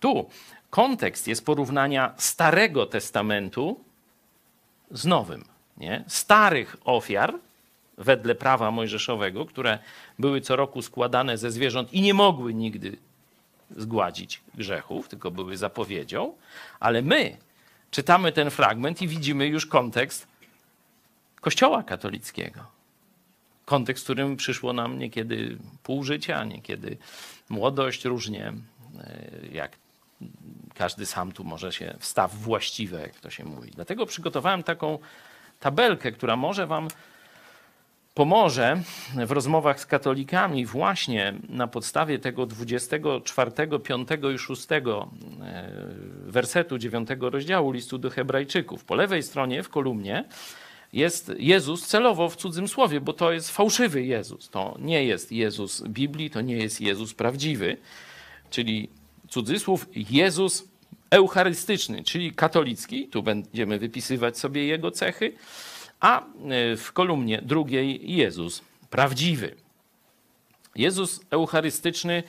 Tu 0.00 0.30
kontekst 0.70 1.28
jest 1.28 1.44
porównania 1.44 2.14
Starego 2.16 2.86
Testamentu 2.86 3.80
z 4.90 5.04
Nowym. 5.04 5.44
Nie? 5.76 6.04
Starych 6.06 6.76
ofiar 6.84 7.34
wedle 7.98 8.34
prawa 8.34 8.70
mojżeszowego, 8.70 9.46
które 9.46 9.78
były 10.18 10.40
co 10.40 10.56
roku 10.56 10.82
składane 10.82 11.38
ze 11.38 11.50
zwierząt 11.50 11.92
i 11.92 12.00
nie 12.00 12.14
mogły 12.14 12.54
nigdy 12.54 12.96
zgładzić 13.70 14.40
grzechów, 14.54 15.08
tylko 15.08 15.30
były 15.30 15.56
zapowiedzią, 15.56 16.34
ale 16.80 17.02
my 17.02 17.36
czytamy 17.90 18.32
ten 18.32 18.50
fragment 18.50 19.02
i 19.02 19.08
widzimy 19.08 19.46
już 19.46 19.66
kontekst 19.66 20.28
Kościoła 21.40 21.82
katolickiego. 21.82 22.60
Kontekst, 23.64 24.02
w 24.02 24.06
którym 24.06 24.36
przyszło 24.36 24.72
nam 24.72 24.98
niekiedy 24.98 25.58
pół 25.82 26.04
życia, 26.04 26.44
niekiedy 26.44 26.96
młodość, 27.48 28.04
różnie, 28.04 28.52
e, 28.98 29.30
jak 29.52 29.76
każdy 30.74 31.06
sam 31.06 31.32
tu 31.32 31.44
może 31.44 31.72
się 31.72 31.94
wstaw 31.98 32.34
właściwe, 32.34 33.00
jak 33.00 33.20
to 33.20 33.30
się 33.30 33.44
mówi. 33.44 33.70
Dlatego 33.70 34.06
przygotowałem 34.06 34.62
taką 34.62 34.98
tabelkę, 35.60 36.12
która 36.12 36.36
może 36.36 36.66
wam 36.66 36.88
pomoże 38.16 38.82
w 39.26 39.30
rozmowach 39.30 39.80
z 39.80 39.86
katolikami 39.86 40.66
właśnie 40.66 41.34
na 41.48 41.66
podstawie 41.66 42.18
tego 42.18 42.46
24, 42.46 43.50
5 43.84 44.08
i 44.34 44.38
6 44.38 44.66
e, 44.72 44.86
wersetu 46.26 46.78
9 46.78 47.08
rozdziału 47.20 47.72
listu 47.72 47.98
do 47.98 48.10
Hebrajczyków. 48.10 48.84
Po 48.84 48.94
lewej 48.94 49.22
stronie 49.22 49.62
w 49.62 49.68
kolumnie 49.68 50.24
jest 50.92 51.32
Jezus 51.38 51.86
celowo 51.86 52.28
w 52.28 52.36
cudzym 52.36 52.68
słowie, 52.68 53.00
bo 53.00 53.12
to 53.12 53.32
jest 53.32 53.50
fałszywy 53.50 54.04
Jezus. 54.04 54.50
To 54.50 54.76
nie 54.78 55.04
jest 55.04 55.32
Jezus 55.32 55.82
Biblii, 55.82 56.30
to 56.30 56.40
nie 56.40 56.56
jest 56.56 56.80
Jezus 56.80 57.14
prawdziwy, 57.14 57.76
czyli 58.50 58.88
cudzysłów 59.28 59.88
Jezus 60.10 60.68
eucharystyczny, 61.10 62.04
czyli 62.04 62.32
katolicki. 62.32 63.08
Tu 63.08 63.22
będziemy 63.22 63.78
wypisywać 63.78 64.38
sobie 64.38 64.66
jego 64.66 64.90
cechy 64.90 65.32
a 66.00 66.20
e, 66.20 66.24
w 66.76 66.92
kolumnie 66.92 67.42
drugiej 67.42 68.16
Jezus 68.16 68.62
prawdziwy. 68.90 69.54
Jezus 70.74 71.20
eucharystyczny 71.30 72.22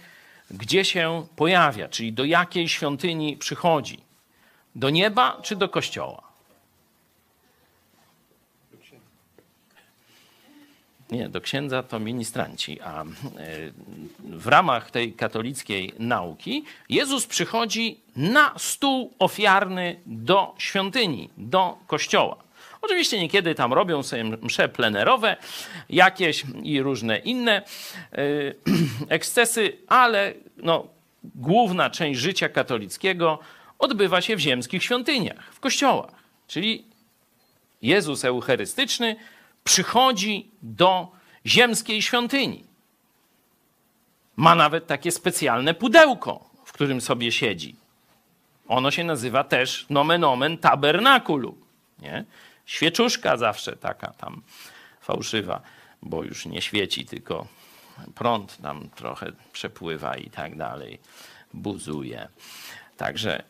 gdzie 0.51 0.86
się 0.86 1.28
pojawia, 1.36 1.89
czyli 1.89 2.13
do 2.13 2.26
jakiej 2.26 2.70
świątyni 2.70 3.38
przychodzi? 3.38 3.99
Do 4.76 4.89
nieba 4.89 5.39
czy 5.41 5.55
do 5.55 5.70
kościoła? 5.70 6.28
Nie, 11.11 11.30
do 11.30 11.41
księdza 11.41 11.84
to 11.84 11.99
ministranci, 11.99 12.82
a 12.82 13.01
e, 13.01 13.05
w 14.20 14.47
ramach 14.47 14.91
tej 14.91 15.13
katolickiej 15.13 15.93
nauki 15.99 16.63
Jezus 16.89 17.28
przychodzi 17.28 17.99
na 18.15 18.53
stół 18.57 19.13
ofiarny 19.20 19.99
do 20.05 20.55
świątyni, 20.57 21.30
do 21.38 21.78
kościoła. 21.88 22.47
Oczywiście 22.82 23.19
niekiedy 23.19 23.55
tam 23.55 23.73
robią 23.73 24.03
sobie 24.03 24.23
msze 24.23 24.69
plenerowe 24.69 25.38
jakieś 25.89 26.43
i 26.63 26.82
różne 26.82 27.17
inne 27.17 27.61
e, 28.11 28.23
ekscesy, 29.15 29.78
ale 29.88 30.34
no, 30.57 30.88
główna 31.23 31.89
część 31.89 32.19
życia 32.19 32.49
katolickiego 32.49 33.39
odbywa 33.80 34.21
się 34.21 34.36
w 34.36 34.39
ziemskich 34.39 34.84
świątyniach, 34.84 35.53
w 35.53 35.59
kościołach. 35.59 36.11
Czyli 36.47 36.86
Jezus 37.82 38.25
Eucharystyczny 38.25 39.15
przychodzi 39.63 40.51
do 40.61 41.11
ziemskiej 41.45 42.01
świątyni. 42.01 42.63
Ma 44.36 44.55
nawet 44.55 44.88
takie 44.88 45.11
specjalne 45.11 45.73
pudełko, 45.73 46.49
w 46.65 46.71
którym 46.71 47.01
sobie 47.01 47.32
siedzi. 47.32 47.75
Ono 48.67 48.91
się 48.91 49.03
nazywa 49.03 49.43
też 49.43 49.86
nomen 49.89 50.23
omen 50.23 50.57
tabernakulu. 50.57 51.57
Nie? 51.99 52.25
Świeczuszka 52.68 53.38
zawsze 53.38 53.76
taka 53.76 54.07
tam 54.07 54.41
fałszywa, 55.01 55.61
bo 56.01 56.24
już 56.24 56.45
nie 56.45 56.61
świeci, 56.61 57.05
tylko 57.05 57.47
prąd 58.15 58.57
tam 58.57 58.89
trochę 58.89 59.32
przepływa 59.53 60.18
i 60.18 60.30
tak 60.30 60.55
dalej, 60.55 60.99
buzuje. 61.53 62.28
Także 62.97 63.43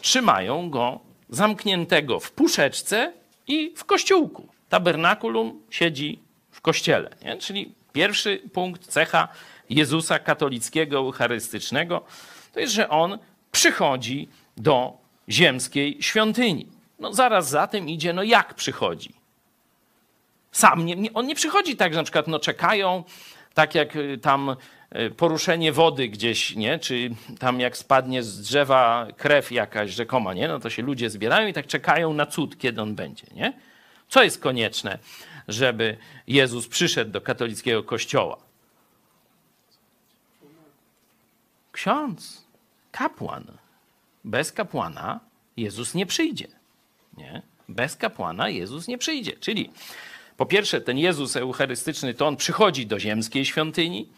trzymają 0.00 0.70
go 0.70 1.00
zamkniętego 1.28 2.20
w 2.20 2.32
puszeczce 2.32 3.12
i 3.46 3.72
w 3.76 3.84
kościółku. 3.84 4.48
Tabernakulum 4.68 5.62
siedzi 5.70 6.18
w 6.50 6.60
kościele. 6.60 7.10
Nie? 7.24 7.36
Czyli 7.36 7.74
pierwszy 7.92 8.42
punkt, 8.52 8.86
cecha 8.86 9.28
Jezusa 9.70 10.18
katolickiego, 10.18 10.96
eucharystycznego, 10.96 12.04
to 12.52 12.60
jest, 12.60 12.72
że 12.72 12.88
on 12.88 13.18
przychodzi 13.52 14.28
do 14.56 14.96
ziemskiej 15.28 16.02
świątyni. 16.02 16.79
No 17.00 17.14
zaraz 17.14 17.48
za 17.48 17.66
tym 17.66 17.88
idzie, 17.88 18.12
no 18.12 18.22
jak 18.22 18.54
przychodzi? 18.54 19.14
Sam 20.52 20.86
nie, 20.86 21.12
on 21.14 21.26
nie 21.26 21.34
przychodzi 21.34 21.76
tak, 21.76 21.92
że 21.92 21.98
na 21.98 22.02
przykład 22.02 22.28
no 22.28 22.38
czekają, 22.38 23.04
tak 23.54 23.74
jak 23.74 23.96
y, 23.96 24.18
tam 24.18 24.56
y, 24.96 25.10
poruszenie 25.10 25.72
wody 25.72 26.08
gdzieś, 26.08 26.56
nie? 26.56 26.78
Czy 26.78 27.10
tam 27.38 27.60
jak 27.60 27.76
spadnie 27.76 28.22
z 28.22 28.40
drzewa 28.40 29.06
krew 29.16 29.52
jakaś 29.52 29.90
rzekoma, 29.90 30.34
nie? 30.34 30.48
No 30.48 30.60
to 30.60 30.70
się 30.70 30.82
ludzie 30.82 31.10
zbierają 31.10 31.48
i 31.48 31.52
tak 31.52 31.66
czekają 31.66 32.12
na 32.12 32.26
cud, 32.26 32.58
kiedy 32.58 32.82
on 32.82 32.94
będzie, 32.94 33.26
nie? 33.34 33.52
Co 34.08 34.22
jest 34.22 34.40
konieczne, 34.40 34.98
żeby 35.48 35.96
Jezus 36.26 36.68
przyszedł 36.68 37.10
do 37.10 37.20
katolickiego 37.20 37.82
kościoła? 37.82 38.36
Ksiądz, 41.72 42.44
kapłan. 42.92 43.44
Bez 44.24 44.52
kapłana 44.52 45.20
Jezus 45.56 45.94
nie 45.94 46.06
przyjdzie. 46.06 46.59
Nie? 47.20 47.42
Bez 47.68 47.96
kapłana 47.96 48.48
Jezus 48.48 48.88
nie 48.88 48.98
przyjdzie. 48.98 49.32
Czyli 49.32 49.70
po 50.36 50.46
pierwsze, 50.46 50.80
ten 50.80 50.98
Jezus 50.98 51.36
eucharystyczny 51.36 52.14
to 52.14 52.26
on 52.26 52.36
przychodzi 52.36 52.86
do 52.86 52.98
ziemskiej 52.98 53.44
świątyni, 53.44 54.08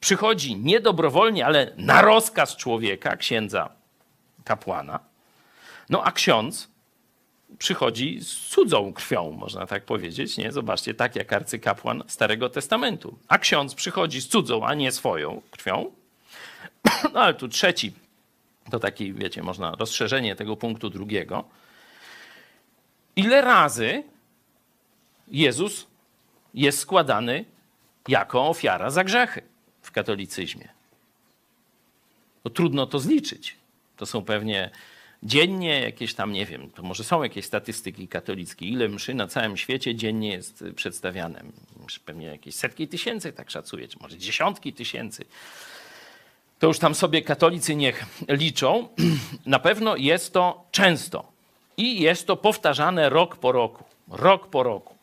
przychodzi 0.00 0.56
niedobrowolnie, 0.56 1.46
ale 1.46 1.72
na 1.76 2.02
rozkaz 2.02 2.56
człowieka, 2.56 3.16
księdza 3.16 3.70
kapłana. 4.44 5.00
No 5.90 6.04
a 6.04 6.12
ksiądz 6.12 6.68
przychodzi 7.58 8.20
z 8.20 8.32
cudzą 8.32 8.92
krwią, 8.92 9.30
można 9.30 9.66
tak 9.66 9.84
powiedzieć. 9.84 10.36
Nie? 10.36 10.52
Zobaczcie, 10.52 10.94
tak 10.94 11.16
jak 11.16 11.32
arcykapłan 11.32 12.02
Starego 12.06 12.48
Testamentu. 12.48 13.18
A 13.28 13.38
ksiądz 13.38 13.74
przychodzi 13.74 14.20
z 14.20 14.28
cudzą, 14.28 14.66
a 14.66 14.74
nie 14.74 14.92
swoją 14.92 15.42
krwią. 15.50 15.92
No 17.12 17.20
ale 17.20 17.34
tu 17.34 17.48
trzeci, 17.48 17.92
to 18.70 18.78
taki, 18.78 19.12
wiecie, 19.12 19.42
można 19.42 19.74
rozszerzenie 19.78 20.36
tego 20.36 20.56
punktu 20.56 20.90
drugiego. 20.90 21.44
Ile 23.16 23.40
razy 23.40 24.02
Jezus 25.28 25.86
jest 26.54 26.78
składany 26.78 27.44
jako 28.08 28.48
ofiara 28.48 28.90
za 28.90 29.04
grzechy 29.04 29.42
w 29.82 29.90
katolicyzmie? 29.92 30.68
No, 32.44 32.50
trudno 32.50 32.86
to 32.86 32.98
zliczyć. 32.98 33.56
To 33.96 34.06
są 34.06 34.24
pewnie 34.24 34.70
dziennie 35.22 35.80
jakieś 35.80 36.14
tam, 36.14 36.32
nie 36.32 36.46
wiem, 36.46 36.70
to 36.70 36.82
może 36.82 37.04
są 37.04 37.22
jakieś 37.22 37.44
statystyki 37.44 38.08
katolickie, 38.08 38.66
ile 38.66 38.88
mszy 38.88 39.14
na 39.14 39.26
całym 39.26 39.56
świecie 39.56 39.94
dziennie 39.94 40.32
jest 40.32 40.64
przedstawiane. 40.76 41.42
Pewnie 42.04 42.26
jakieś 42.26 42.54
setki 42.54 42.88
tysięcy, 42.88 43.32
tak 43.32 43.50
szacuję, 43.50 43.88
czy 43.88 43.98
może 44.00 44.18
dziesiątki 44.18 44.72
tysięcy. 44.72 45.24
To 46.58 46.66
już 46.66 46.78
tam 46.78 46.94
sobie 46.94 47.22
katolicy 47.22 47.76
niech 47.76 48.04
liczą. 48.28 48.88
Na 49.46 49.58
pewno 49.58 49.96
jest 49.96 50.32
to 50.32 50.66
często 50.70 51.35
i 51.76 52.00
jest 52.00 52.26
to 52.26 52.36
powtarzane 52.36 53.08
rok 53.08 53.36
po 53.36 53.52
roku. 53.52 53.84
Rok 54.08 54.48
po 54.48 54.62
roku. 54.62 54.94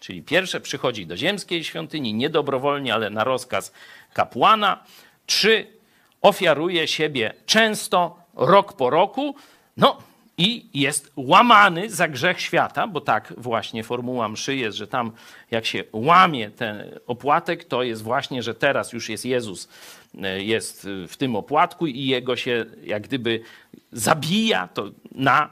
Czyli 0.00 0.22
pierwsze 0.22 0.60
przychodzi 0.60 1.06
do 1.06 1.16
ziemskiej 1.16 1.64
świątyni, 1.64 2.14
niedobrowolnie, 2.14 2.94
ale 2.94 3.10
na 3.10 3.24
rozkaz 3.24 3.72
kapłana. 4.12 4.84
Trzy, 5.26 5.66
ofiaruje 6.22 6.88
siebie 6.88 7.34
często, 7.46 8.16
rok 8.34 8.72
po 8.72 8.90
roku, 8.90 9.34
no 9.76 9.98
i 10.38 10.66
jest 10.74 11.12
łamany 11.16 11.90
za 11.90 12.08
grzech 12.08 12.40
świata, 12.40 12.86
bo 12.86 13.00
tak 13.00 13.34
właśnie 13.36 13.84
formuła 13.84 14.28
mszy 14.28 14.56
jest, 14.56 14.78
że 14.78 14.86
tam 14.86 15.12
jak 15.50 15.66
się 15.66 15.84
łamie 15.92 16.50
ten 16.50 16.98
opłatek, 17.06 17.64
to 17.64 17.82
jest 17.82 18.02
właśnie, 18.02 18.42
że 18.42 18.54
teraz 18.54 18.92
już 18.92 19.08
jest 19.08 19.24
Jezus, 19.24 19.68
e, 20.22 20.42
jest 20.42 20.88
w 21.08 21.16
tym 21.16 21.36
opłatku 21.36 21.86
i 21.86 22.06
jego 22.06 22.36
się 22.36 22.64
jak 22.84 23.02
gdyby 23.02 23.40
zabija, 23.92 24.68
to 24.68 24.90
na 25.12 25.50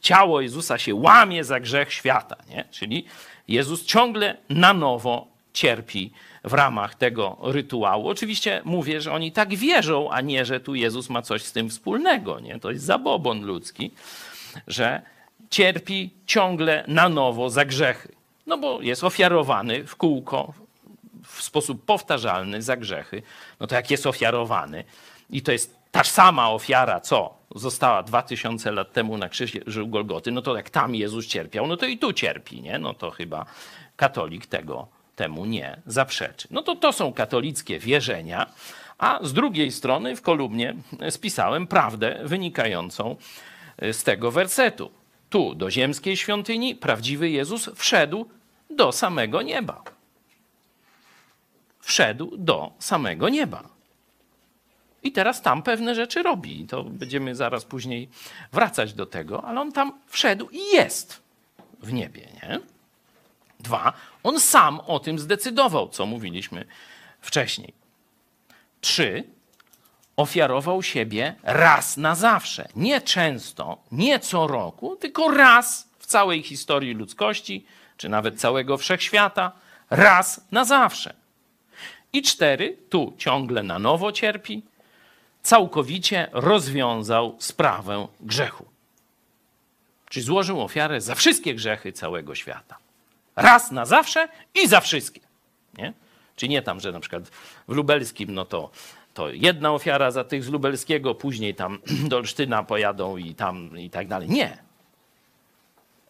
ciało 0.00 0.40
Jezusa 0.40 0.78
się 0.78 0.94
łamie 0.94 1.44
za 1.44 1.60
grzech 1.60 1.92
świata. 1.92 2.36
Nie? 2.50 2.64
Czyli 2.70 3.04
Jezus 3.48 3.84
ciągle 3.84 4.36
na 4.48 4.74
nowo 4.74 5.26
cierpi 5.52 6.12
w 6.44 6.52
ramach 6.52 6.94
tego 6.94 7.36
rytuału. 7.42 8.08
Oczywiście 8.08 8.62
mówię, 8.64 9.00
że 9.00 9.12
oni 9.12 9.32
tak 9.32 9.54
wierzą, 9.54 10.10
a 10.10 10.20
nie, 10.20 10.44
że 10.44 10.60
tu 10.60 10.74
Jezus 10.74 11.10
ma 11.10 11.22
coś 11.22 11.42
z 11.42 11.52
tym 11.52 11.70
wspólnego. 11.70 12.40
Nie? 12.40 12.60
To 12.60 12.70
jest 12.70 12.84
zabobon 12.84 13.44
ludzki, 13.44 13.90
że 14.66 15.02
cierpi 15.50 16.10
ciągle 16.26 16.84
na 16.88 17.08
nowo 17.08 17.50
za 17.50 17.64
grzechy. 17.64 18.14
No 18.46 18.58
bo 18.58 18.82
jest 18.82 19.04
ofiarowany 19.04 19.84
w 19.84 19.96
kółko, 19.96 20.54
w 21.24 21.42
sposób 21.42 21.84
powtarzalny 21.84 22.62
za 22.62 22.76
grzechy. 22.76 23.22
No 23.60 23.66
to 23.66 23.74
jak 23.74 23.90
jest 23.90 24.06
ofiarowany 24.06 24.84
i 25.30 25.42
to 25.42 25.52
jest 25.52 25.76
ta 25.90 26.04
sama 26.04 26.50
ofiara, 26.50 27.00
co 27.00 27.37
została 27.54 28.02
dwa 28.02 28.22
tysiące 28.22 28.72
lat 28.72 28.92
temu 28.92 29.18
na 29.18 29.28
krzyżu 29.28 29.88
Golgoty, 29.88 30.30
no 30.30 30.42
to 30.42 30.56
jak 30.56 30.70
tam 30.70 30.94
Jezus 30.94 31.26
cierpiał, 31.26 31.66
no 31.66 31.76
to 31.76 31.86
i 31.86 31.98
tu 31.98 32.12
cierpi, 32.12 32.62
nie? 32.62 32.78
No 32.78 32.94
to 32.94 33.10
chyba 33.10 33.46
katolik 33.96 34.46
tego 34.46 34.88
temu 35.16 35.44
nie 35.44 35.80
zaprzeczy. 35.86 36.48
No 36.50 36.62
to 36.62 36.76
to 36.76 36.92
są 36.92 37.12
katolickie 37.12 37.78
wierzenia, 37.78 38.46
a 38.98 39.18
z 39.22 39.32
drugiej 39.32 39.72
strony 39.72 40.16
w 40.16 40.22
kolumnie 40.22 40.74
spisałem 41.10 41.66
prawdę 41.66 42.20
wynikającą 42.24 43.16
z 43.92 44.02
tego 44.02 44.30
wersetu. 44.30 44.90
Tu 45.30 45.54
do 45.54 45.70
ziemskiej 45.70 46.16
świątyni 46.16 46.74
prawdziwy 46.74 47.30
Jezus 47.30 47.70
wszedł 47.74 48.28
do 48.70 48.92
samego 48.92 49.42
nieba. 49.42 49.82
Wszedł 51.80 52.36
do 52.36 52.72
samego 52.78 53.28
nieba. 53.28 53.77
I 55.02 55.12
teraz 55.12 55.42
tam 55.42 55.62
pewne 55.62 55.94
rzeczy 55.94 56.22
robi. 56.22 56.66
To 56.66 56.84
będziemy 56.84 57.34
zaraz 57.34 57.64
później 57.64 58.08
wracać 58.52 58.94
do 58.94 59.06
tego, 59.06 59.44
ale 59.44 59.60
on 59.60 59.72
tam 59.72 59.92
wszedł 60.06 60.48
i 60.48 60.74
jest 60.74 61.22
w 61.82 61.92
niebie. 61.92 62.28
Nie? 62.42 62.60
Dwa, 63.60 63.92
on 64.22 64.40
sam 64.40 64.80
o 64.80 64.98
tym 65.00 65.18
zdecydował, 65.18 65.88
co 65.88 66.06
mówiliśmy 66.06 66.64
wcześniej. 67.20 67.74
Trzy, 68.80 69.24
ofiarował 70.16 70.82
siebie 70.82 71.34
raz 71.42 71.96
na 71.96 72.14
zawsze. 72.14 72.68
Nie 72.76 73.00
często, 73.00 73.78
nie 73.92 74.18
co 74.18 74.46
roku, 74.46 74.96
tylko 74.96 75.30
raz 75.30 75.88
w 75.98 76.06
całej 76.06 76.42
historii 76.42 76.94
ludzkości, 76.94 77.66
czy 77.96 78.08
nawet 78.08 78.40
całego 78.40 78.76
wszechświata, 78.76 79.52
raz 79.90 80.40
na 80.52 80.64
zawsze. 80.64 81.14
I 82.12 82.22
cztery, 82.22 82.76
tu 82.90 83.14
ciągle 83.18 83.62
na 83.62 83.78
nowo 83.78 84.12
cierpi, 84.12 84.62
całkowicie 85.42 86.28
rozwiązał 86.32 87.36
sprawę 87.38 88.08
grzechu. 88.20 88.64
Czyli 90.08 90.26
złożył 90.26 90.60
ofiarę 90.60 91.00
za 91.00 91.14
wszystkie 91.14 91.54
grzechy 91.54 91.92
całego 91.92 92.34
świata. 92.34 92.78
Raz 93.36 93.70
na 93.70 93.86
zawsze 93.86 94.28
i 94.54 94.68
za 94.68 94.80
wszystkie. 94.80 95.20
Nie? 95.78 95.92
Czyli 96.36 96.50
nie 96.50 96.62
tam, 96.62 96.80
że 96.80 96.92
na 96.92 97.00
przykład 97.00 97.28
w 97.68 97.72
lubelskim, 97.72 98.34
no 98.34 98.44
to 98.44 98.70
to 99.18 99.30
jedna 99.30 99.72
ofiara 99.72 100.10
za 100.10 100.24
tych 100.24 100.44
z 100.44 100.48
Lubelskiego, 100.48 101.14
później 101.14 101.54
tam 101.54 101.78
do 102.10 102.16
Olsztyna 102.16 102.62
pojadą 102.62 103.16
i 103.16 103.34
tam 103.34 103.78
i 103.78 103.90
tak 103.90 104.08
dalej. 104.08 104.28
Nie. 104.28 104.58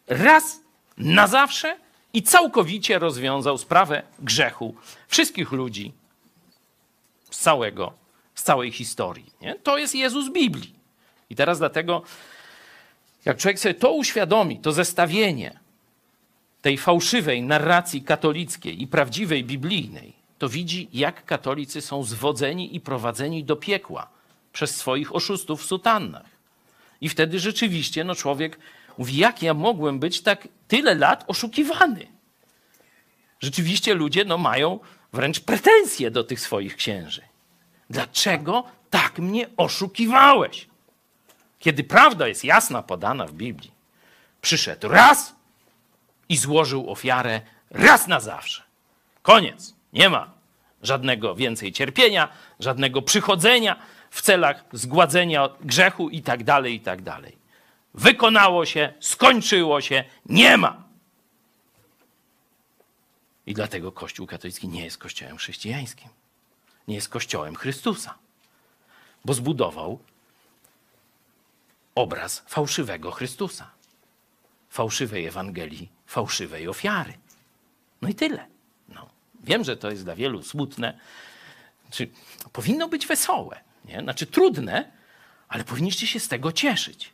Raz 0.07 0.61
na 0.99 1.27
zawsze 1.27 1.77
i 2.13 2.23
całkowicie 2.23 2.99
rozwiązał 2.99 3.59
sprawę 3.59 4.03
grzechu 4.19 4.75
wszystkich 5.09 5.53
ludzi 5.53 5.93
z 7.31 7.39
całego, 7.39 7.93
z 8.39 8.43
całej 8.43 8.73
historii. 8.73 9.33
Nie? 9.43 9.55
To 9.55 9.79
jest 9.79 9.95
Jezus 9.95 10.33
Biblii. 10.33 10.75
I 11.31 11.37
teraz 11.37 11.59
dlatego, 11.59 12.03
jak 13.25 13.37
człowiek 13.37 13.59
sobie 13.59 13.75
to 13.75 13.93
uświadomi, 13.93 14.59
to 14.59 14.73
zestawienie 14.73 15.59
tej 16.63 16.79
fałszywej 16.79 17.43
narracji 17.43 18.03
katolickiej 18.03 18.83
i 18.83 18.87
prawdziwej 18.87 19.45
biblijnej, 19.45 20.13
to 20.39 20.49
widzi, 20.49 20.89
jak 20.93 21.25
katolicy 21.25 21.81
są 21.81 22.05
zwodzeni 22.05 22.77
i 22.77 22.81
prowadzeni 22.81 23.45
do 23.45 23.57
piekła 23.57 24.09
przez 24.53 24.77
swoich 24.77 25.15
oszustów 25.15 25.63
w 25.63 25.67
sutannach. 25.67 26.27
I 27.01 27.09
wtedy 27.09 27.41
rzeczywiście 27.41 28.05
no 28.05 28.15
człowiek 28.15 28.59
mówi, 28.99 29.17
jak 29.17 29.43
ja 29.43 29.55
mogłem 29.55 29.99
być 29.99 30.21
tak 30.21 30.49
tyle 30.69 30.95
lat 30.95 31.25
oszukiwany? 31.27 32.07
Rzeczywiście 33.41 33.95
ludzie 33.95 34.25
no, 34.25 34.39
mają 34.39 34.81
wręcz 35.13 35.41
pretensje 35.41 36.11
do 36.11 36.25
tych 36.25 36.41
swoich 36.41 36.77
księży. 36.77 37.23
Dlaczego 37.91 38.65
tak 38.91 39.19
mnie 39.19 39.47
oszukiwałeś? 39.57 40.69
Kiedy 41.59 41.85
prawda 41.85 42.29
jest 42.29 42.45
jasna, 42.45 42.83
podana 42.83 43.27
w 43.27 43.33
Biblii, 43.33 43.73
przyszedł 44.41 44.89
raz 44.89 45.35
i 46.29 46.37
złożył 46.37 46.91
ofiarę 46.91 47.41
raz 47.71 48.07
na 48.07 48.21
zawsze. 48.21 48.63
Koniec. 49.23 49.75
Nie 49.93 50.09
ma 50.11 50.31
żadnego 50.83 51.35
więcej 51.35 51.73
cierpienia, 51.73 52.29
żadnego 52.61 53.03
przychodzenia 53.03 53.77
w 54.11 54.23
celach 54.23 54.65
zgładzenia 54.73 55.49
grzechu 55.61 56.09
i 56.09 56.23
tak 56.23 56.45
dalej, 56.45 56.75
i 56.75 56.81
tak 56.81 57.03
dalej. 57.03 57.39
Wykonało 57.95 58.67
się, 58.67 58.93
skończyło 59.01 59.81
się, 59.81 60.05
nie 60.27 60.57
ma. 60.57 60.85
I 63.47 63.55
dlatego 63.55 63.93
Kościół 63.93 64.27
katolicki 64.27 64.69
nie 64.69 64.85
jest 64.85 64.99
kościołem 64.99 65.37
chrześcijańskim. 65.37 66.09
Nie 66.89 66.95
jest 66.95 67.09
kościołem 67.09 67.57
Chrystusa. 67.57 68.15
Bo 69.25 69.35
zbudował 69.35 69.99
obraz 71.95 72.43
fałszywego 72.47 73.11
Chrystusa. 73.11 73.71
Fałszywej 74.71 75.27
Ewangelii, 75.27 75.89
fałszywej 76.07 76.69
ofiary. 76.69 77.13
No 78.03 78.09
i 78.09 78.15
tyle. 78.15 78.47
No. 78.89 79.09
Wiem, 79.41 79.65
że 79.65 79.77
to 79.77 79.91
jest 79.91 80.05
dla 80.05 80.15
wielu 80.15 80.43
smutne. 80.43 80.99
Znaczy, 81.83 82.11
powinno 82.53 82.89
być 82.89 83.07
wesołe. 83.07 83.61
Nie? 83.85 84.01
Znaczy 84.01 84.27
trudne, 84.27 84.93
ale 85.49 85.65
powinniście 85.65 86.07
się 86.07 86.21
z 86.21 86.29
tego 86.29 86.53
cieszyć. 86.53 87.13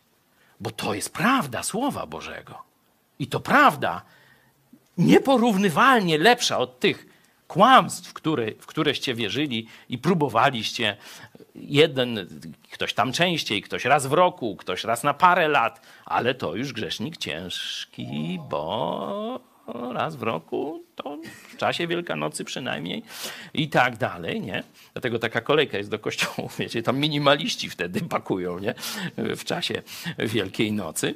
Bo 0.61 0.71
to 0.71 0.95
jest 0.95 1.13
prawda 1.13 1.63
Słowa 1.63 2.07
Bożego. 2.07 2.63
I 3.19 3.27
to 3.27 3.41
prawda 3.41 4.03
nieporównywalnie 4.99 6.19
lepsza 6.19 6.59
od 6.59 6.81
tych 6.81 7.14
kłamstw, 7.49 8.13
które, 8.13 8.47
w 8.61 8.67
któreście 8.67 9.15
wierzyli 9.15 9.67
i 9.89 9.99
próbowaliście. 9.99 10.97
Jeden, 11.55 12.29
ktoś 12.73 12.95
tam 12.95 13.13
częściej, 13.13 13.63
ktoś 13.63 13.85
raz 13.85 14.07
w 14.07 14.13
roku, 14.13 14.57
ktoś 14.57 14.85
raz 14.85 15.03
na 15.03 15.15
parę 15.15 15.49
lat, 15.49 15.81
ale 16.05 16.35
to 16.35 16.55
już 16.55 16.73
grzesznik 16.73 17.17
ciężki, 17.17 18.39
bo 18.51 19.41
raz 19.93 20.17
w 20.17 20.23
roku, 20.23 20.85
to 20.95 21.19
w 21.49 21.57
czasie 21.57 21.87
Wielkanocy 21.87 22.45
przynajmniej 22.45 23.03
i 23.55 23.69
tak 23.69 23.97
dalej, 23.97 24.41
nie? 24.41 24.63
Dlatego 24.93 25.19
taka 25.19 25.41
kolejka 25.41 25.79
jest 25.79 25.91
do 25.91 25.99
kościołu, 25.99 26.51
wiecie, 26.59 26.83
tam 26.83 26.99
minimaliści 26.99 27.71
wtedy 27.71 28.01
pakują, 28.01 28.59
nie? 28.59 28.75
W 29.17 29.45
czasie 29.45 29.83
Wielkiej 30.19 30.73
Nocy. 30.73 31.15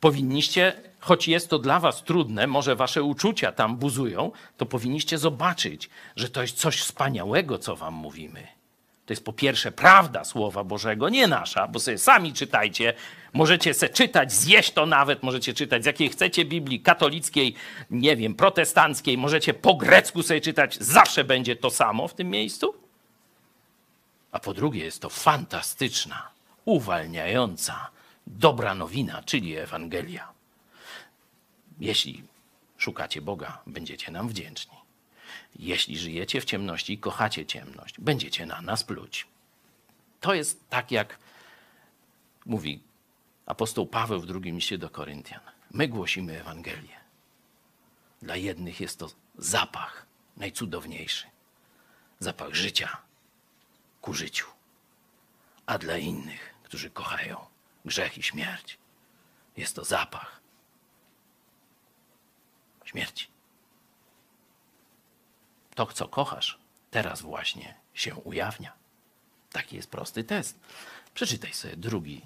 Powinniście 0.00 0.72
choć 1.06 1.28
jest 1.28 1.50
to 1.50 1.58
dla 1.58 1.80
was 1.80 2.02
trudne, 2.02 2.46
może 2.46 2.76
wasze 2.76 3.02
uczucia 3.02 3.52
tam 3.52 3.76
buzują, 3.76 4.32
to 4.56 4.66
powinniście 4.66 5.18
zobaczyć, 5.18 5.90
że 6.16 6.28
to 6.28 6.42
jest 6.42 6.56
coś 6.56 6.80
wspaniałego, 6.80 7.58
co 7.58 7.76
wam 7.76 7.94
mówimy. 7.94 8.46
To 9.06 9.12
jest 9.12 9.24
po 9.24 9.32
pierwsze 9.32 9.72
prawda 9.72 10.24
Słowa 10.24 10.64
Bożego, 10.64 11.08
nie 11.08 11.26
nasza, 11.26 11.68
bo 11.68 11.80
sobie 11.80 11.98
sami 11.98 12.32
czytajcie. 12.32 12.94
Możecie 13.32 13.74
se 13.74 13.88
czytać, 13.88 14.32
zjeść 14.32 14.70
to 14.72 14.86
nawet, 14.86 15.22
możecie 15.22 15.54
czytać 15.54 15.82
z 15.82 15.86
jakiej 15.86 16.08
chcecie 16.08 16.44
Biblii, 16.44 16.80
katolickiej, 16.80 17.54
nie 17.90 18.16
wiem, 18.16 18.34
protestanckiej, 18.34 19.18
możecie 19.18 19.54
po 19.54 19.74
grecku 19.74 20.22
sobie 20.22 20.40
czytać, 20.40 20.76
zawsze 20.76 21.24
będzie 21.24 21.56
to 21.56 21.70
samo 21.70 22.08
w 22.08 22.14
tym 22.14 22.30
miejscu. 22.30 22.74
A 24.32 24.38
po 24.38 24.54
drugie 24.54 24.84
jest 24.84 25.02
to 25.02 25.08
fantastyczna, 25.08 26.28
uwalniająca, 26.64 27.90
dobra 28.26 28.74
nowina, 28.74 29.22
czyli 29.22 29.56
Ewangelia. 29.56 30.35
Jeśli 31.80 32.22
szukacie 32.76 33.22
Boga, 33.22 33.62
będziecie 33.66 34.12
nam 34.12 34.28
wdzięczni. 34.28 34.76
Jeśli 35.56 35.98
żyjecie 35.98 36.40
w 36.40 36.44
ciemności 36.44 36.92
i 36.92 36.98
kochacie 36.98 37.46
ciemność, 37.46 38.00
będziecie 38.00 38.46
na 38.46 38.62
nas 38.62 38.84
pluć. 38.84 39.26
To 40.20 40.34
jest 40.34 40.68
tak, 40.70 40.90
jak 40.90 41.18
mówi 42.46 42.80
apostoł 43.46 43.86
Paweł 43.86 44.20
w 44.20 44.26
drugim 44.26 44.56
liście 44.56 44.78
do 44.78 44.90
Koryntian. 44.90 45.40
My 45.70 45.88
głosimy 45.88 46.40
Ewangelię. 46.40 46.96
Dla 48.22 48.36
jednych 48.36 48.80
jest 48.80 48.98
to 48.98 49.10
zapach 49.38 50.06
najcudowniejszy. 50.36 51.26
Zapach 52.18 52.54
życia 52.54 52.96
ku 54.00 54.14
życiu. 54.14 54.46
A 55.66 55.78
dla 55.78 55.96
innych, 55.96 56.54
którzy 56.62 56.90
kochają 56.90 57.46
grzech 57.84 58.18
i 58.18 58.22
śmierć, 58.22 58.78
jest 59.56 59.76
to 59.76 59.84
zapach 59.84 60.40
śmierci. 62.86 63.26
To, 65.74 65.86
co 65.86 66.08
kochasz, 66.08 66.58
teraz 66.90 67.22
właśnie 67.22 67.74
się 67.94 68.14
ujawnia. 68.14 68.72
Taki 69.52 69.76
jest 69.76 69.90
prosty 69.90 70.24
test. 70.24 70.58
Przeczytaj 71.14 71.52
sobie 71.52 71.76
drugi 71.76 72.20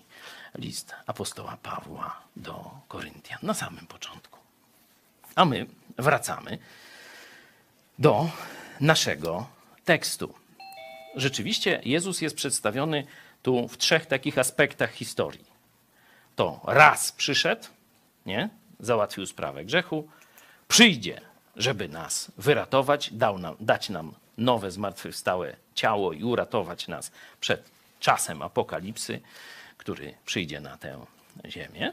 list 0.55 0.95
apostoła 1.07 1.57
Pawła 1.63 2.21
do 2.37 2.71
Koryntian 2.89 3.39
na 3.43 3.55
samym 3.55 3.87
początku. 3.87 4.39
A 5.35 5.45
my 5.45 5.67
wracamy 5.99 6.59
do 7.99 8.31
naszego 8.81 9.47
tekstu. 9.85 10.35
Rzeczywiście 11.17 11.81
Jezus 11.85 12.21
jest 12.21 12.37
przedstawiony 12.37 13.07
tu 13.43 13.69
w 13.69 13.79
trzech 13.79 14.07
takich 14.07 14.39
aspektach 14.39 14.93
historii. 14.93 15.45
To 16.37 16.61
raz 16.65 17.13
przyszedł, 17.13 17.67
nie? 18.27 18.49
załatwił 18.81 19.27
sprawę 19.27 19.65
grzechu, 19.65 20.09
przyjdzie, 20.71 21.21
żeby 21.57 21.89
nas 21.89 22.33
wyratować, 22.39 23.11
dał 23.13 23.39
nam, 23.39 23.57
dać 23.61 23.89
nam 23.89 24.15
nowe, 24.39 24.71
zmartwychwstałe 24.71 25.57
ciało 25.75 26.13
i 26.13 26.25
uratować 26.25 26.89
nas 26.89 27.13
przed 27.41 27.71
czasem 28.01 28.43
apokalipsy, 28.43 29.21
który 29.77 30.15
przyjdzie 30.25 30.61
na 30.61 30.77
tę 30.77 31.07
ziemię. 31.49 31.93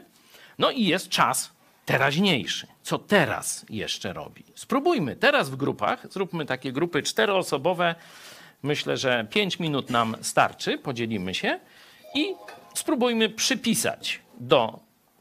No 0.58 0.70
i 0.70 0.84
jest 0.84 1.08
czas 1.08 1.50
teraźniejszy. 1.86 2.66
Co 2.82 2.98
teraz 2.98 3.66
jeszcze 3.70 4.12
robi? 4.12 4.44
Spróbujmy 4.54 5.16
teraz 5.16 5.50
w 5.50 5.56
grupach, 5.56 6.12
zróbmy 6.12 6.46
takie 6.46 6.72
grupy 6.72 7.02
czteroosobowe. 7.02 7.94
Myślę, 8.62 8.96
że 8.96 9.26
pięć 9.30 9.58
minut 9.58 9.90
nam 9.90 10.16
starczy, 10.20 10.78
podzielimy 10.78 11.34
się 11.34 11.60
i 12.14 12.34
spróbujmy 12.74 13.28
przypisać 13.28 14.20
do 14.40 14.80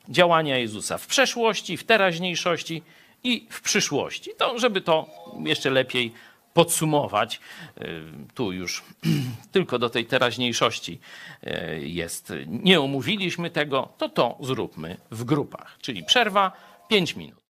działania 0.10 0.58
Jezusa 0.58 0.97
w 0.97 1.08
przeszłości, 1.08 1.78
w 1.78 1.84
teraźniejszości 1.84 2.84
i 3.24 3.47
w 3.49 3.61
przyszłości. 3.61 4.32
To, 4.38 4.59
żeby 4.59 4.82
to 4.82 5.09
jeszcze 5.45 5.70
lepiej 5.70 6.13
podsumować, 6.53 7.39
y, 7.82 8.03
tu 8.34 8.51
już 8.51 8.84
tylko 9.51 9.80
do 9.80 9.89
tej 9.89 10.05
teraźniejszości 10.05 10.99
y, 11.43 11.80
jest, 11.88 12.34
nie 12.47 12.82
omówiliśmy 12.82 13.49
tego, 13.49 13.93
to 13.97 14.09
to 14.09 14.38
zróbmy 14.41 14.97
w 15.11 15.24
grupach, 15.24 15.78
czyli 15.82 16.03
przerwa 16.03 16.51
5 16.88 17.15
minut. 17.15 17.47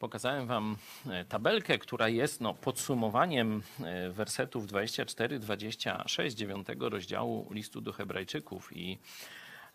Pokazałem 0.00 0.46
Wam 0.46 0.76
e, 1.10 1.24
tabelkę, 1.24 1.78
która 1.78 2.08
jest 2.08 2.40
no, 2.40 2.54
podsumowaniem 2.54 3.62
e, 3.84 4.10
wersetów 4.10 4.66
24-26 4.66 6.34
9 6.34 6.66
rozdziału 6.80 7.48
listu 7.50 7.80
do 7.80 7.92
Hebrajczyków. 7.92 8.76
I 8.76 8.98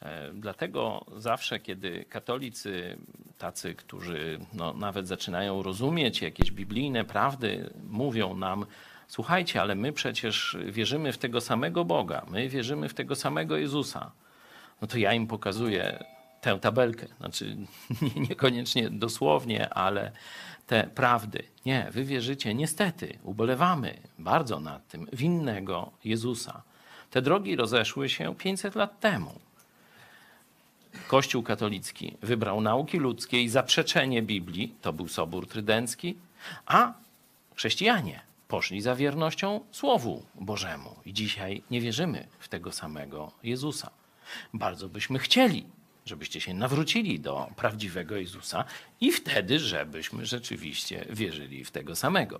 e, 0.01 0.31
dlatego 0.33 1.05
zawsze, 1.15 1.59
kiedy 1.59 2.05
katolicy, 2.05 2.97
tacy, 3.37 3.75
którzy 3.75 4.39
no, 4.53 4.73
nawet 4.73 5.07
zaczynają 5.07 5.63
rozumieć 5.63 6.21
jakieś 6.21 6.51
biblijne 6.51 7.03
prawdy, 7.03 7.69
mówią 7.89 8.35
nam, 8.35 8.65
słuchajcie, 9.07 9.61
ale 9.61 9.75
my 9.75 9.93
przecież 9.93 10.57
wierzymy 10.65 11.13
w 11.13 11.17
tego 11.17 11.41
samego 11.41 11.85
Boga, 11.85 12.25
my 12.31 12.49
wierzymy 12.49 12.89
w 12.89 12.93
tego 12.93 13.15
samego 13.15 13.57
Jezusa. 13.57 14.11
No 14.81 14.87
to 14.87 14.97
ja 14.97 15.13
im 15.13 15.27
pokazuję 15.27 16.14
tę 16.45 16.59
tabelkę. 16.59 17.07
Znaczy, 17.19 17.57
niekoniecznie 18.29 18.89
dosłownie, 18.89 19.73
ale 19.73 20.11
te 20.67 20.83
prawdy. 20.83 21.43
Nie, 21.65 21.87
wy 21.91 22.03
wierzycie, 22.03 22.53
niestety, 22.53 23.17
ubolewamy 23.23 23.97
bardzo 24.19 24.59
nad 24.59 24.87
tym, 24.87 25.07
winnego 25.13 25.91
Jezusa. 26.03 26.61
Te 27.11 27.21
drogi 27.21 27.55
rozeszły 27.55 28.09
się 28.09 28.35
500 28.35 28.75
lat 28.75 28.99
temu. 28.99 29.39
Kościół 31.07 31.43
katolicki 31.43 32.17
wybrał 32.21 32.61
nauki 32.61 32.97
ludzkie 32.97 33.41
i 33.43 33.49
zaprzeczenie 33.49 34.21
Biblii, 34.21 34.75
to 34.81 34.93
był 34.93 35.07
Sobór 35.07 35.47
Trydencki, 35.47 36.17
a 36.65 36.93
chrześcijanie 37.55 38.21
poszli 38.47 38.81
za 38.81 38.95
wiernością 38.95 39.59
Słowu 39.71 40.23
Bożemu. 40.35 40.95
I 41.05 41.13
dzisiaj 41.13 41.61
nie 41.71 41.81
wierzymy 41.81 42.27
w 42.39 42.47
tego 42.47 42.71
samego 42.71 43.31
Jezusa. 43.43 43.89
Bardzo 44.53 44.89
byśmy 44.89 45.19
chcieli, 45.19 45.65
żebyście 46.05 46.41
się 46.41 46.53
nawrócili 46.53 47.19
do 47.19 47.49
prawdziwego 47.55 48.15
Jezusa 48.15 48.65
i 49.01 49.11
wtedy, 49.11 49.59
żebyśmy 49.59 50.25
rzeczywiście 50.25 51.05
wierzyli 51.09 51.65
w 51.65 51.71
tego 51.71 51.95
samego. 51.95 52.39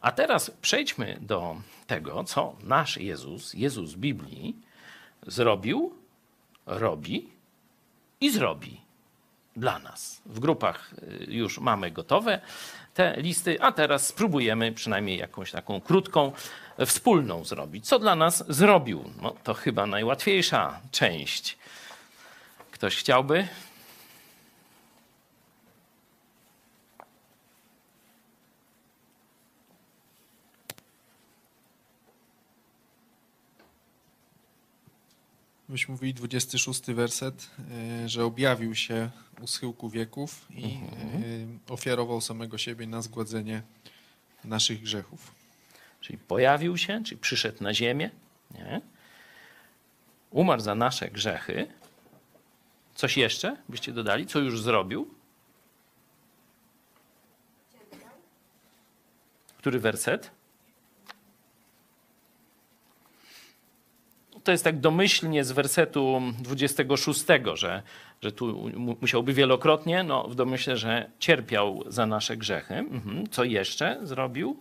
A 0.00 0.12
teraz 0.12 0.50
przejdźmy 0.50 1.18
do 1.20 1.56
tego, 1.86 2.24
co 2.24 2.56
nasz 2.62 2.96
Jezus, 2.96 3.54
Jezus 3.54 3.94
Biblii, 3.94 4.56
zrobił, 5.26 5.94
robi 6.66 7.28
i 8.20 8.30
zrobi 8.30 8.80
dla 9.56 9.78
nas. 9.78 10.22
W 10.26 10.40
grupach 10.40 10.94
y, 11.02 11.26
już 11.28 11.58
mamy 11.58 11.90
gotowe 11.90 12.40
te 12.94 13.14
listy, 13.16 13.62
a 13.62 13.72
teraz 13.72 14.06
spróbujemy 14.06 14.72
przynajmniej 14.72 15.18
jakąś 15.18 15.50
taką 15.50 15.80
krótką, 15.80 16.32
wspólną 16.86 17.44
zrobić. 17.44 17.86
Co 17.86 17.98
dla 17.98 18.14
nas 18.14 18.44
zrobił? 18.48 19.04
No, 19.22 19.34
to 19.44 19.54
chyba 19.54 19.86
najłatwiejsza 19.86 20.80
część 20.90 21.58
Ktoś 22.84 22.96
chciałby? 22.96 23.48
Byś 35.68 35.88
mówili 35.88 36.14
26 36.14 36.80
werset, 36.86 37.50
e, 38.04 38.08
że 38.08 38.24
objawił 38.24 38.74
się 38.74 39.10
u 39.40 39.46
schyłku 39.46 39.88
wieków 39.90 40.46
i 40.50 40.64
mhm. 40.64 41.22
E, 41.68 41.72
ofiarował 41.72 42.20
samego 42.20 42.58
siebie 42.58 42.86
na 42.86 43.02
zgładzenie 43.02 43.62
naszych 44.44 44.82
grzechów. 44.82 45.34
Czyli 46.00 46.18
pojawił 46.18 46.76
się, 46.76 47.04
czyli 47.04 47.20
przyszedł 47.20 47.64
na 47.64 47.74
ziemię, 47.74 48.10
nie? 48.50 48.80
umarł 50.30 50.60
za 50.60 50.74
nasze 50.74 51.10
grzechy, 51.10 51.66
Coś 52.94 53.16
jeszcze 53.16 53.56
byście 53.68 53.92
dodali? 53.92 54.26
Co 54.26 54.38
już 54.38 54.60
zrobił? 54.60 55.14
Który 59.58 59.78
werset? 59.78 60.30
To 64.44 64.52
jest 64.52 64.64
tak 64.64 64.80
domyślnie 64.80 65.44
z 65.44 65.52
wersetu 65.52 66.22
26, 66.38 67.24
że, 67.54 67.82
że 68.22 68.32
tu 68.32 68.70
musiałby 69.00 69.32
wielokrotnie, 69.32 70.02
no 70.02 70.28
w 70.28 70.34
domyśle, 70.34 70.76
że 70.76 71.10
cierpiał 71.18 71.84
za 71.86 72.06
nasze 72.06 72.36
grzechy. 72.36 72.74
Mhm. 72.74 73.28
Co 73.30 73.44
jeszcze 73.44 73.98
zrobił? 74.02 74.56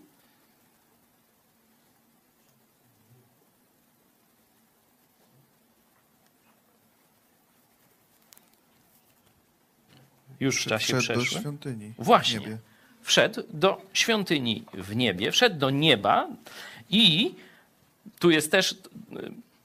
Już 10.43 10.65
w 10.65 10.69
czasie 10.69 10.99
wszedł 10.99 11.19
przeszłym. 11.19 11.25
do 11.25 11.41
świątyni. 11.41 11.93
Właśnie. 11.97 12.57
Wszedł 13.01 13.43
do 13.53 13.81
świątyni 13.93 14.63
w 14.73 14.95
niebie, 14.95 15.31
wszedł 15.31 15.55
do 15.55 15.69
nieba 15.69 16.27
i 16.89 17.35
tu 18.19 18.31
jest 18.31 18.51
też 18.51 18.75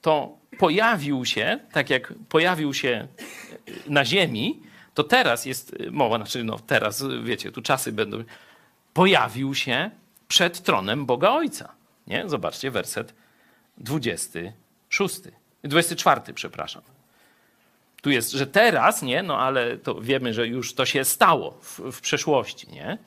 to 0.03 0.39
pojawił 0.59 1.25
się, 1.25 1.59
tak 1.73 1.91
jak 1.91 2.15
pojawił 2.29 2.75
się 2.75 3.09
na 3.87 4.05
ziemi, 4.05 4.61
to 4.95 5.05
teraz 5.05 5.47
jest 5.47 5.77
mowa, 5.91 6.17
znaczy 6.17 6.45
no 6.45 6.59
teraz, 6.59 7.05
wiecie, 7.23 7.53
tu 7.53 7.63
czasy 7.63 7.93
będą, 7.93 8.25
pojawił 8.95 9.55
się 9.55 9.91
przed 10.29 10.61
tronem 10.63 11.07
Boga 11.07 11.31
Ojca. 11.31 11.73
Nie? 12.07 12.29
Zobaczcie 12.29 12.71
werset 12.71 13.15
26, 13.79 15.21
24, 15.65 16.35
przepraszam. 16.35 16.83
Tu 18.03 18.11
jest, 18.11 18.31
że 18.31 18.47
teraz, 18.47 19.03
nie? 19.03 19.23
No 19.23 19.39
ale 19.39 19.77
to 19.77 20.01
wiemy, 20.01 20.35
że 20.35 20.47
już 20.47 20.75
to 20.75 20.87
się 20.87 21.05
stało 21.05 21.51
w, 21.51 21.81
w 21.93 22.01
przeszłości, 22.01 22.69
nie? 22.73 22.99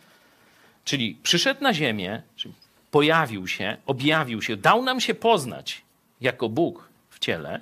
Czyli 0.85 1.17
przyszedł 1.23 1.63
na 1.63 1.73
ziemię, 1.73 2.21
czyli 2.35 2.53
pojawił 2.91 3.47
się, 3.47 3.77
objawił 3.85 4.41
się, 4.41 4.57
dał 4.57 4.83
nam 4.83 5.01
się 5.01 5.13
poznać 5.13 5.81
jako 6.21 6.49
Bóg 6.49 6.89
w 7.09 7.19
ciele, 7.19 7.61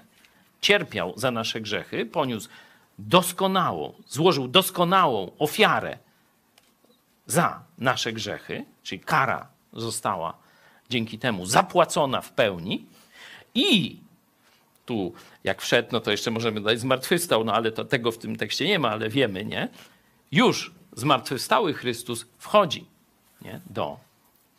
cierpiał 0.62 1.14
za 1.16 1.32
nasze 1.32 1.62
grzechy, 1.62 2.06
poniósł 2.06 2.50
doskonałą, 3.00 3.94
złożył 4.08 4.48
doskonałą 4.48 5.32
ofiarę 5.40 5.98
za 7.28 7.62
nasze 7.78 8.14
grzechy, 8.14 8.66
czyli 8.84 9.00
kara 9.00 9.48
została 9.74 10.34
dzięki 10.90 11.20
temu 11.20 11.46
zapłacona 11.46 12.22
w 12.22 12.32
pełni 12.32 12.86
i 13.54 13.98
tu 14.90 15.14
jak 15.44 15.62
wszedł, 15.62 15.90
no 15.92 16.00
to 16.00 16.12
jeszcze 16.12 16.32
możemy 16.32 16.62
dodać 16.62 16.80
zmartwychwstał, 16.80 17.44
no 17.44 17.54
ale 17.54 17.72
to, 17.72 17.86
tego 17.86 18.12
w 18.12 18.18
tym 18.18 18.36
tekście 18.36 18.68
nie 18.68 18.80
ma, 18.80 18.90
ale 18.90 19.10
wiemy, 19.10 19.46
nie? 19.46 19.70
Już 20.32 20.72
zmartwychwstały 20.96 21.74
Chrystus 21.74 22.26
wchodzi 22.38 22.86
nie? 23.42 23.60
do 23.70 23.98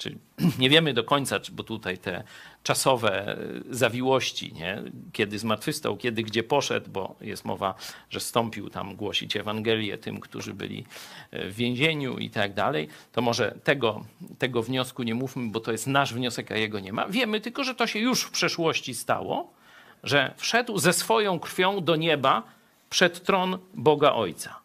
Czyli 0.01 0.18
nie 0.59 0.70
wiemy 0.70 0.95
do 0.95 1.05
końca, 1.05 1.41
bo 1.53 1.62
tutaj 1.62 1.99
te 1.99 2.24
czasowe 2.62 3.37
zawiłości, 3.70 4.53
nie? 4.53 4.83
kiedy 5.12 5.39
zmartwychwstał, 5.39 5.97
kiedy 5.97 6.22
gdzie 6.22 6.43
poszedł, 6.43 6.91
bo 6.91 7.14
jest 7.20 7.45
mowa, 7.45 7.74
że 8.11 8.20
stąpił 8.20 8.70
tam 8.70 8.97
głosić 8.97 9.37
Ewangelię 9.37 9.99
tym, 9.99 10.20
którzy 10.20 10.55
byli 10.55 10.85
w 11.33 11.55
więzieniu 11.55 12.18
i 12.18 12.31
tak 12.31 12.55
dalej, 12.55 12.89
to 13.12 13.22
może 13.22 13.55
tego, 13.64 14.05
tego 14.39 14.62
wniosku 14.62 15.03
nie 15.03 15.14
mówmy, 15.14 15.51
bo 15.51 15.61
to 15.61 15.72
jest 15.72 15.87
nasz 15.87 16.14
wniosek, 16.14 16.53
a 16.53 16.57
jego 16.57 16.81
nie 16.81 16.93
ma. 16.93 17.09
Wiemy 17.09 17.41
tylko, 17.41 17.64
że 17.64 17.74
to 17.74 17.87
się 17.87 17.99
już 17.99 18.22
w 18.22 18.31
przeszłości 18.31 18.95
stało 18.95 19.60
że 20.05 20.34
wszedł 20.36 20.78
ze 20.78 20.92
swoją 20.92 21.40
krwią 21.40 21.84
do 21.84 21.96
nieba 21.96 22.42
przed 22.90 23.24
tron 23.24 23.59
Boga 23.74 24.12
Ojca. 24.12 24.61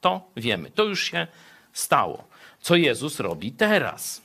To 0.00 0.20
wiemy, 0.36 0.70
to 0.70 0.84
już 0.84 1.04
się 1.04 1.26
stało. 1.72 2.24
Co 2.60 2.76
Jezus 2.76 3.20
robi 3.20 3.52
teraz? 3.52 4.22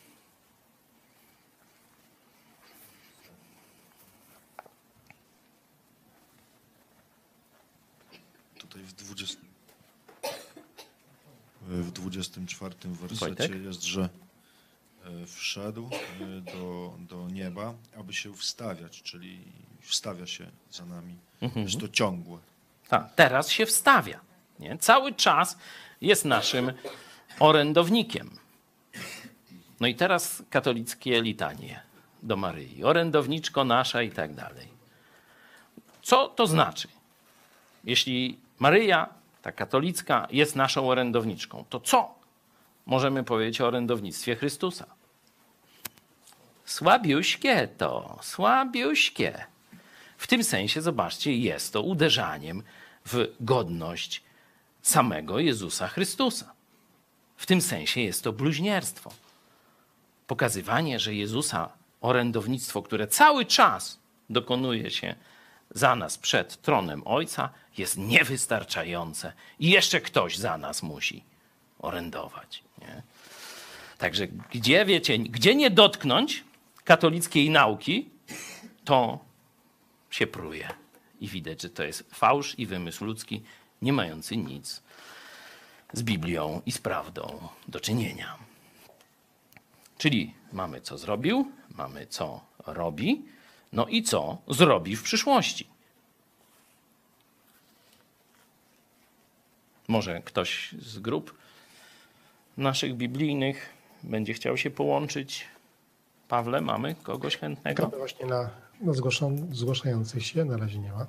Tutaj 8.59 8.81
w 8.81 8.93
20, 8.93 9.37
w 11.61 11.91
24 11.91 12.75
wersecie 12.83 13.25
Wojtek? 13.25 13.63
jest, 13.63 13.83
że 13.83 14.09
wszedł 15.27 15.89
e, 16.21 16.41
do, 16.41 16.93
do 16.99 17.29
nieba, 17.29 17.73
aby 17.99 18.13
się 18.13 18.33
wstawiać, 18.33 19.01
czyli 19.01 19.39
wstawia 19.81 20.27
się 20.27 20.47
za 20.71 20.85
nami. 20.85 21.15
Mhm. 21.41 21.65
Jest 21.65 21.79
to 21.79 21.87
ciągłe. 21.87 22.39
Tak, 22.87 23.15
teraz 23.15 23.49
się 23.49 23.65
wstawia. 23.65 24.19
Nie? 24.59 24.77
Cały 24.77 25.13
czas 25.13 25.57
jest 26.01 26.25
naszym 26.25 26.73
orędownikiem. 27.39 28.29
No 29.79 29.87
i 29.87 29.95
teraz 29.95 30.43
katolickie 30.49 31.21
litanie 31.21 31.81
do 32.23 32.37
Maryi. 32.37 32.83
Orędowniczko 32.83 33.63
nasza 33.63 34.01
i 34.01 34.11
tak 34.11 34.33
dalej. 34.33 34.67
Co 36.01 36.27
to 36.27 36.47
znaczy? 36.47 36.87
Jeśli 37.83 38.39
Maryja, 38.59 39.09
ta 39.41 39.51
katolicka, 39.51 40.27
jest 40.31 40.55
naszą 40.55 40.89
orędowniczką, 40.89 41.65
to 41.69 41.79
co 41.79 42.15
możemy 42.85 43.23
powiedzieć 43.23 43.61
o 43.61 43.67
orędownictwie 43.67 44.35
Chrystusa? 44.35 44.96
Słabiuśkie 46.67 47.67
to, 47.67 48.19
słabiuśkie. 48.21 49.45
W 50.17 50.27
tym 50.27 50.43
sensie, 50.43 50.81
zobaczcie, 50.81 51.37
jest 51.37 51.73
to 51.73 51.81
uderzaniem 51.81 52.63
w 53.05 53.27
godność 53.39 54.23
samego 54.81 55.39
Jezusa 55.39 55.87
Chrystusa. 55.87 56.53
W 57.37 57.45
tym 57.45 57.61
sensie 57.61 58.01
jest 58.01 58.23
to 58.23 58.33
bluźnierstwo. 58.33 59.11
Pokazywanie, 60.27 60.99
że 60.99 61.13
Jezusa 61.13 61.69
orędownictwo, 62.01 62.81
które 62.81 63.07
cały 63.07 63.45
czas 63.45 63.99
dokonuje 64.29 64.91
się 64.91 65.15
za 65.71 65.95
nas 65.95 66.17
przed 66.17 66.61
tronem 66.61 67.01
Ojca, 67.05 67.49
jest 67.77 67.97
niewystarczające 67.97 69.33
i 69.59 69.69
jeszcze 69.69 70.01
ktoś 70.01 70.37
za 70.37 70.57
nas 70.57 70.83
musi 70.83 71.23
orędować. 71.79 72.63
Nie? 72.81 73.01
Także 73.97 74.27
gdzie, 74.27 74.85
wiecie, 74.85 75.19
gdzie 75.19 75.55
nie 75.55 75.69
dotknąć 75.69 76.46
katolickiej 76.87 77.49
nauki, 77.49 78.09
to 78.85 79.19
się 80.09 80.27
pruje. 80.27 80.69
I 81.19 81.27
widać, 81.27 81.61
że 81.61 81.69
to 81.69 81.83
jest 81.83 82.15
fałsz 82.15 82.59
i 82.59 82.65
wymysł 82.65 83.05
ludzki, 83.05 83.43
nie 83.81 83.93
mający 83.93 84.37
nic 84.37 84.83
z 85.93 86.03
Biblią 86.03 86.61
i 86.65 86.71
z 86.71 86.77
prawdą 86.77 87.47
do 87.67 87.79
czynienia. 87.79 88.37
Czyli 89.97 90.33
mamy 90.53 90.81
co 90.81 90.97
zrobił, 90.97 91.51
mamy 91.69 92.07
co 92.07 92.41
robi, 92.67 93.25
no 93.73 93.87
i 93.87 94.03
co 94.03 94.37
zrobi 94.47 94.95
w 94.95 95.03
przyszłości. 95.03 95.67
Może 99.87 100.21
ktoś 100.21 100.71
z 100.79 100.99
grup 100.99 101.37
naszych 102.57 102.95
biblijnych 102.95 103.69
będzie 104.03 104.33
chciał 104.33 104.57
się 104.57 104.69
połączyć. 104.69 105.56
Pawle, 106.27 106.61
mamy 106.61 106.95
kogoś 106.95 107.37
chętnego? 107.37 107.87
właśnie 107.87 108.25
na, 108.25 108.49
na 108.81 108.93
zgłaszających 109.51 110.25
się 110.25 110.45
na 110.45 110.57
razie 110.57 110.79
nie 110.79 110.91
ma. 110.91 111.07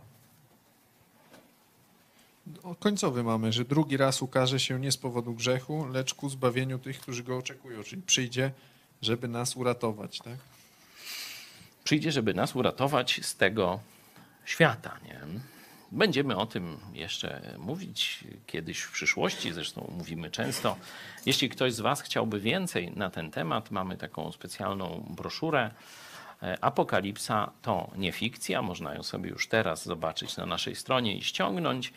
Końcowy 2.81 3.23
mamy, 3.23 3.53
że 3.53 3.64
drugi 3.64 3.97
raz 3.97 4.23
ukaże 4.23 4.61
się 4.61 4.81
nie 4.81 4.93
z 4.93 4.97
powodu 4.97 5.35
grzechu, 5.35 5.87
lecz 5.87 6.14
ku 6.14 6.29
zbawieniu 6.29 6.79
tych, 6.79 7.01
którzy 7.01 7.25
go 7.25 7.37
oczekują. 7.39 7.83
Czyli 7.83 8.03
przyjdzie, 8.03 8.53
żeby 9.03 9.29
nas 9.29 9.57
uratować. 9.57 10.19
Tak? 10.19 10.37
Przyjdzie, 11.85 12.12
żeby 12.12 12.35
nas 12.35 12.57
uratować 12.57 13.21
z 13.23 13.37
tego 13.37 13.81
świata. 14.45 14.99
Nie? 15.05 15.21
Będziemy 15.93 16.36
o 16.36 16.47
tym 16.47 16.78
jeszcze 16.93 17.55
mówić 17.59 18.24
kiedyś 18.47 18.80
w 18.80 18.93
przyszłości, 18.93 19.53
zresztą 19.53 19.93
mówimy 19.99 20.30
często. 20.30 20.76
Jeśli 21.26 21.49
ktoś 21.49 21.72
z 21.74 21.80
Was 21.80 22.01
chciałby 22.03 22.41
więcej 22.41 22.93
na 22.97 23.11
ten 23.11 23.30
temat, 23.30 23.70
mamy 23.70 23.97
taką 23.97 24.32
specjalną 24.32 25.07
broszurę. 25.11 25.70
E, 26.43 26.64
Apokalipsa 26.64 27.51
to 27.62 27.91
nie 27.97 28.12
fikcja, 28.12 28.62
można 28.62 28.95
ją 28.95 29.03
sobie 29.03 29.30
już 29.30 29.49
teraz 29.49 29.84
zobaczyć 29.84 30.36
na 30.36 30.47
naszej 30.47 30.74
stronie 30.74 31.16
i 31.16 31.22
ściągnąć, 31.22 31.93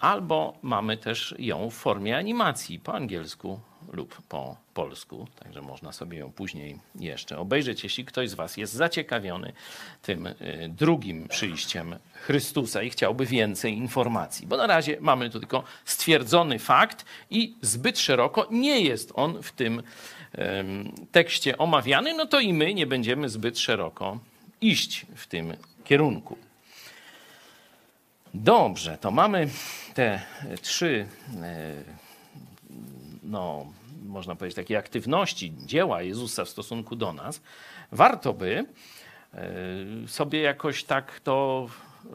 albo 0.00 0.58
mamy 0.62 0.96
też 0.96 1.34
ją 1.38 1.70
w 1.70 1.74
formie 1.74 2.16
animacji 2.16 2.78
po 2.78 2.94
angielsku 2.94 3.60
lub 3.92 4.22
po 4.28 4.56
polsku, 4.74 5.26
także 5.38 5.62
można 5.62 5.92
sobie 5.92 6.18
ją 6.18 6.32
później 6.32 6.78
jeszcze 6.94 7.38
obejrzeć, 7.38 7.84
jeśli 7.84 8.04
ktoś 8.04 8.30
z 8.30 8.34
Was 8.34 8.56
jest 8.56 8.72
zaciekawiony 8.72 9.52
tym 10.02 10.26
y, 10.26 10.34
drugim 10.68 11.28
przyjściem 11.28 11.96
Chrystusa 12.14 12.82
i 12.82 12.90
chciałby 12.90 13.26
więcej 13.26 13.76
informacji, 13.76 14.46
bo 14.46 14.56
na 14.56 14.66
razie 14.66 14.96
mamy 15.00 15.30
tu 15.30 15.40
tylko 15.40 15.64
stwierdzony 15.84 16.58
fakt 16.58 17.04
i 17.30 17.54
zbyt 17.60 17.98
szeroko 17.98 18.46
nie 18.50 18.80
jest 18.80 19.12
on 19.14 19.42
w 19.42 19.52
tym 19.52 19.82
tekście 21.12 21.58
omawiany, 21.58 22.14
no 22.14 22.26
to 22.26 22.40
i 22.40 22.52
my 22.52 22.74
nie 22.74 22.86
będziemy 22.86 23.28
zbyt 23.28 23.58
szeroko 23.58 24.18
iść 24.60 25.06
w 25.16 25.26
tym 25.26 25.54
kierunku. 25.84 26.36
Dobrze, 28.34 28.98
to 28.98 29.10
mamy 29.10 29.48
te 29.94 30.22
trzy 30.62 31.06
e, 31.42 31.74
no, 33.22 33.66
można 34.04 34.36
powiedzieć, 34.36 34.56
takiej 34.56 34.76
aktywności 34.76 35.54
dzieła 35.66 36.02
Jezusa 36.02 36.44
w 36.44 36.48
stosunku 36.48 36.96
do 36.96 37.12
nas, 37.12 37.40
warto 37.92 38.32
by 38.32 38.64
e, 39.34 39.44
sobie 40.08 40.40
jakoś 40.40 40.84
tak 40.84 41.20
to 41.20 41.68
e, 42.06 42.08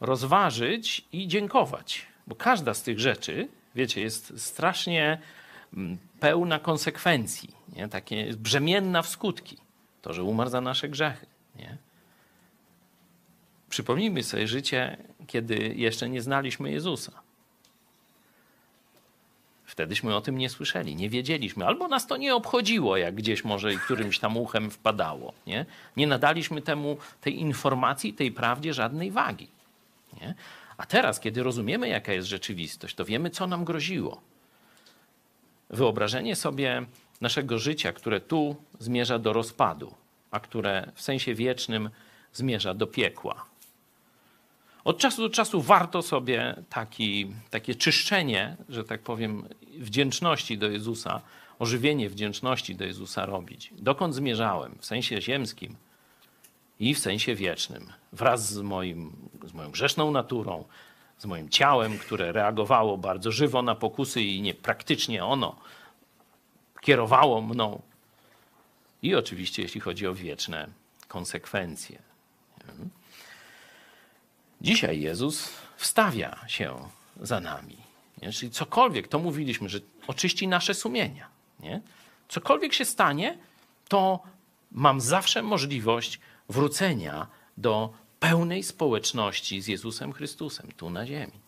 rozważyć 0.00 1.04
i 1.12 1.28
dziękować. 1.28 2.06
Bo 2.26 2.34
każda 2.34 2.74
z 2.74 2.82
tych 2.82 3.00
rzeczy, 3.00 3.48
wiecie, 3.74 4.00
jest 4.00 4.40
strasznie 4.40 5.18
mm, 5.74 5.98
pełna 6.20 6.58
konsekwencji, 6.58 7.50
nie? 7.76 7.88
takie 7.88 8.32
brzemienna 8.32 9.02
w 9.02 9.08
skutki. 9.08 9.56
To, 10.02 10.12
że 10.12 10.22
umarł 10.22 10.50
za 10.50 10.60
nasze 10.60 10.88
grzechy. 10.88 11.26
Przypomnijmy 13.76 14.22
sobie 14.22 14.48
życie, 14.48 14.96
kiedy 15.26 15.74
jeszcze 15.76 16.08
nie 16.08 16.22
znaliśmy 16.22 16.70
Jezusa. 16.70 17.12
Wtedyśmy 19.64 20.16
o 20.16 20.20
tym 20.20 20.38
nie 20.38 20.50
słyszeli, 20.50 20.96
nie 20.96 21.10
wiedzieliśmy, 21.10 21.66
albo 21.66 21.88
nas 21.88 22.06
to 22.06 22.16
nie 22.16 22.34
obchodziło, 22.34 22.96
jak 22.96 23.14
gdzieś 23.14 23.44
może 23.44 23.74
i 23.74 23.78
którymś 23.78 24.18
tam 24.18 24.36
uchem 24.36 24.70
wpadało. 24.70 25.32
Nie, 25.46 25.66
nie 25.96 26.06
nadaliśmy 26.06 26.62
temu, 26.62 26.96
tej 27.20 27.40
informacji, 27.40 28.12
tej 28.12 28.32
prawdzie 28.32 28.74
żadnej 28.74 29.10
wagi. 29.10 29.48
Nie? 30.20 30.34
A 30.76 30.86
teraz, 30.86 31.20
kiedy 31.20 31.42
rozumiemy, 31.42 31.88
jaka 31.88 32.12
jest 32.12 32.28
rzeczywistość, 32.28 32.94
to 32.94 33.04
wiemy, 33.04 33.30
co 33.30 33.46
nam 33.46 33.64
groziło. 33.64 34.20
Wyobrażenie 35.70 36.36
sobie 36.36 36.86
naszego 37.20 37.58
życia, 37.58 37.92
które 37.92 38.20
tu 38.20 38.56
zmierza 38.78 39.18
do 39.18 39.32
rozpadu, 39.32 39.94
a 40.30 40.40
które 40.40 40.92
w 40.94 41.02
sensie 41.02 41.34
wiecznym 41.34 41.90
zmierza 42.32 42.74
do 42.74 42.86
piekła, 42.86 43.55
od 44.86 44.98
czasu 44.98 45.22
do 45.22 45.30
czasu 45.30 45.62
warto 45.62 46.02
sobie 46.02 46.54
taki, 46.68 47.32
takie 47.50 47.74
czyszczenie, 47.74 48.56
że 48.68 48.84
tak 48.84 49.02
powiem, 49.02 49.48
wdzięczności 49.78 50.58
do 50.58 50.68
Jezusa, 50.68 51.20
ożywienie 51.58 52.10
wdzięczności 52.10 52.74
do 52.76 52.84
Jezusa 52.84 53.26
robić. 53.26 53.70
Dokąd 53.78 54.14
zmierzałem? 54.14 54.78
W 54.80 54.86
sensie 54.86 55.22
ziemskim 55.22 55.76
i 56.80 56.94
w 56.94 56.98
sensie 56.98 57.34
wiecznym. 57.34 57.92
Wraz 58.12 58.52
z, 58.52 58.60
moim, 58.60 59.16
z 59.44 59.52
moją 59.52 59.70
grzeszną 59.70 60.10
naturą, 60.10 60.64
z 61.18 61.26
moim 61.26 61.48
ciałem, 61.48 61.98
które 61.98 62.32
reagowało 62.32 62.98
bardzo 62.98 63.32
żywo 63.32 63.62
na 63.62 63.74
pokusy 63.74 64.22
i 64.22 64.42
nie 64.42 64.54
praktycznie 64.54 65.24
ono 65.24 65.56
kierowało 66.80 67.42
mną. 67.42 67.82
I 69.02 69.14
oczywiście, 69.14 69.62
jeśli 69.62 69.80
chodzi 69.80 70.06
o 70.06 70.14
wieczne 70.14 70.68
konsekwencje. 71.08 71.98
Dzisiaj 74.66 75.00
Jezus 75.00 75.50
wstawia 75.76 76.38
się 76.46 76.88
za 77.20 77.40
nami. 77.40 77.76
Nie? 78.22 78.32
Czyli 78.32 78.52
cokolwiek, 78.52 79.08
to 79.08 79.18
mówiliśmy, 79.18 79.68
że 79.68 79.78
oczyści 80.06 80.48
nasze 80.48 80.74
sumienia. 80.74 81.28
Nie? 81.60 81.80
Cokolwiek 82.28 82.72
się 82.72 82.84
stanie, 82.84 83.38
to 83.88 84.22
mam 84.72 85.00
zawsze 85.00 85.42
możliwość 85.42 86.20
wrócenia 86.48 87.26
do 87.56 87.92
pełnej 88.20 88.62
społeczności 88.62 89.62
z 89.62 89.66
Jezusem 89.66 90.12
Chrystusem 90.12 90.72
tu 90.76 90.90
na 90.90 91.06
ziemi. 91.06 91.38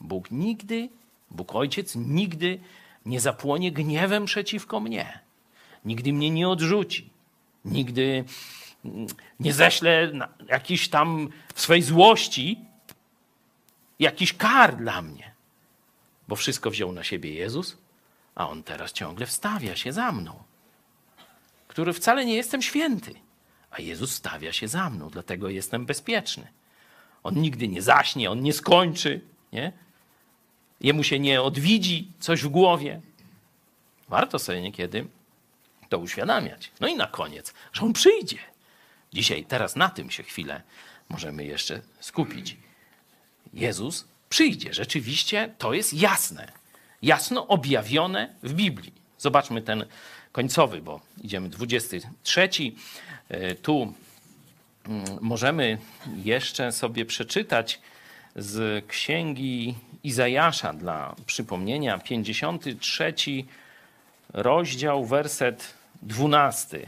Bóg 0.00 0.30
nigdy, 0.30 0.88
Bóg 1.30 1.54
Ojciec 1.54 1.96
nigdy 1.96 2.60
nie 3.06 3.20
zapłonie 3.20 3.72
gniewem 3.72 4.24
przeciwko 4.24 4.80
mnie. 4.80 5.20
Nigdy 5.84 6.12
mnie 6.12 6.30
nie 6.30 6.48
odrzuci. 6.48 7.10
Nigdy 7.64 8.24
nie 9.40 9.52
ześle 9.52 10.12
jakiś 10.48 10.88
tam 10.88 11.28
w 11.54 11.60
swej 11.60 11.82
złości 11.82 12.60
jakiś 13.98 14.32
kar 14.32 14.76
dla 14.76 15.02
mnie. 15.02 15.32
Bo 16.28 16.36
wszystko 16.36 16.70
wziął 16.70 16.92
na 16.92 17.04
siebie 17.04 17.34
Jezus, 17.34 17.76
a 18.34 18.48
on 18.48 18.62
teraz 18.62 18.92
ciągle 18.92 19.26
wstawia 19.26 19.76
się 19.76 19.92
za 19.92 20.12
mną, 20.12 20.42
który 21.68 21.92
wcale 21.92 22.24
nie 22.24 22.34
jestem 22.34 22.62
święty, 22.62 23.14
a 23.70 23.80
Jezus 23.80 24.14
stawia 24.14 24.52
się 24.52 24.68
za 24.68 24.90
mną, 24.90 25.10
dlatego 25.10 25.48
jestem 25.48 25.86
bezpieczny. 25.86 26.48
On 27.22 27.34
nigdy 27.34 27.68
nie 27.68 27.82
zaśnie, 27.82 28.30
on 28.30 28.42
nie 28.42 28.52
skończy, 28.52 29.20
nie? 29.52 29.72
Jemu 30.80 31.04
się 31.04 31.18
nie 31.18 31.42
odwidzi 31.42 32.12
coś 32.20 32.42
w 32.42 32.48
głowie. 32.48 33.00
Warto 34.08 34.38
sobie 34.38 34.62
niekiedy 34.62 35.06
to 35.88 35.98
uświadamiać. 35.98 36.72
No 36.80 36.88
i 36.88 36.96
na 36.96 37.06
koniec, 37.06 37.54
że 37.72 37.82
on 37.82 37.92
przyjdzie. 37.92 38.38
Dzisiaj, 39.12 39.44
teraz 39.44 39.76
na 39.76 39.88
tym 39.88 40.10
się 40.10 40.22
chwilę 40.22 40.62
możemy 41.08 41.44
jeszcze 41.44 41.80
skupić. 42.00 42.56
Jezus 43.54 44.04
przyjdzie. 44.28 44.74
Rzeczywiście 44.74 45.54
to 45.58 45.72
jest 45.74 45.94
jasne. 45.94 46.52
Jasno 47.02 47.46
objawione 47.46 48.34
w 48.42 48.52
Biblii. 48.52 48.92
Zobaczmy 49.18 49.62
ten 49.62 49.84
końcowy, 50.32 50.82
bo 50.82 51.00
idziemy 51.22 51.48
23. 51.48 52.48
E, 53.28 53.54
tu 53.54 53.94
mm, 54.88 55.04
możemy 55.20 55.78
jeszcze 56.16 56.72
sobie 56.72 57.04
przeczytać 57.04 57.80
z 58.36 58.86
księgi 58.86 59.74
Izajasza 60.04 60.72
dla 60.72 61.16
przypomnienia, 61.26 61.98
53 61.98 63.14
rozdział, 64.32 65.04
werset 65.04 65.74
12. 66.02 66.86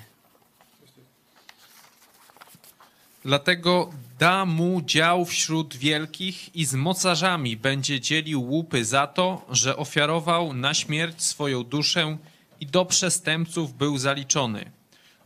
Dlatego 3.24 3.90
da 4.18 4.44
mu 4.44 4.82
dział 4.82 5.24
wśród 5.24 5.76
wielkich 5.76 6.56
i 6.56 6.64
z 6.64 6.74
mocarzami 6.74 7.56
będzie 7.56 8.00
dzielił 8.00 8.42
łupy 8.42 8.84
za 8.84 9.06
to, 9.06 9.46
że 9.50 9.76
ofiarował 9.76 10.52
na 10.52 10.74
śmierć 10.74 11.22
swoją 11.22 11.62
duszę 11.62 12.16
i 12.60 12.66
do 12.66 12.84
przestępców 12.84 13.72
był 13.72 13.98
zaliczony. 13.98 14.70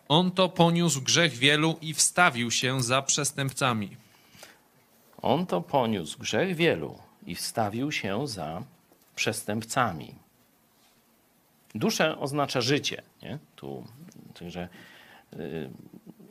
On 0.09 0.31
to 0.31 0.49
poniósł 0.49 1.03
grzech 1.03 1.33
wielu 1.33 1.79
i 1.81 1.95
wstawił 1.95 2.51
się 2.51 2.83
za 2.83 3.03
przestępcami. 3.03 3.97
On 5.23 5.47
to 5.47 5.61
poniósł 5.61 6.19
grzech 6.19 6.57
wielu 6.57 6.99
i 7.27 7.35
wstawił 7.35 7.93
się 7.93 8.27
za 8.29 8.63
przestępcami. 9.15 10.15
Duszę 11.75 12.19
oznacza 12.19 12.61
życie. 12.61 13.03
Nie? 13.23 13.39
Tu, 13.57 13.85
także, 14.35 14.69
yy, 15.33 15.71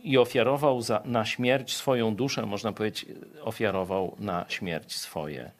I 0.08 0.18
ofiarował 0.18 0.82
za, 0.82 1.02
na 1.06 1.26
śmierć 1.26 1.76
swoją 1.76 2.16
duszę, 2.16 2.46
można 2.46 2.72
powiedzieć, 2.72 3.06
ofiarował 3.44 4.16
na 4.20 4.46
śmierć 4.50 4.96
swoje 4.96 5.52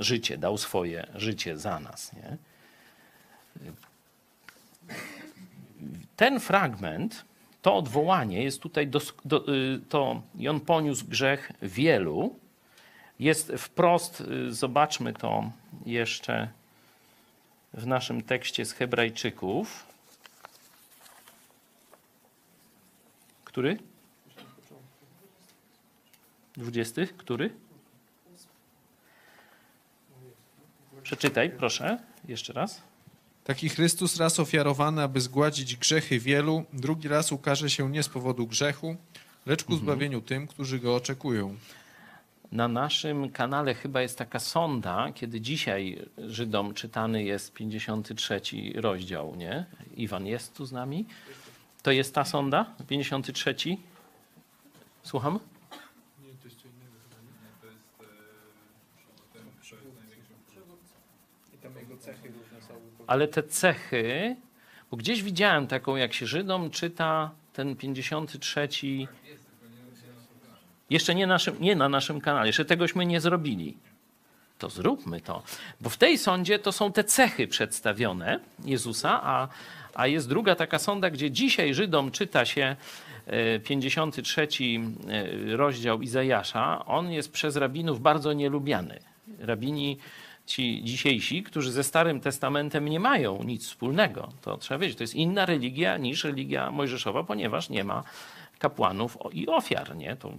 życie, 0.00 0.38
dał 0.38 0.58
swoje 0.58 1.06
życie 1.14 1.58
za 1.58 1.80
nas. 1.80 2.12
Nie? 2.12 2.36
Ten 6.16 6.40
fragment, 6.40 7.24
to 7.62 7.76
odwołanie 7.76 8.42
jest 8.42 8.62
tutaj, 8.62 8.86
do, 8.86 9.00
do, 9.24 9.54
y, 9.54 9.80
to 9.88 10.22
i 10.38 10.48
on 10.48 10.60
poniósł 10.60 11.06
grzech 11.06 11.52
wielu, 11.62 12.34
jest 13.20 13.52
wprost, 13.58 14.20
y, 14.20 14.54
zobaczmy 14.54 15.12
to 15.12 15.50
jeszcze 15.86 16.48
w 17.74 17.86
naszym 17.86 18.22
tekście 18.22 18.64
z 18.64 18.72
Hebrajczyków. 18.72 19.85
Który? 23.56 23.78
Dwudziesty? 26.56 27.06
Który? 27.06 27.50
Przeczytaj, 31.02 31.50
proszę, 31.50 31.98
jeszcze 32.28 32.52
raz. 32.52 32.82
Taki 33.44 33.68
Chrystus 33.68 34.16
raz 34.16 34.40
ofiarowany, 34.40 35.02
aby 35.02 35.20
zgładzić 35.20 35.76
grzechy 35.76 36.18
wielu, 36.18 36.64
drugi 36.72 37.08
raz 37.08 37.32
ukaże 37.32 37.70
się 37.70 37.90
nie 37.90 38.02
z 38.02 38.08
powodu 38.08 38.46
grzechu, 38.46 38.96
lecz 39.46 39.64
ku 39.64 39.76
zbawieniu 39.76 40.20
tym, 40.20 40.46
którzy 40.46 40.78
go 40.78 40.96
oczekują. 40.96 41.56
Na 42.52 42.68
naszym 42.68 43.30
kanale 43.30 43.74
chyba 43.74 44.02
jest 44.02 44.18
taka 44.18 44.38
sonda, 44.38 45.12
kiedy 45.14 45.40
dzisiaj 45.40 46.06
Żydom 46.18 46.74
czytany 46.74 47.24
jest 47.24 47.52
53 47.52 48.40
rozdział, 48.74 49.36
nie? 49.36 49.66
Iwan 49.96 50.26
jest 50.26 50.54
tu 50.54 50.66
z 50.66 50.72
nami? 50.72 51.06
To 51.86 51.92
jest 51.92 52.14
ta 52.14 52.24
sonda? 52.24 52.66
53? 52.88 53.54
Słucham? 55.02 55.40
Nie, 56.22 56.28
to 56.42 56.44
jest 56.44 56.62
co 56.62 56.68
innego 56.68 56.92
chyba, 57.02 57.16
nie? 57.22 57.60
To 57.60 57.66
jest 57.66 57.78
e, 61.52 61.54
I 61.54 61.58
tam 61.58 61.76
jego 61.76 61.96
cechy 61.96 62.32
Ale 63.06 63.28
te 63.28 63.42
cechy, 63.42 64.36
bo 64.90 64.96
gdzieś 64.96 65.22
widziałem 65.22 65.66
taką, 65.66 65.96
jak 65.96 66.14
się 66.14 66.26
Żydom 66.26 66.70
czyta 66.70 67.30
ten 67.52 67.76
53 67.76 68.68
jeszcze 70.90 71.14
nie, 71.14 71.26
naszym, 71.26 71.60
nie 71.60 71.76
na 71.76 71.88
naszym 71.88 72.20
kanale, 72.20 72.46
jeszcze 72.46 72.64
tegośmy 72.64 73.06
nie 73.06 73.20
zrobili. 73.20 73.76
To 74.58 74.70
zróbmy 74.70 75.20
to. 75.20 75.42
Bo 75.80 75.90
w 75.90 75.96
tej 75.96 76.18
sądzie 76.18 76.58
to 76.58 76.72
są 76.72 76.92
te 76.92 77.04
cechy 77.04 77.48
przedstawione 77.48 78.40
Jezusa, 78.64 79.20
a, 79.22 79.48
a 79.96 80.06
jest 80.06 80.28
druga 80.28 80.54
taka 80.54 80.78
sonda, 80.78 81.10
gdzie 81.10 81.30
dzisiaj 81.30 81.74
Żydom 81.74 82.10
czyta 82.10 82.44
się 82.44 82.76
53 83.64 84.42
e, 84.42 84.46
e, 85.52 85.56
rozdział 85.56 86.02
Izajasza. 86.02 86.86
On 86.86 87.12
jest 87.12 87.32
przez 87.32 87.56
rabinów 87.56 88.00
bardzo 88.00 88.32
nielubiany. 88.32 88.98
Rabini 89.38 89.98
ci 90.46 90.84
dzisiejsi, 90.84 91.42
którzy 91.42 91.72
ze 91.72 91.84
Starym 91.84 92.20
Testamentem 92.20 92.88
nie 92.88 93.00
mają 93.00 93.42
nic 93.42 93.66
wspólnego. 93.66 94.28
To 94.42 94.56
trzeba 94.56 94.78
wiedzieć, 94.78 94.96
to 94.96 95.02
jest 95.02 95.14
inna 95.14 95.46
religia 95.46 95.96
niż 95.96 96.24
religia 96.24 96.70
mojżeszowa, 96.70 97.24
ponieważ 97.24 97.68
nie 97.70 97.84
ma 97.84 98.02
kapłanów 98.58 99.18
i 99.32 99.46
ofiar, 99.46 99.96
nie? 99.96 100.16
To 100.16 100.32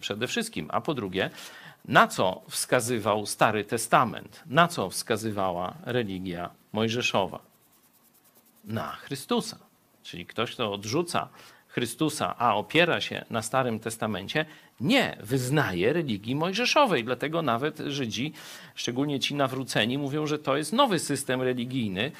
przede 0.00 0.26
wszystkim. 0.26 0.68
A 0.70 0.80
po 0.80 0.94
drugie, 0.94 1.30
na 1.84 2.06
co 2.06 2.42
wskazywał 2.48 3.26
Stary 3.26 3.64
Testament? 3.64 4.42
Na 4.46 4.68
co 4.68 4.90
wskazywała 4.90 5.74
religia 5.84 6.50
mojżeszowa? 6.72 7.53
Na 8.64 8.92
Chrystusa. 8.92 9.58
Czyli 10.02 10.26
ktoś, 10.26 10.52
kto 10.52 10.72
odrzuca 10.72 11.28
Chrystusa, 11.68 12.34
a 12.38 12.54
opiera 12.54 13.00
się 13.00 13.24
na 13.30 13.42
Starym 13.42 13.80
Testamencie, 13.80 14.46
nie 14.80 15.18
wyznaje 15.20 15.92
religii 15.92 16.34
mojżeszowej. 16.34 17.04
Dlatego 17.04 17.42
nawet 17.42 17.78
Żydzi, 17.78 18.32
szczególnie 18.74 19.20
ci 19.20 19.34
nawróceni, 19.34 19.98
mówią, 19.98 20.26
że 20.26 20.38
to 20.38 20.56
jest 20.56 20.72
nowy 20.72 20.98
system 20.98 21.42
religijny, 21.42 22.12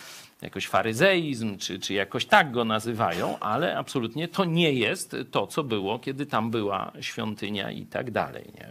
jakoś 0.42 0.66
faryzeizm, 0.66 1.58
czy, 1.58 1.78
czy 1.78 1.94
jakoś 1.94 2.26
tak 2.26 2.52
go 2.52 2.64
nazywają, 2.64 3.38
ale 3.38 3.78
absolutnie 3.78 4.28
to 4.28 4.44
nie 4.44 4.72
jest 4.72 5.16
to, 5.30 5.46
co 5.46 5.64
było, 5.64 5.98
kiedy 5.98 6.26
tam 6.26 6.50
była 6.50 6.92
świątynia 7.00 7.70
i 7.70 7.86
tak 7.86 8.10
dalej. 8.10 8.52
Nie? 8.54 8.68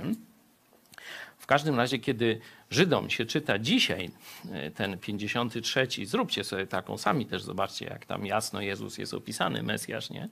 W 1.43 1.45
każdym 1.45 1.75
razie, 1.75 1.99
kiedy 1.99 2.39
Żydom 2.69 3.09
się 3.09 3.25
czyta 3.25 3.59
dzisiaj 3.59 4.11
e, 4.51 4.71
ten 4.71 4.97
53, 4.97 5.87
zróbcie 6.03 6.43
sobie 6.43 6.67
taką 6.67 6.97
sami 6.97 7.25
też, 7.25 7.43
zobaczcie, 7.43 7.85
jak 7.85 8.05
tam 8.05 8.25
jasno 8.25 8.61
Jezus 8.61 8.97
jest 8.97 9.13
opisany, 9.13 9.63
Mesjasz, 9.63 10.09
nie? 10.09 10.29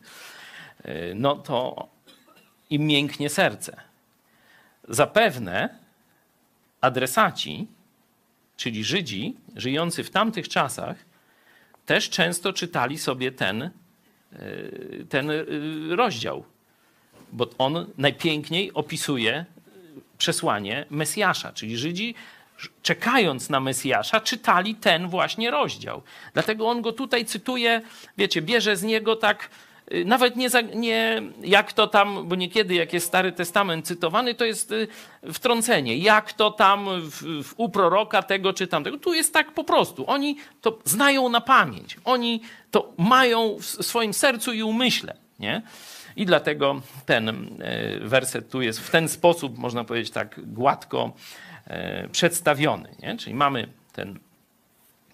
E, 0.83 1.15
no 1.15 1.35
to 1.35 1.89
im 2.69 2.81
mięknie 2.81 3.29
serce. 3.29 3.81
Zapewne 4.87 5.79
adresaci, 6.81 7.67
czyli 8.57 8.83
Żydzi 8.83 9.37
żyjący 9.55 10.03
w 10.03 10.09
tamtych 10.09 10.49
czasach, 10.49 10.97
też 11.85 12.09
często 12.09 12.53
czytali 12.53 12.97
sobie 12.97 13.31
ten, 13.31 13.61
e, 13.61 13.69
ten 15.09 15.31
rozdział, 15.89 16.45
bo 17.31 17.49
on 17.57 17.85
najpiękniej 17.97 18.73
opisuje 18.73 19.45
przesłanie 20.21 20.85
Mesjasza, 20.89 21.53
czyli 21.53 21.77
Żydzi 21.77 22.15
czekając 22.81 23.49
na 23.49 23.59
Mesjasza, 23.59 24.19
czytali 24.19 24.75
ten 24.75 25.07
właśnie 25.07 25.51
rozdział. 25.51 26.01
Dlatego 26.33 26.69
on 26.69 26.81
go 26.81 26.91
tutaj 26.91 27.25
cytuje, 27.25 27.81
wiecie, 28.17 28.41
bierze 28.41 28.75
z 28.75 28.83
niego 28.83 29.15
tak 29.15 29.49
Y, 29.93 30.05
nawet 30.05 30.35
nie, 30.35 30.49
nie 30.75 31.21
jak 31.43 31.73
to 31.73 31.87
tam, 31.87 32.27
bo 32.27 32.35
niekiedy 32.35 32.75
jak 32.75 32.93
jest 32.93 33.07
Stary 33.07 33.31
Testament 33.31 33.87
cytowany, 33.87 34.35
to 34.35 34.45
jest 34.45 34.71
y, 34.71 34.87
wtrącenie. 35.33 35.97
Jak 35.97 36.33
to 36.33 36.51
tam 36.51 37.01
w, 37.01 37.43
w, 37.43 37.53
u 37.57 37.69
proroka 37.69 38.23
tego 38.23 38.53
czy 38.53 38.67
tamtego. 38.67 38.97
Tu 38.97 39.13
jest 39.13 39.33
tak 39.33 39.51
po 39.51 39.63
prostu. 39.63 40.09
Oni 40.09 40.37
to 40.61 40.79
znają 40.85 41.29
na 41.29 41.41
pamięć. 41.41 41.97
Oni 42.05 42.41
to 42.71 42.93
mają 42.97 43.57
w 43.59 43.65
swoim 43.65 44.13
sercu 44.13 44.53
i 44.53 44.63
umyśle. 44.63 45.15
Nie? 45.39 45.61
I 46.15 46.25
dlatego 46.25 46.81
ten 47.05 47.29
y, 47.29 47.99
werset 48.01 48.49
tu 48.49 48.61
jest 48.61 48.79
w 48.79 48.89
ten 48.89 49.09
sposób, 49.09 49.57
można 49.57 49.83
powiedzieć 49.83 50.11
tak 50.11 50.53
gładko 50.53 51.13
przedstawiony. 52.11 52.95
Nie? 52.99 53.17
Czyli 53.17 53.35
mamy 53.35 53.67
ten, 53.93 54.19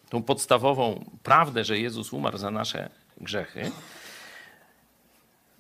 tą 0.10 0.24
podstawową 0.24 1.06
prawdę, 1.24 1.64
że 1.64 1.80
Jezus 1.80 2.14
umarł 2.14 2.38
za 2.38 2.52
nasze 2.52 2.90
grzechy. 3.22 3.72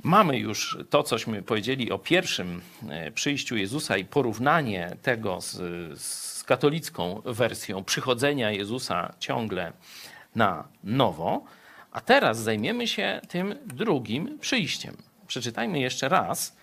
Mamy 0.04 0.38
już 0.38 0.78
to, 0.90 1.04
cośmy 1.04 1.42
powiedzieli 1.42 1.92
o 1.92 2.00
pierwszym 2.00 2.62
e, 2.90 3.12
przyjściu 3.12 3.58
Jezusa 3.58 3.98
i 3.98 4.06
porównanie 4.06 4.98
tego 5.02 5.42
z, 5.42 5.56
z 6.02 6.44
katolicką 6.44 7.22
wersją 7.26 7.84
przychodzenia 7.84 8.52
Jezusa 8.52 9.14
ciągle 9.20 9.74
na 10.36 10.68
nowo. 10.84 11.44
A 11.92 12.02
teraz 12.02 12.38
zajmiemy 12.38 12.88
się 12.88 13.22
tym 13.28 13.56
drugim 13.66 14.40
przyjściem. 14.40 14.98
Przeczytajmy 15.28 15.80
jeszcze 15.80 16.10
raz. 16.10 16.56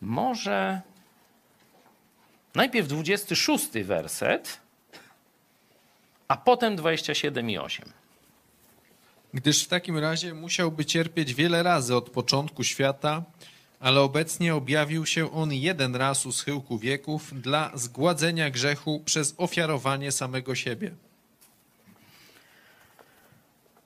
Może 0.00 0.80
najpierw 2.54 2.88
26 2.88 3.70
werset, 3.84 4.60
a 6.28 6.36
potem 6.36 6.76
27 6.76 7.50
i 7.50 7.58
8 7.58 7.92
gdyż 9.34 9.64
w 9.64 9.68
takim 9.68 9.98
razie 9.98 10.34
musiałby 10.34 10.84
cierpieć 10.84 11.34
wiele 11.34 11.62
razy 11.62 11.96
od 11.96 12.10
początku 12.10 12.64
świata, 12.64 13.22
ale 13.80 14.00
obecnie 14.00 14.54
objawił 14.54 15.06
się 15.06 15.32
on 15.32 15.52
jeden 15.52 15.96
raz 15.96 16.26
u 16.26 16.32
schyłku 16.32 16.78
wieków 16.78 17.40
dla 17.40 17.70
zgładzenia 17.74 18.50
grzechu 18.50 19.02
przez 19.04 19.34
ofiarowanie 19.36 20.12
samego 20.12 20.54
siebie. 20.54 20.90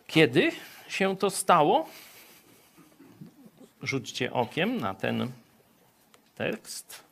Kiedy 0.07 0.51
się 0.89 1.16
to 1.16 1.31
stało? 1.31 1.89
Rzućcie 3.83 4.33
okiem 4.33 4.76
na 4.76 4.95
ten 4.95 5.33
tekst. 6.35 7.05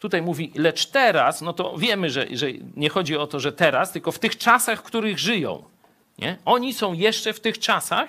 Tutaj 0.00 0.22
mówi, 0.22 0.52
lecz 0.54 0.86
teraz, 0.86 1.40
no 1.40 1.52
to 1.52 1.78
wiemy, 1.78 2.10
że, 2.10 2.26
że 2.30 2.46
nie 2.76 2.88
chodzi 2.88 3.16
o 3.16 3.26
to, 3.26 3.40
że 3.40 3.52
teraz, 3.52 3.92
tylko 3.92 4.12
w 4.12 4.18
tych 4.18 4.38
czasach, 4.38 4.78
w 4.78 4.82
których 4.82 5.18
żyją. 5.18 5.64
Nie? 6.18 6.36
Oni 6.44 6.74
są 6.74 6.92
jeszcze 6.92 7.32
w 7.32 7.40
tych 7.40 7.58
czasach, 7.58 8.08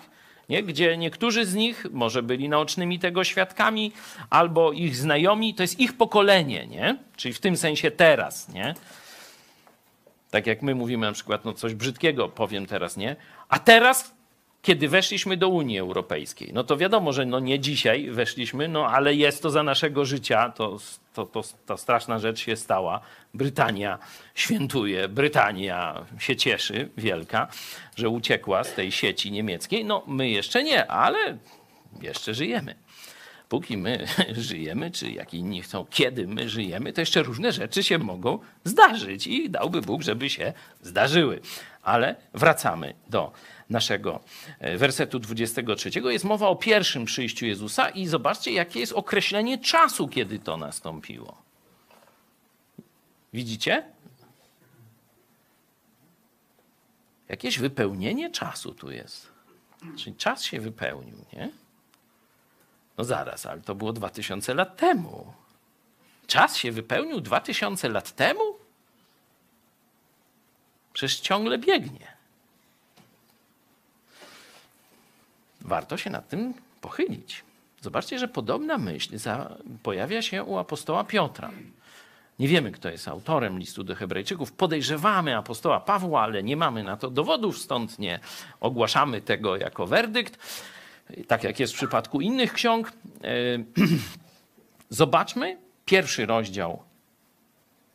nie? 0.50 0.64
gdzie 0.64 0.98
niektórzy 0.98 1.46
z 1.46 1.56
nich 1.56 1.86
może 1.92 2.24
byli 2.24 2.50
naocznymi 2.50 3.00
tego 3.00 3.24
świadkami, 3.24 3.92
albo 4.30 4.72
ich 4.72 4.96
znajomi, 4.96 5.54
to 5.54 5.64
jest 5.64 5.80
ich 5.80 5.98
pokolenie, 5.98 6.68
nie? 6.68 6.98
czyli 7.16 7.34
w 7.34 7.40
tym 7.40 7.58
sensie 7.58 7.92
teraz. 7.92 8.50
Nie? 8.50 8.76
Tak 10.32 10.48
jak 10.48 10.62
my 10.62 10.76
mówimy 10.76 11.08
na 11.08 11.14
przykład, 11.14 11.46
no 11.46 11.54
coś 11.54 11.74
brzydkiego 11.74 12.30
powiem 12.30 12.66
teraz, 12.66 12.98
nie? 12.98 13.16
A 13.50 13.60
teraz 13.60 14.19
kiedy 14.62 14.88
weszliśmy 14.90 15.38
do 15.38 15.50
Unii 15.50 15.80
Europejskiej. 15.80 16.52
No 16.54 16.64
to 16.64 16.78
wiadomo, 16.78 17.14
że 17.14 17.26
no 17.26 17.40
nie 17.40 17.60
dzisiaj 17.60 18.12
weszliśmy, 18.12 18.68
no 18.68 18.88
ale 18.88 19.16
jest 19.16 19.44
to 19.44 19.50
za 19.50 19.64
naszego 19.64 20.06
życia, 20.06 20.50
to, 20.50 20.78
to, 21.14 21.26
to, 21.26 21.44
to 21.66 21.78
straszna 21.78 22.20
rzecz 22.20 22.40
się 22.40 22.56
stała. 22.56 23.02
Brytania 23.34 24.00
świętuje, 24.36 25.08
Brytania 25.08 26.06
się 26.20 26.36
cieszy, 26.36 26.90
wielka, 26.98 27.48
że 27.96 28.10
uciekła 28.10 28.64
z 28.64 28.74
tej 28.74 28.92
sieci 28.92 29.32
niemieckiej. 29.32 29.86
No 29.86 30.04
my 30.08 30.30
jeszcze 30.30 30.64
nie, 30.64 30.92
ale 30.92 31.38
jeszcze 32.02 32.34
żyjemy. 32.34 32.76
Póki 33.50 33.78
my 33.78 34.06
żyjemy, 34.50 34.92
czy 34.92 35.12
jak 35.12 35.34
inni 35.34 35.62
chcą, 35.62 35.86
kiedy 35.90 36.28
my 36.28 36.50
żyjemy, 36.50 36.94
to 36.94 37.02
jeszcze 37.02 37.24
różne 37.24 37.52
rzeczy 37.52 37.84
się 37.84 37.98
mogą 37.98 38.40
zdarzyć 38.64 39.28
i 39.28 39.50
dałby 39.50 39.82
Bóg, 39.82 40.02
żeby 40.02 40.30
się 40.30 40.54
zdarzyły. 40.82 41.42
Ale 41.84 42.16
wracamy 42.34 42.94
do 43.10 43.32
naszego 43.70 44.20
e, 44.60 44.78
wersetu 44.78 45.20
23 45.20 45.92
jest 46.06 46.26
mowa 46.26 46.48
o 46.48 46.56
pierwszym 46.56 47.06
przyjściu 47.06 47.46
Jezusa 47.46 47.90
i 47.90 48.08
zobaczcie, 48.08 48.52
jakie 48.52 48.80
jest 48.80 48.94
określenie 48.94 49.58
czasu, 49.58 50.08
kiedy 50.08 50.40
to 50.40 50.58
nastąpiło. 50.58 51.42
Widzicie? 53.34 53.84
Jakieś 57.30 57.60
wypełnienie 57.60 58.32
czasu 58.32 58.74
tu 58.74 58.92
jest. 58.92 59.32
Czyli 59.98 60.16
czas 60.16 60.44
się 60.44 60.60
wypełnił, 60.60 61.18
nie? 61.34 61.50
No 62.98 63.04
zaraz, 63.04 63.46
ale 63.46 63.62
to 63.62 63.76
było 63.76 63.94
2000 63.94 64.54
lat 64.54 64.78
temu. 64.78 65.34
Czas 66.28 66.58
się 66.58 66.72
wypełnił 66.72 67.22
2000 67.22 67.90
lat 67.90 68.16
temu? 68.16 68.42
Przecież 70.94 71.20
ciągle 71.20 71.58
biegnie. 71.58 72.19
Warto 75.70 75.98
się 75.98 76.10
nad 76.10 76.30
tym 76.30 76.54
pochylić. 76.82 77.44
Zobaczcie, 77.82 78.20
że 78.20 78.28
podobna 78.28 78.78
myśl 78.78 79.18
pojawia 79.84 80.22
się 80.22 80.44
u 80.44 80.58
apostoła 80.58 81.04
Piotra. 81.04 81.52
Nie 82.40 82.48
wiemy, 82.48 82.72
kto 82.72 82.90
jest 82.90 83.08
autorem 83.08 83.60
listu 83.60 83.84
do 83.84 83.96
Hebrajczyków. 83.96 84.52
Podejrzewamy 84.52 85.38
apostoła 85.38 85.80
Pawła, 85.80 86.22
ale 86.22 86.44
nie 86.44 86.58
mamy 86.58 86.84
na 86.84 86.98
to 86.98 87.10
dowodów, 87.10 87.58
stąd 87.58 88.00
nie 88.00 88.20
ogłaszamy 88.60 89.22
tego 89.22 89.58
jako 89.58 89.88
werdykt, 89.88 90.40
tak 91.28 91.44
jak 91.44 91.60
jest 91.60 91.74
w 91.74 91.76
przypadku 91.76 92.22
innych 92.22 92.54
ksiąg. 92.54 92.92
E, 93.24 93.32
zobaczmy 94.90 95.58
pierwszy 95.86 96.26
rozdział 96.26 96.84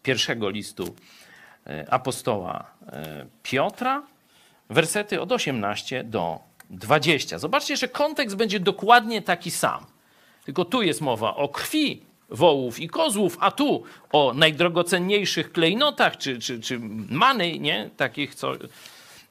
pierwszego 0.02 0.50
listu 0.50 0.94
e, 1.66 1.86
apostoła 1.90 2.70
e, 2.86 3.26
Piotra, 3.42 4.02
wersety 4.70 5.20
od 5.20 5.32
18 5.32 6.04
do 6.04 6.40
20. 6.70 7.38
Zobaczcie, 7.38 7.76
że 7.76 7.88
kontekst 7.88 8.36
będzie 8.36 8.60
dokładnie 8.60 9.22
taki 9.22 9.50
sam. 9.50 9.86
Tylko 10.44 10.64
tu 10.64 10.82
jest 10.82 11.00
mowa 11.00 11.36
o 11.36 11.48
krwi 11.48 12.02
wołów 12.30 12.80
i 12.80 12.88
kozłów, 12.88 13.36
a 13.40 13.50
tu 13.50 13.82
o 14.12 14.32
najdrogocenniejszych 14.34 15.52
klejnotach 15.52 16.16
czy, 16.16 16.38
czy, 16.38 16.60
czy 16.60 16.78
many, 17.10 17.58
nie? 17.58 17.90
takich, 17.96 18.34
co, 18.34 18.52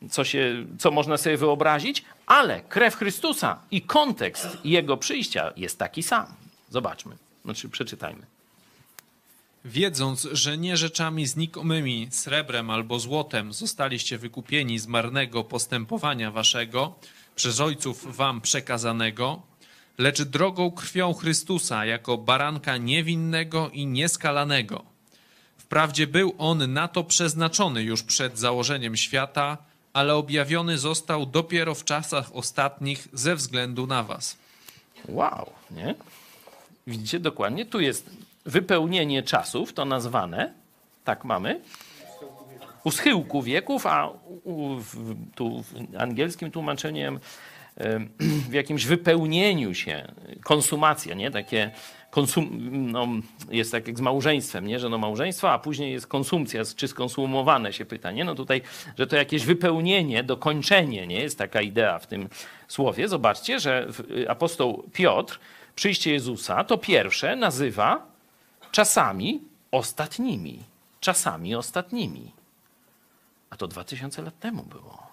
co, 0.10 0.24
się, 0.24 0.66
co 0.80 0.92
można 0.92 1.18
sobie 1.18 1.38
wyobrazić, 1.38 2.04
ale 2.26 2.62
krew 2.62 2.96
Chrystusa 2.96 3.60
i 3.72 3.82
kontekst 3.82 4.48
Jego 4.64 4.98
przyjścia 4.98 5.54
jest 5.58 5.80
taki 5.80 6.04
sam. 6.04 6.26
Zobaczmy, 6.70 7.16
znaczy 7.46 7.70
przeczytajmy. 7.70 8.26
Wiedząc, 9.66 10.28
że 10.32 10.58
nie 10.58 10.78
rzeczami 10.78 11.28
znikomymi, 11.28 12.08
srebrem 12.12 12.70
albo 12.70 13.00
złotem 13.00 13.54
zostaliście 13.54 14.18
wykupieni 14.18 14.80
z 14.80 14.88
marnego 14.88 15.44
postępowania 15.44 16.32
waszego, 16.32 16.96
przez 17.36 17.60
ojców 17.60 18.16
wam 18.16 18.42
przekazanego, 18.42 19.42
lecz 19.98 20.22
drogą 20.22 20.72
krwią 20.72 21.14
Chrystusa 21.14 21.86
jako 21.86 22.18
baranka 22.18 22.78
niewinnego 22.78 23.70
i 23.70 23.86
nieskalanego. 23.86 24.84
Wprawdzie 25.58 26.08
był 26.08 26.36
on 26.38 26.74
na 26.74 26.88
to 26.88 27.04
przeznaczony 27.04 27.84
już 27.84 28.04
przed 28.04 28.40
założeniem 28.40 28.98
świata, 28.98 29.58
ale 29.94 30.16
objawiony 30.16 30.78
został 30.78 31.26
dopiero 31.26 31.76
w 31.76 31.84
czasach 31.84 32.36
ostatnich 32.36 33.08
ze 33.14 33.36
względu 33.36 33.88
na 33.88 34.04
was. 34.04 34.38
Wow, 35.08 35.50
nie? 35.72 35.96
Widzicie 36.88 37.20
dokładnie, 37.20 37.66
tu 37.66 37.80
jest 37.80 38.10
wypełnienie 38.46 39.24
czasów, 39.24 39.74
to 39.74 39.86
nazwane, 39.86 40.54
tak 41.04 41.26
mamy, 41.26 41.62
u 42.84 42.92
schyłku 42.92 43.42
wieków, 43.42 43.86
a 43.86 44.10
u, 44.44 44.76
w, 44.80 45.16
tu 45.36 45.64
w 45.64 45.74
angielskim 45.98 46.52
tłumaczeniem 46.52 47.20
w 48.50 48.54
jakimś 48.54 48.86
wypełnieniu 48.86 49.74
się, 49.74 50.14
konsumacja, 50.44 51.16
nie? 51.16 51.32
Takie 51.32 51.72
konsum, 52.10 52.50
no, 52.92 53.08
jest 53.52 53.72
tak 53.72 53.88
jak 53.88 53.98
z 53.98 54.02
małżeństwem, 54.02 54.68
nie? 54.68 54.80
Że 54.80 54.90
no 54.90 54.98
małżeństwo, 54.98 55.52
a 55.52 55.60
później 55.60 55.92
jest 55.92 56.08
konsumpcja, 56.08 56.62
czy 56.76 56.88
skonsumowane 56.88 57.74
się 57.74 57.86
pyta, 57.86 58.12
nie? 58.12 58.26
No 58.26 58.36
tutaj, 58.36 58.62
że 58.98 59.08
to 59.08 59.16
jakieś 59.16 59.46
wypełnienie, 59.46 60.24
dokończenie, 60.24 61.08
nie? 61.08 61.22
Jest 61.22 61.38
taka 61.38 61.62
idea 61.62 62.00
w 62.00 62.08
tym 62.08 62.30
słowie. 62.68 63.08
Zobaczcie, 63.08 63.60
że 63.60 63.88
apostoł 64.28 64.84
Piotr 64.94 65.40
przyjście 65.76 66.12
Jezusa 66.12 66.64
to 66.64 66.78
pierwsze 66.78 67.36
nazywa 67.36 68.06
czasami 68.72 69.42
ostatnimi. 69.72 70.60
Czasami 71.00 71.56
ostatnimi. 71.56 72.32
A 73.54 73.58
to 73.58 73.68
2000 73.68 74.22
lat 74.22 74.40
temu 74.40 74.64
było. 74.64 75.08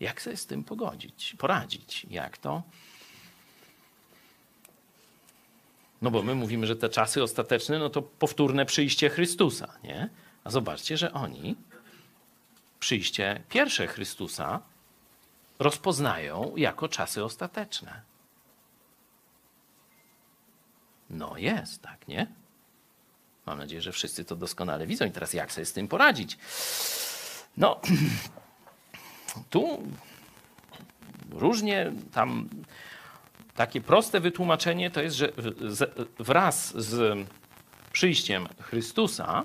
Jak 0.00 0.22
sobie 0.22 0.36
z 0.36 0.46
tym 0.46 0.64
pogodzić, 0.64 1.34
poradzić? 1.38 2.06
Jak 2.10 2.38
to? 2.38 2.62
No 6.02 6.10
bo 6.10 6.22
my 6.22 6.34
mówimy, 6.34 6.66
że 6.66 6.76
te 6.76 6.88
czasy 6.88 7.22
ostateczne, 7.22 7.78
no 7.78 7.90
to 7.90 8.02
powtórne 8.02 8.66
przyjście 8.66 9.10
Chrystusa, 9.10 9.78
nie? 9.84 10.08
A 10.44 10.50
zobaczcie, 10.50 10.96
że 10.96 11.12
oni 11.12 11.56
przyjście 12.78 13.42
pierwsze 13.48 13.86
Chrystusa 13.86 14.60
rozpoznają 15.58 16.56
jako 16.56 16.88
czasy 16.88 17.24
ostateczne. 17.24 18.02
No 21.10 21.36
jest, 21.36 21.82
tak, 21.82 22.08
nie? 22.08 22.26
Mam 23.46 23.58
nadzieję, 23.58 23.82
że 23.82 23.92
wszyscy 23.92 24.24
to 24.24 24.36
doskonale 24.36 24.86
widzą 24.86 25.04
i 25.04 25.10
teraz 25.10 25.34
jak 25.34 25.52
sobie 25.52 25.64
z 25.64 25.72
tym 25.72 25.88
poradzić? 25.88 26.38
No, 27.56 27.80
tu 29.50 29.82
różnie 31.30 31.92
tam 32.12 32.48
takie 33.54 33.80
proste 33.80 34.20
wytłumaczenie 34.20 34.90
to 34.90 35.02
jest, 35.02 35.16
że 35.16 35.32
wraz 36.18 36.76
z 36.76 37.18
przyjściem 37.92 38.48
Chrystusa 38.60 39.44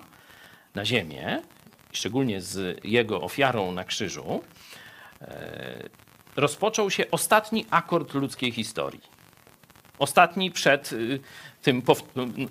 na 0.75 0.85
ziemię, 0.85 1.41
szczególnie 1.91 2.41
z 2.41 2.85
jego 2.85 3.21
ofiarą 3.21 3.71
na 3.71 3.83
krzyżu, 3.83 4.43
e, 5.21 5.89
rozpoczął 6.35 6.91
się 6.91 7.11
ostatni 7.11 7.65
akord 7.69 8.13
ludzkiej 8.13 8.51
historii. 8.51 9.14
Ostatni 9.99 10.51
przed 10.51 10.93
y, 10.93 11.19
tym, 11.61 11.81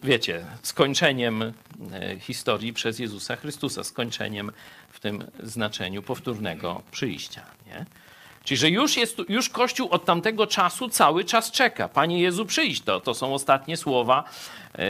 wiecie, 0.03 0.47
skończeniem 0.63 1.43
e, 1.43 1.53
historii 2.21 2.73
przez 2.73 2.99
Jezusa 2.99 3.37
Chrystusa, 3.37 3.85
skończeniem 3.85 4.53
w 4.91 5.01
tym 5.01 5.25
znaczeniu 5.43 6.03
powtórnego 6.03 6.83
przyjścia. 6.91 7.47
Nie? 7.67 7.87
Czyli, 8.45 8.59
że 8.59 8.71
już, 8.71 8.97
jest, 8.97 9.17
już 9.29 9.49
Kościół 9.49 9.89
od 9.91 10.05
tamtego 10.05 10.47
czasu 10.47 10.89
cały 10.89 11.25
czas 11.25 11.51
czeka. 11.51 11.89
Panie 11.89 12.21
Jezu, 12.21 12.47
przyjdź 12.47 12.81
to. 12.81 13.01
To 13.01 13.15
są 13.15 13.35
ostatnie 13.35 13.77
słowa 13.77 14.25
yy, 14.79 14.85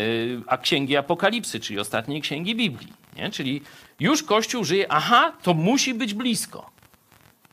a 0.47 0.59
księgi 0.59 0.97
Apokalipsy, 0.97 1.61
czyli 1.61 1.79
ostatniej 1.79 2.21
księgi 2.21 2.55
Biblii. 2.55 2.93
Nie? 3.17 3.31
Czyli 3.31 3.63
już 4.01 4.23
Kościół 4.23 4.65
żyje, 4.65 4.93
aha, 4.93 5.33
to 5.43 5.55
musi 5.55 5.95
być 5.95 6.15
blisko. 6.15 6.71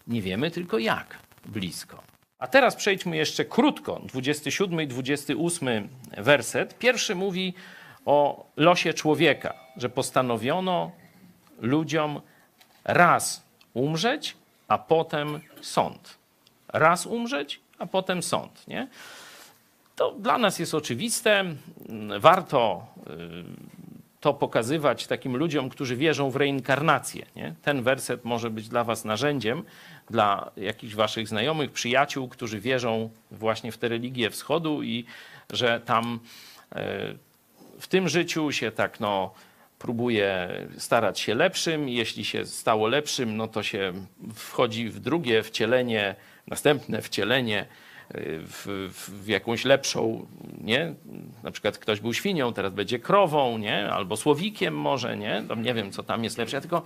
Nie 0.07 0.21
wiemy 0.21 0.51
tylko 0.51 0.79
jak 0.79 1.17
blisko. 1.45 2.10
A 2.41 2.47
teraz 2.47 2.75
przejdźmy 2.75 3.17
jeszcze 3.17 3.45
krótko, 3.45 4.01
27 4.05 4.81
i 4.81 4.87
28 4.87 5.89
werset. 6.17 6.77
Pierwszy 6.77 7.15
mówi 7.15 7.53
o 8.05 8.45
losie 8.57 8.93
człowieka, 8.93 9.53
że 9.77 9.89
postanowiono 9.89 10.91
ludziom 11.59 12.21
raz 12.83 13.43
umrzeć, 13.73 14.37
a 14.67 14.77
potem 14.77 15.39
sąd. 15.61 16.17
Raz 16.67 17.05
umrzeć, 17.05 17.59
a 17.79 17.85
potem 17.85 18.23
sąd. 18.23 18.67
Nie? 18.67 18.87
To 19.95 20.11
dla 20.11 20.37
nas 20.37 20.59
jest 20.59 20.73
oczywiste. 20.73 21.45
Warto 22.19 22.87
y, 22.97 23.11
to 24.19 24.33
pokazywać 24.33 25.07
takim 25.07 25.37
ludziom, 25.37 25.69
którzy 25.69 25.95
wierzą 25.95 26.29
w 26.29 26.35
reinkarnację. 26.35 27.25
Nie? 27.35 27.55
Ten 27.61 27.83
werset 27.83 28.25
może 28.25 28.49
być 28.49 28.69
dla 28.69 28.83
Was 28.83 29.05
narzędziem 29.05 29.63
dla 30.11 30.51
jakichś 30.57 30.95
waszych 30.95 31.27
znajomych, 31.27 31.71
przyjaciół, 31.71 32.27
którzy 32.27 32.59
wierzą 32.59 33.09
właśnie 33.31 33.71
w 33.71 33.77
tę 33.77 33.87
religię 33.87 34.29
wschodu 34.29 34.83
i 34.83 35.05
że 35.49 35.79
tam 35.85 36.19
e, 36.75 37.13
w 37.79 37.87
tym 37.87 38.09
życiu 38.09 38.51
się 38.51 38.71
tak 38.71 38.99
no 38.99 39.33
próbuje 39.79 40.49
starać 40.77 41.19
się 41.19 41.35
lepszym. 41.35 41.89
Jeśli 41.89 42.25
się 42.25 42.45
stało 42.45 42.87
lepszym, 42.87 43.37
no 43.37 43.47
to 43.47 43.63
się 43.63 43.93
wchodzi 44.35 44.89
w 44.89 44.99
drugie 44.99 45.43
wcielenie, 45.43 46.15
następne 46.47 47.01
wcielenie 47.01 47.65
w, 48.13 48.89
w, 48.93 49.27
jakąś 49.27 49.65
lepszą, 49.65 50.27
nie? 50.61 50.93
Na 51.43 51.51
przykład 51.51 51.77
ktoś 51.77 51.99
był 51.99 52.13
świnią, 52.13 52.53
teraz 52.53 52.73
będzie 52.73 52.99
krową, 52.99 53.57
nie? 53.57 53.89
Albo 53.89 54.17
słowikiem 54.17 54.77
może, 54.77 55.17
nie? 55.17 55.43
Tam 55.47 55.63
nie 55.63 55.73
wiem, 55.73 55.91
co 55.91 56.03
tam 56.03 56.23
jest 56.23 56.37
lepsze. 56.37 56.57
Ja 56.57 56.61
tylko 56.61 56.83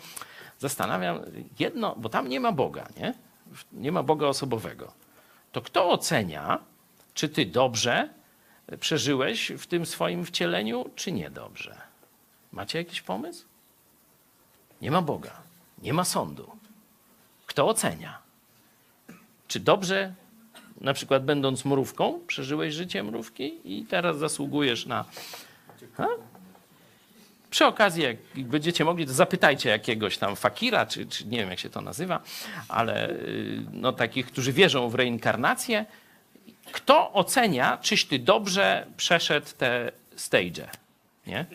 zastanawiam 0.59 1.19
jedno, 1.59 1.95
bo 1.95 2.09
tam 2.09 2.29
nie 2.29 2.39
ma 2.39 2.51
Boga, 2.51 2.87
nie? 2.97 3.13
Nie 3.71 3.91
ma 3.91 4.03
Boga 4.03 4.27
osobowego. 4.27 4.91
To 5.51 5.61
kto 5.61 5.89
ocenia, 5.89 6.59
czy 7.13 7.29
ty 7.29 7.45
dobrze 7.45 8.09
przeżyłeś 8.79 9.51
w 9.57 9.67
tym 9.67 9.85
swoim 9.85 10.25
wcieleniu, 10.25 10.89
czy 10.95 11.11
niedobrze? 11.11 11.81
Macie 12.51 12.77
jakiś 12.77 13.01
pomysł? 13.01 13.45
Nie 14.81 14.91
ma 14.91 15.01
Boga, 15.01 15.31
nie 15.81 15.93
ma 15.93 16.03
sądu. 16.03 16.51
Kto 17.45 17.67
ocenia? 17.67 18.17
Czy 19.47 19.59
dobrze 19.59 20.13
na 20.81 20.93
przykład 20.93 21.25
będąc 21.25 21.65
mrówką, 21.65 22.19
przeżyłeś 22.27 22.73
życie 22.73 23.03
mrówki 23.03 23.59
i 23.63 23.85
teraz 23.85 24.17
zasługujesz 24.17 24.85
na. 24.85 25.05
Przy 27.55 27.65
okazji, 27.65 28.03
jak 28.03 28.17
będziecie 28.35 28.85
mogli, 28.85 29.07
to 29.07 29.13
zapytajcie 29.13 29.69
jakiegoś 29.69 30.17
tam 30.17 30.35
fakira, 30.35 30.85
czy, 30.85 31.05
czy 31.05 31.27
nie 31.27 31.37
wiem, 31.37 31.49
jak 31.49 31.59
się 31.59 31.69
to 31.69 31.81
nazywa, 31.81 32.21
ale 32.67 33.09
y, 33.09 33.61
no, 33.73 33.93
takich, 33.93 34.25
którzy 34.25 34.53
wierzą 34.53 34.89
w 34.89 34.95
reinkarnację. 34.95 35.85
Kto 36.71 37.13
ocenia, 37.13 37.77
czyś 37.81 38.05
ty 38.05 38.19
dobrze 38.19 38.87
przeszedł 38.97 39.47
te 39.57 39.91
stage? 40.15 40.69
Nie? 41.27 41.45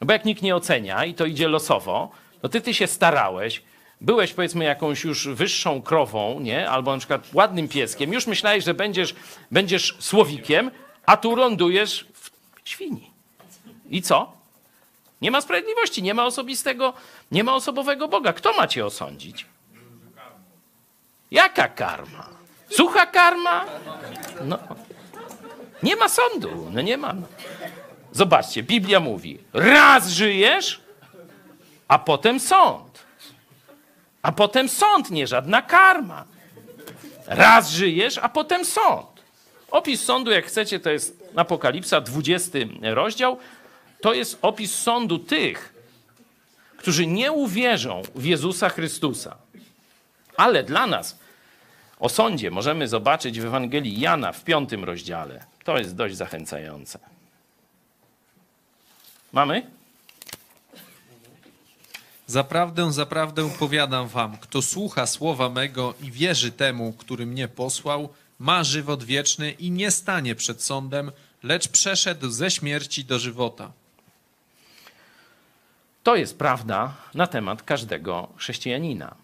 No 0.00 0.06
bo 0.06 0.12
jak 0.12 0.24
nikt 0.24 0.42
nie 0.42 0.56
ocenia 0.56 1.04
i 1.04 1.14
to 1.14 1.26
idzie 1.26 1.48
losowo, 1.48 2.10
no 2.42 2.48
ty, 2.48 2.60
ty 2.60 2.74
się 2.74 2.86
starałeś, 2.86 3.62
byłeś 4.00 4.32
powiedzmy 4.32 4.64
jakąś 4.64 5.04
już 5.04 5.28
wyższą 5.28 5.82
krową, 5.82 6.40
nie? 6.40 6.70
albo 6.70 6.92
na 6.92 6.98
przykład 6.98 7.34
ładnym 7.34 7.68
pieskiem, 7.68 8.12
już 8.12 8.26
myślałeś, 8.26 8.64
że 8.64 8.74
będziesz, 8.74 9.14
będziesz 9.50 9.96
słowikiem, 9.98 10.70
a 11.06 11.16
tu 11.16 11.36
lądujesz 11.36 12.06
w 12.14 12.30
świni. 12.68 13.10
I 13.90 14.02
co? 14.02 14.39
Nie 15.20 15.30
ma 15.30 15.40
sprawiedliwości, 15.40 16.02
nie 16.02 16.14
ma 16.14 16.24
osobistego, 16.24 16.92
nie 17.30 17.44
ma 17.44 17.54
osobowego 17.54 18.08
Boga. 18.08 18.32
Kto 18.32 18.52
ma 18.52 18.66
cię 18.66 18.86
osądzić? 18.86 19.46
Jaka 21.30 21.68
karma? 21.68 22.28
Sucha 22.70 23.06
karma? 23.06 23.66
No. 24.44 24.58
Nie 25.82 25.96
ma 25.96 26.08
sądu, 26.08 26.70
no 26.72 26.80
nie 26.80 26.96
ma. 26.96 27.14
Zobaczcie, 28.12 28.62
Biblia 28.62 29.00
mówi, 29.00 29.38
raz 29.52 30.08
żyjesz, 30.08 30.80
a 31.88 31.98
potem 31.98 32.40
sąd. 32.40 33.04
A 34.22 34.32
potem 34.32 34.68
sąd, 34.68 35.10
nie 35.10 35.26
żadna 35.26 35.62
karma. 35.62 36.24
Raz 37.26 37.70
żyjesz, 37.70 38.18
a 38.18 38.28
potem 38.28 38.64
sąd. 38.64 39.06
Opis 39.70 40.04
sądu, 40.04 40.30
jak 40.30 40.46
chcecie, 40.46 40.80
to 40.80 40.90
jest 40.90 41.32
Apokalipsa, 41.36 42.00
20 42.00 42.58
rozdział. 42.82 43.38
To 44.02 44.14
jest 44.14 44.38
opis 44.42 44.74
sądu 44.74 45.18
tych, 45.18 45.74
którzy 46.76 47.06
nie 47.06 47.32
uwierzą 47.32 48.02
w 48.14 48.24
Jezusa 48.24 48.68
Chrystusa. 48.68 49.36
Ale 50.36 50.64
dla 50.64 50.86
nas 50.86 51.18
o 51.98 52.08
sądzie 52.08 52.50
możemy 52.50 52.88
zobaczyć 52.88 53.40
w 53.40 53.44
Ewangelii 53.44 54.00
Jana 54.00 54.32
w 54.32 54.44
piątym 54.44 54.84
rozdziale. 54.84 55.44
To 55.64 55.78
jest 55.78 55.96
dość 55.96 56.16
zachęcające. 56.16 56.98
Mamy? 59.32 59.66
Zaprawdę, 62.26 62.92
zaprawdę 62.92 63.50
powiadam 63.58 64.08
wam, 64.08 64.36
kto 64.36 64.62
słucha 64.62 65.06
słowa 65.06 65.48
mego 65.48 65.94
i 66.02 66.10
wierzy 66.10 66.52
temu, 66.52 66.92
który 66.92 67.26
mnie 67.26 67.48
posłał, 67.48 68.08
ma 68.38 68.64
żywot 68.64 69.04
wieczny 69.04 69.50
i 69.50 69.70
nie 69.70 69.90
stanie 69.90 70.34
przed 70.34 70.62
sądem, 70.62 71.12
lecz 71.42 71.68
przeszedł 71.68 72.30
ze 72.30 72.50
śmierci 72.50 73.04
do 73.04 73.18
żywota. 73.18 73.72
To 76.02 76.16
jest 76.16 76.38
prawda 76.38 76.94
na 77.14 77.26
temat 77.26 77.62
każdego 77.62 78.28
chrześcijanina. 78.36 79.14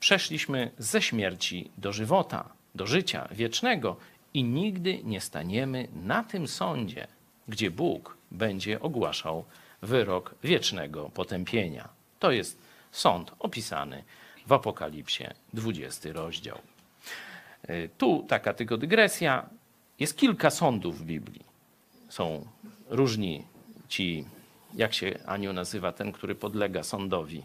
Przeszliśmy 0.00 0.70
ze 0.78 1.02
śmierci 1.02 1.70
do 1.78 1.92
żywota, 1.92 2.48
do 2.74 2.86
życia 2.86 3.28
wiecznego 3.30 3.96
i 4.34 4.44
nigdy 4.44 5.00
nie 5.04 5.20
staniemy 5.20 5.88
na 6.04 6.24
tym 6.24 6.48
sądzie, 6.48 7.06
gdzie 7.48 7.70
Bóg 7.70 8.16
będzie 8.30 8.80
ogłaszał 8.80 9.44
wyrok 9.82 10.34
wiecznego 10.42 11.10
potępienia. 11.10 11.88
To 12.18 12.30
jest 12.30 12.58
sąd 12.92 13.32
opisany 13.38 14.04
w 14.46 14.52
Apokalipsie, 14.52 15.24
20 15.54 16.12
rozdział. 16.12 16.58
Y, 17.70 17.90
tu 17.98 18.24
taka 18.28 18.54
tylko 18.54 18.76
dygresja. 18.76 19.48
Jest 19.98 20.16
kilka 20.16 20.50
sądów 20.50 21.00
w 21.00 21.04
Biblii. 21.04 21.44
Są 22.08 22.46
różni 22.88 23.44
ci, 23.88 24.24
jak 24.74 24.94
się 24.94 25.18
Aniu 25.26 25.52
nazywa, 25.52 25.92
ten, 25.92 26.12
który 26.12 26.34
podlega 26.34 26.82
sądowi. 26.82 27.42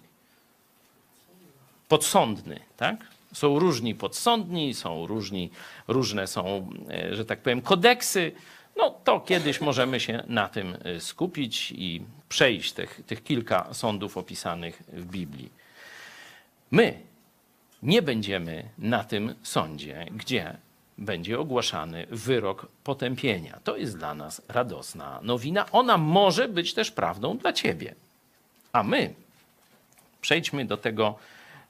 Podsądny, 1.88 2.60
tak? 2.78 3.08
Są 3.34 3.60
różni 3.60 3.96
podsądni, 3.96 4.74
są 4.74 5.08
różni, 5.08 5.50
różne 5.88 6.28
są, 6.28 6.70
y, 7.12 7.16
że 7.16 7.26
tak 7.26 7.40
powiem, 7.40 7.62
kodeksy 7.62 8.32
no 8.80 8.90
to 9.04 9.20
kiedyś 9.20 9.62
możemy 9.62 10.00
się 10.00 10.24
na 10.28 10.48
tym 10.48 10.78
y, 10.86 11.00
skupić 11.00 11.72
i 11.72 12.02
przejść 12.30 12.72
tych, 12.74 13.02
tych 13.08 13.24
kilka 13.24 13.74
sądów 13.74 14.18
opisanych 14.18 14.84
w 14.88 15.06
Biblii. 15.06 15.50
My 16.72 17.00
nie 17.84 18.02
będziemy 18.02 18.70
na 18.78 19.04
tym 19.04 19.36
sądzie, 19.44 20.06
gdzie 20.12 20.58
będzie 21.00 21.40
ogłaszany 21.40 22.08
wyrok 22.10 22.68
potępienia. 22.84 23.60
To 23.64 23.78
jest 23.78 23.98
dla 23.98 24.14
nas 24.14 24.42
radosna 24.48 25.20
nowina. 25.24 25.72
Ona 25.72 25.98
może 25.98 26.48
być 26.48 26.74
też 26.74 26.92
prawdą 26.92 27.38
dla 27.38 27.54
ciebie. 27.54 27.96
A 28.74 28.84
my 28.84 29.14
przejdźmy 30.22 30.66
do 30.66 30.78
tego 30.78 31.16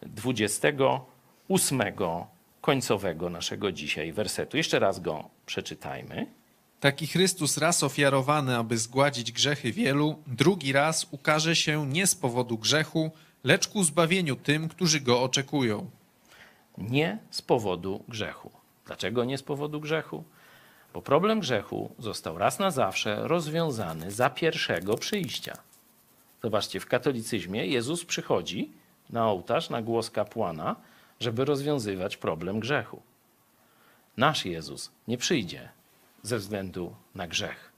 28 0.02 1.82
końcowego 2.62 3.30
naszego 3.30 3.72
dzisiaj 3.72 4.14
wersetu. 4.14 4.58
Jeszcze 4.58 4.80
raz 4.80 5.00
go 5.00 5.30
przeczytajmy. 5.46 6.28
Taki 6.80 7.08
Chrystus 7.08 7.58
raz 7.58 7.84
ofiarowany, 7.84 8.58
aby 8.58 8.78
zgładzić 8.78 9.32
grzechy 9.32 9.72
wielu, 9.72 10.16
drugi 10.28 10.72
raz 10.72 11.08
ukaże 11.12 11.56
się 11.56 11.88
nie 11.88 12.08
z 12.08 12.16
powodu 12.16 12.58
grzechu, 12.58 13.12
lecz 13.44 13.68
ku 13.68 13.84
zbawieniu 13.84 14.36
tym, 14.36 14.70
którzy 14.70 15.00
go 15.00 15.22
oczekują. 15.22 15.90
Nie 16.78 17.18
z 17.32 17.42
powodu 17.42 18.04
grzechu. 18.08 18.59
Dlaczego 18.90 19.26
nie 19.26 19.38
z 19.38 19.44
powodu 19.44 19.82
grzechu? 19.82 20.24
Bo 20.94 21.02
problem 21.02 21.40
grzechu 21.40 21.96
został 22.00 22.38
raz 22.38 22.60
na 22.60 22.72
zawsze 22.72 23.28
rozwiązany 23.28 24.12
za 24.12 24.30
pierwszego 24.30 24.98
przyjścia. 24.98 25.58
Zobaczcie, 26.44 26.80
w 26.80 26.86
katolicyzmie 26.86 27.66
Jezus 27.68 28.06
przychodzi 28.06 28.72
na 29.10 29.28
ołtarz, 29.28 29.70
na 29.70 29.82
głos 29.82 30.12
kapłana, 30.12 30.76
żeby 31.20 31.46
rozwiązywać 31.46 32.18
problem 32.18 32.60
grzechu. 32.60 33.02
Nasz 34.18 34.46
Jezus 34.46 34.92
nie 35.08 35.18
przyjdzie 35.18 35.70
ze 36.22 36.38
względu 36.38 36.96
na 37.16 37.28
grzech. 37.28 37.72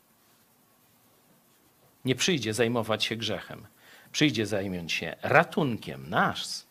Nie 2.05 2.15
przyjdzie 2.15 2.53
zajmować 2.53 3.03
się 3.03 3.15
grzechem. 3.15 3.67
Przyjdzie 4.11 4.45
zająć 4.45 4.93
się 4.93 5.15
ratunkiem 5.21 6.09
nas, 6.09 6.67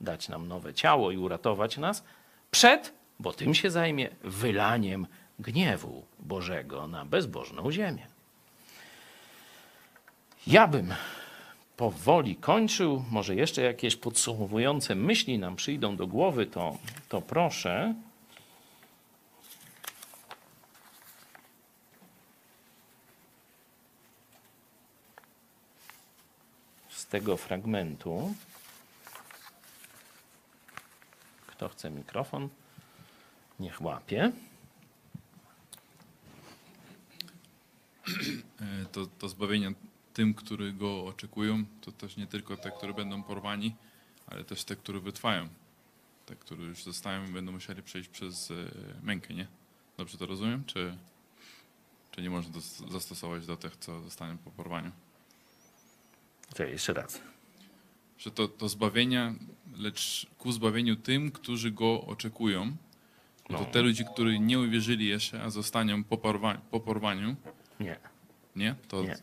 dać 0.00 0.28
nam 0.28 0.48
nowe 0.48 0.74
ciało 0.74 1.10
i 1.10 1.16
uratować 1.16 1.76
nas 1.76 2.04
przed, 2.50 3.03
bo 3.20 3.32
tym 3.32 3.54
się 3.54 3.70
zajmie, 3.70 4.10
wylaniem 4.24 5.06
gniewu 5.38 6.04
Bożego 6.20 6.86
na 6.86 7.04
bezbożną 7.04 7.72
ziemię. 7.72 8.06
Ja 10.46 10.68
bym 10.68 10.94
powoli 11.76 12.36
kończył. 12.36 13.04
Może 13.10 13.34
jeszcze 13.34 13.62
jakieś 13.62 13.96
podsumowujące 13.96 14.94
myśli 14.94 15.38
nam 15.38 15.56
przyjdą 15.56 15.96
do 15.96 16.06
głowy, 16.06 16.46
to, 16.46 16.78
to 17.08 17.22
proszę. 17.22 17.94
tego 27.14 27.36
fragmentu. 27.36 28.34
Kto 31.46 31.68
chce 31.68 31.90
mikrofon, 31.90 32.48
niech 33.60 33.82
łapie. 33.82 34.32
E, 38.60 38.86
to, 38.92 39.06
to 39.06 39.28
zbawienie 39.28 39.72
tym, 40.14 40.34
którzy 40.34 40.72
go 40.72 41.06
oczekują, 41.06 41.64
to 41.80 41.92
też 41.92 42.16
nie 42.16 42.26
tylko 42.26 42.56
te, 42.56 42.70
które 42.70 42.94
będą 42.94 43.22
porwani, 43.22 43.74
ale 44.26 44.44
też 44.44 44.64
te, 44.64 44.76
które 44.76 45.00
wytrwają. 45.00 45.48
Te, 46.26 46.36
które 46.36 46.64
już 46.64 46.82
zostają, 46.82 47.32
będą 47.32 47.52
musieli 47.52 47.82
przejść 47.82 48.08
przez 48.08 48.50
e, 48.50 48.54
mękę, 49.02 49.34
nie? 49.34 49.46
Dobrze 49.96 50.18
to 50.18 50.26
rozumiem? 50.26 50.64
Czy, 50.64 50.96
czy 52.10 52.22
nie 52.22 52.30
można 52.30 52.54
to 52.54 52.60
zastosować 52.90 53.46
do 53.46 53.56
tych, 53.56 53.76
co 53.76 54.00
zostaną 54.00 54.38
po 54.38 54.50
porwaniu? 54.50 54.90
Czekaj, 56.54 56.72
jeszcze 56.72 56.92
raz. 56.92 57.20
Że 58.18 58.30
to, 58.30 58.48
to 58.48 58.68
zbawienia, 58.68 59.34
lecz 59.76 60.26
ku 60.38 60.52
zbawieniu 60.52 60.96
tym, 60.96 61.32
którzy 61.32 61.70
go 61.70 62.00
oczekują. 62.00 62.76
No. 63.50 63.58
To 63.58 63.64
te 63.64 63.82
ludzie, 63.82 64.04
którzy 64.04 64.38
nie 64.38 64.58
uwierzyli 64.58 65.06
jeszcze, 65.06 65.42
a 65.42 65.50
zostaną 65.50 66.04
po, 66.04 66.18
porwaniu, 66.18 66.60
po 66.70 66.80
porwaniu. 66.80 67.36
Nie. 67.80 67.96
Nie? 68.56 68.74
To... 68.88 69.02
Nie. 69.02 69.16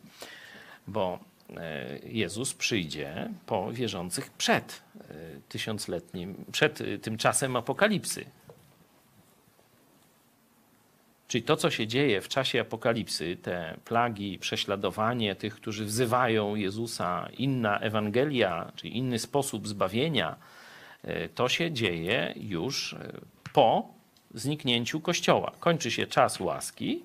Bo 0.86 1.18
e, 1.56 1.98
Jezus 2.04 2.54
przyjdzie 2.54 3.30
po 3.46 3.72
wierzących 3.72 4.30
przed 4.30 4.82
e, 5.00 5.04
tysiącletnim, 5.48 6.44
przed 6.52 6.80
e, 6.80 6.98
tym 6.98 7.18
czasem 7.18 7.56
apokalipsy. 7.56 8.24
Czyli 11.28 11.44
to, 11.44 11.56
co 11.56 11.70
się 11.70 11.86
dzieje 11.86 12.20
w 12.20 12.28
czasie 12.28 12.60
apokalipsy, 12.60 13.36
te 13.36 13.76
plagi, 13.84 14.38
prześladowanie 14.38 15.34
tych, 15.34 15.54
którzy 15.54 15.84
wzywają 15.84 16.54
Jezusa, 16.54 17.28
inna 17.38 17.78
Ewangelia, 17.78 18.72
czyli 18.76 18.96
inny 18.96 19.18
sposób 19.18 19.68
zbawienia, 19.68 20.36
to 21.34 21.48
się 21.48 21.72
dzieje 21.72 22.34
już 22.36 22.96
po 23.52 23.94
zniknięciu 24.34 25.00
Kościoła. 25.00 25.52
Kończy 25.60 25.90
się 25.90 26.06
czas 26.06 26.40
łaski 26.40 27.02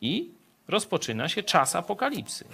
i 0.00 0.30
rozpoczyna 0.68 1.28
się 1.28 1.42
czas 1.42 1.76
apokalipsy. 1.76 2.44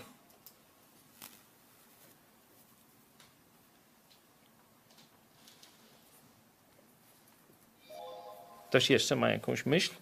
Ktoś 8.69 8.91
jeszcze 8.91 9.17
ma 9.17 9.31
jakąś 9.31 9.67
myśl? 9.67 9.95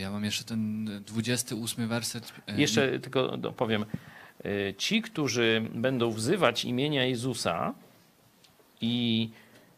Ja 0.00 0.10
mam 0.10 0.24
jeszcze 0.24 0.44
ten 0.44 0.84
28 1.06 1.88
werset. 1.88 2.32
E, 2.46 2.60
jeszcze 2.60 2.98
tylko 3.00 3.38
powiem. 3.56 3.84
E, 4.44 4.74
ci, 4.74 5.02
którzy 5.02 5.68
będą 5.74 6.10
wzywać 6.10 6.64
imienia 6.64 7.04
Jezusa 7.04 7.74
i 8.80 9.30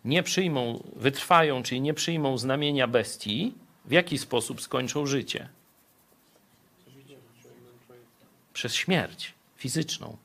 nie 0.04 0.22
przyjmą, 0.22 0.82
wytrwają, 0.96 1.62
czyli 1.62 1.80
nie 1.80 1.94
przyjmą 1.94 2.38
znamienia 2.38 2.86
bestii, 2.86 3.54
w 3.84 3.92
jaki 3.92 4.18
sposób 4.18 4.60
skończą 4.60 5.06
życie? 5.06 5.48
Przez 8.52 8.74
śmierć 8.74 9.34
fizyczną. 9.56 10.16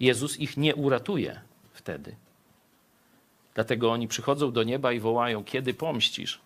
Jezus 0.00 0.40
ich 0.40 0.56
nie 0.56 0.74
uratuje 0.74 1.40
wtedy. 1.72 2.16
Dlatego 3.54 3.92
oni 3.92 4.08
przychodzą 4.08 4.52
do 4.52 4.62
nieba 4.62 4.92
i 4.92 5.00
wołają: 5.00 5.44
Kiedy 5.44 5.74
pomścisz? 5.74 6.40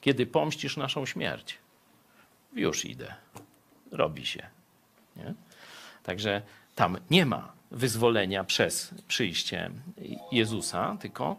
Kiedy 0.00 0.26
pomścisz 0.26 0.76
naszą 0.76 1.06
śmierć? 1.06 1.58
Już 2.52 2.84
idę. 2.84 3.14
Robi 3.92 4.26
się. 4.26 4.46
Nie? 5.16 5.34
Także 6.08 6.42
tam 6.74 6.98
nie 7.10 7.26
ma 7.26 7.52
wyzwolenia 7.70 8.44
przez 8.44 8.94
przyjście 9.08 9.70
Jezusa, 10.32 10.96
tylko 11.00 11.36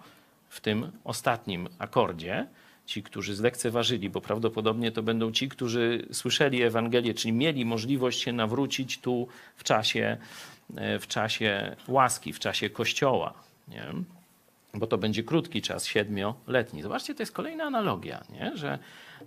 w 0.50 0.62
tym 0.62 0.92
ostatnim 1.04 1.68
akordzie 1.80 2.48
ci, 2.86 3.04
którzy 3.04 3.36
zlekceważyli, 3.36 4.10
bo 4.10 4.22
prawdopodobnie 4.22 4.92
to 4.92 5.04
będą 5.04 5.32
ci, 5.32 5.50
którzy 5.50 6.06
słyszeli 6.12 6.64
Ewangelię, 6.64 7.14
czyli 7.14 7.34
mieli 7.34 7.66
możliwość 7.66 8.22
się 8.22 8.34
nawrócić 8.34 9.00
tu 9.00 9.28
w 9.56 9.64
czasie, 9.64 10.18
w 11.00 11.08
czasie 11.08 11.76
łaski, 11.88 12.34
w 12.34 12.40
czasie 12.40 12.70
Kościoła. 12.70 13.34
Nie? 13.68 13.86
Bo 14.74 14.88
to 14.88 14.98
będzie 14.98 15.24
krótki 15.24 15.62
czas, 15.62 15.86
siedmioletni. 15.86 16.82
Zobaczcie, 16.82 17.16
to 17.16 17.24
jest 17.24 17.32
kolejna 17.32 17.64
analogia, 17.64 18.24
nie? 18.30 18.58
Że, 18.58 18.80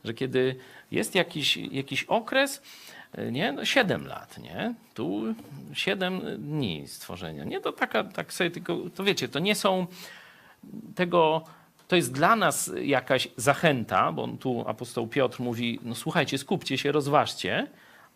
że 0.05 0.15
kiedy 0.15 0.57
jest 0.91 1.15
jakiś, 1.15 1.57
jakiś 1.57 2.05
okres, 2.05 2.63
nie? 3.31 3.53
No 3.53 3.65
7 3.65 4.07
lat, 4.07 4.39
nie? 4.39 4.75
Tu 4.95 5.35
7 5.73 6.21
dni 6.39 6.89
stworzenia. 6.89 7.45
Nie, 7.45 7.61
to 7.61 7.73
taka, 7.73 8.05
tak 8.05 8.33
sobie 8.33 8.51
tylko, 8.51 8.77
to 8.95 9.05
wiecie, 9.05 9.29
to 9.29 9.39
nie 9.39 9.55
są 9.55 9.87
tego, 10.95 11.45
to 11.89 11.97
jest 11.97 12.13
dla 12.13 12.37
nas 12.37 12.71
jakaś 12.83 13.29
zachęta, 13.37 14.13
bo 14.13 14.29
tu 14.29 14.65
apostoł 14.67 15.07
Piotr 15.07 15.41
mówi, 15.41 15.81
no 15.83 15.95
słuchajcie, 15.95 16.39
skupcie 16.39 16.79
się, 16.79 16.93
rozważcie, 16.93 17.67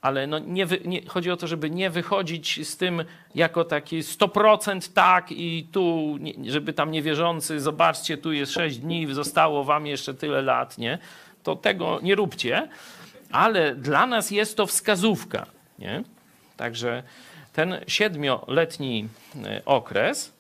ale 0.00 0.26
no 0.26 0.38
nie, 0.38 0.66
nie, 0.84 1.06
chodzi 1.06 1.30
o 1.30 1.36
to, 1.36 1.46
żeby 1.46 1.70
nie 1.70 1.90
wychodzić 1.90 2.68
z 2.68 2.76
tym 2.76 3.04
jako 3.34 3.64
taki 3.64 4.00
100% 4.02 4.92
tak 4.92 5.32
i 5.32 5.68
tu, 5.72 6.16
żeby 6.44 6.72
tam 6.72 6.90
niewierzący, 6.90 7.60
zobaczcie, 7.60 8.16
tu 8.16 8.32
jest 8.32 8.52
6 8.52 8.78
dni, 8.78 9.14
zostało 9.14 9.64
wam 9.64 9.86
jeszcze 9.86 10.14
tyle 10.14 10.42
lat, 10.42 10.78
nie? 10.78 10.98
To 11.42 11.56
tego 11.56 12.00
nie 12.02 12.14
róbcie, 12.14 12.68
ale 13.32 13.74
dla 13.74 14.06
nas 14.06 14.30
jest 14.30 14.56
to 14.56 14.66
wskazówka. 14.66 15.46
Nie? 15.78 16.04
Także 16.56 17.02
ten 17.52 17.80
siedmioletni 17.86 19.08
e, 19.44 19.62
okres 19.64 20.32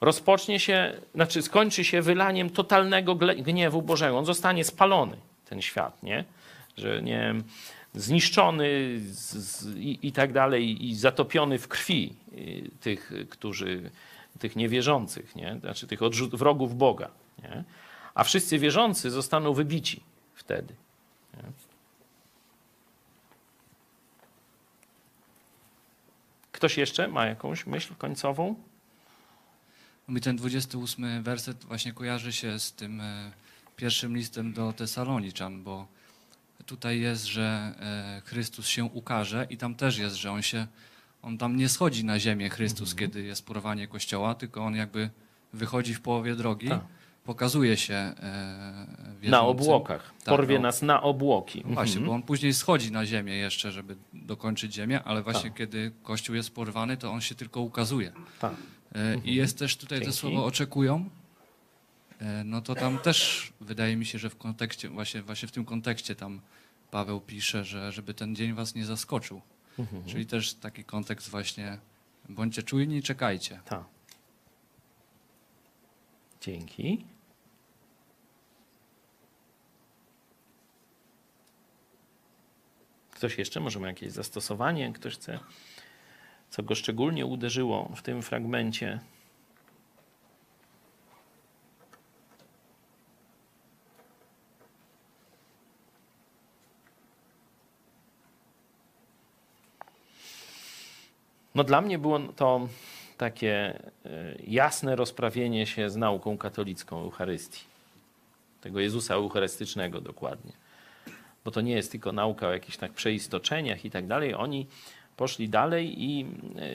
rozpocznie 0.00 0.60
się, 0.60 0.92
znaczy 1.14 1.42
skończy 1.42 1.84
się 1.84 2.02
wylaniem 2.02 2.50
totalnego 2.50 3.14
gniewu 3.14 3.82
Bożego. 3.82 4.18
On 4.18 4.24
zostanie 4.24 4.64
spalony, 4.64 5.16
ten 5.48 5.62
świat, 5.62 6.02
nie? 6.02 6.24
Że 6.76 7.02
nie 7.02 7.34
zniszczony 7.94 8.68
z, 8.98 9.36
z, 9.36 9.76
i, 9.76 9.98
i, 10.02 10.12
tak 10.12 10.32
dalej, 10.32 10.86
i 10.86 10.94
zatopiony 10.94 11.58
w 11.58 11.68
krwi 11.68 12.14
y, 12.32 12.70
tych, 12.80 13.12
którzy, 13.30 13.90
tych 14.38 14.56
niewierzących, 14.56 15.36
nie? 15.36 15.58
Znaczy 15.60 15.86
tych 15.86 16.02
odrzut, 16.02 16.34
wrogów 16.34 16.76
Boga. 16.76 17.08
Nie? 17.42 17.64
A 18.14 18.24
wszyscy 18.24 18.58
wierzący 18.58 19.10
zostaną 19.10 19.52
wybici 19.52 20.02
wtedy. 20.34 20.74
Ktoś 26.56 26.76
jeszcze 26.76 27.08
ma 27.08 27.26
jakąś 27.26 27.66
myśl 27.66 27.94
końcową? 27.94 28.54
Mi 30.08 30.20
ten 30.20 30.36
28 30.36 31.22
werset 31.22 31.64
właśnie 31.64 31.92
kojarzy 31.92 32.32
się 32.32 32.58
z 32.58 32.72
tym 32.72 33.00
e, 33.00 33.32
pierwszym 33.76 34.16
listem 34.16 34.52
do 34.52 34.72
Tesaloniczan, 34.72 35.62
bo 35.62 35.86
tutaj 36.66 37.00
jest, 37.00 37.24
że 37.24 37.74
e, 37.80 38.22
Chrystus 38.24 38.66
się 38.66 38.84
ukaże 38.84 39.46
i 39.50 39.56
tam 39.56 39.74
też 39.74 39.98
jest, 39.98 40.16
że 40.16 40.32
on 40.32 40.42
się, 40.42 40.66
on 41.22 41.38
tam 41.38 41.56
nie 41.56 41.68
schodzi 41.68 42.04
na 42.04 42.20
ziemię 42.20 42.50
Chrystus, 42.50 42.92
mhm. 42.92 42.98
kiedy 42.98 43.22
jest 43.22 43.46
porwanie 43.46 43.88
Kościoła, 43.88 44.34
tylko 44.34 44.64
on 44.64 44.74
jakby 44.74 45.10
wychodzi 45.52 45.94
w 45.94 46.00
połowie 46.00 46.36
drogi. 46.36 46.68
Tak 46.68 46.80
pokazuje 47.26 47.76
się 47.76 47.94
e, 47.94 48.14
wierzącym. 49.20 49.30
Na 49.30 49.40
obłokach. 49.40 50.12
Tak, 50.24 50.36
Porwie 50.36 50.54
no. 50.56 50.62
nas 50.62 50.82
na 50.82 51.02
obłoki. 51.02 51.62
Właśnie, 51.64 51.96
mhm. 51.96 52.06
bo 52.06 52.12
on 52.12 52.22
później 52.22 52.54
schodzi 52.54 52.92
na 52.92 53.06
ziemię 53.06 53.36
jeszcze, 53.36 53.72
żeby 53.72 53.96
dokończyć 54.12 54.74
ziemię, 54.74 55.02
ale 55.04 55.22
właśnie 55.22 55.50
tak. 55.50 55.58
kiedy 55.58 55.92
Kościół 56.02 56.36
jest 56.36 56.54
porwany, 56.54 56.96
to 56.96 57.10
on 57.10 57.20
się 57.20 57.34
tylko 57.34 57.60
ukazuje. 57.60 58.12
Tak. 58.40 58.52
E, 58.52 58.98
mhm. 58.98 59.24
I 59.24 59.34
jest 59.34 59.58
też 59.58 59.76
tutaj 59.76 59.98
Dzięki. 59.98 60.12
to 60.12 60.16
słowo 60.16 60.44
oczekują. 60.44 61.08
E, 62.20 62.44
no 62.44 62.60
to 62.60 62.74
tam 62.74 62.98
też 62.98 63.52
wydaje 63.60 63.96
mi 63.96 64.06
się, 64.06 64.18
że 64.18 64.30
w 64.30 64.36
kontekście, 64.36 64.88
właśnie, 64.88 65.22
właśnie 65.22 65.48
w 65.48 65.52
tym 65.52 65.64
kontekście 65.64 66.14
tam 66.14 66.40
Paweł 66.90 67.20
pisze, 67.20 67.64
że 67.64 67.92
żeby 67.92 68.14
ten 68.14 68.36
dzień 68.36 68.52
was 68.52 68.74
nie 68.74 68.84
zaskoczył. 68.84 69.40
Mhm. 69.78 70.04
Czyli 70.04 70.26
też 70.26 70.54
taki 70.54 70.84
kontekst 70.84 71.30
właśnie 71.30 71.78
bądźcie 72.28 72.62
czujni 72.62 72.96
i 72.96 73.02
czekajcie. 73.02 73.60
Tak. 73.64 73.84
Dzięki. 76.40 77.04
Ktoś 83.16 83.38
jeszcze 83.38 83.60
może 83.60 83.80
ma 83.80 83.86
jakieś 83.86 84.12
zastosowanie? 84.12 84.92
Ktoś 84.92 85.14
chce, 85.14 85.38
co 86.50 86.62
go 86.62 86.74
szczególnie 86.74 87.26
uderzyło 87.26 87.92
w 87.96 88.02
tym 88.02 88.22
fragmencie? 88.22 89.00
No 101.54 101.64
dla 101.64 101.80
mnie 101.80 101.98
było 101.98 102.18
to 102.18 102.68
takie 103.16 103.80
e, 104.04 104.36
jasne 104.46 104.96
rozprawienie 104.96 105.66
się 105.66 105.90
z 105.90 105.96
nauką 105.96 106.38
katolicką 106.38 107.00
Eucharystii. 107.00 107.64
Tego 108.60 108.80
Jezusa 108.80 109.14
Eucharystycznego 109.14 110.00
dokładnie 110.00 110.65
bo 111.46 111.50
to 111.50 111.60
nie 111.60 111.74
jest 111.74 111.90
tylko 111.90 112.12
nauka 112.12 112.48
o 112.48 112.52
jakichś 112.52 112.76
tak 112.76 112.92
przeistoczeniach 112.92 113.84
i 113.84 113.90
tak 113.90 114.06
dalej. 114.06 114.34
Oni 114.34 114.66
poszli 115.16 115.48
dalej 115.48 116.02
i, 116.02 116.26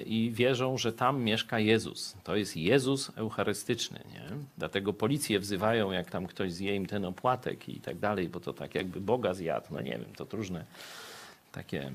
i 0.05 0.31
wierzą, 0.31 0.77
że 0.77 0.93
tam 0.93 1.23
mieszka 1.23 1.59
Jezus. 1.59 2.15
To 2.23 2.35
jest 2.35 2.57
Jezus 2.57 3.11
eucharystyczny. 3.15 3.99
Nie? 4.13 4.23
Dlatego 4.57 4.93
policję 4.93 5.39
wzywają, 5.39 5.91
jak 5.91 6.11
tam 6.11 6.27
ktoś 6.27 6.53
zje 6.53 6.75
im 6.75 6.85
ten 6.85 7.05
opłatek 7.05 7.69
i 7.69 7.79
tak 7.79 7.99
dalej, 7.99 8.29
bo 8.29 8.39
to 8.39 8.53
tak 8.53 8.75
jakby 8.75 9.01
Boga 9.01 9.33
zjadł. 9.33 9.67
No 9.71 9.81
nie 9.81 9.91
wiem, 9.91 10.13
to 10.15 10.37
różne 10.37 10.65
takie 11.51 11.91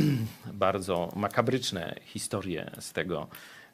bardzo 0.66 1.12
makabryczne 1.16 1.94
historie 2.04 2.70
z 2.80 2.92
tego 2.92 3.26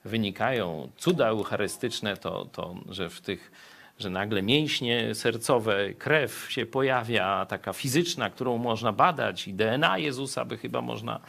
wynikają. 0.04 0.90
Cuda 0.96 1.26
eucharystyczne 1.26 2.16
to, 2.16 2.44
to 2.44 2.74
że 2.88 3.10
w 3.10 3.20
tych 3.20 3.50
że 3.98 4.10
nagle 4.10 4.42
mięśnie 4.42 5.14
sercowe, 5.14 5.94
krew 5.94 6.46
się 6.50 6.66
pojawia, 6.66 7.46
taka 7.46 7.72
fizyczna, 7.72 8.30
którą 8.30 8.58
można 8.58 8.92
badać, 8.92 9.48
i 9.48 9.54
DNA 9.54 9.98
Jezusa 9.98 10.44
by 10.44 10.58
chyba 10.58 10.80
można 10.80 11.20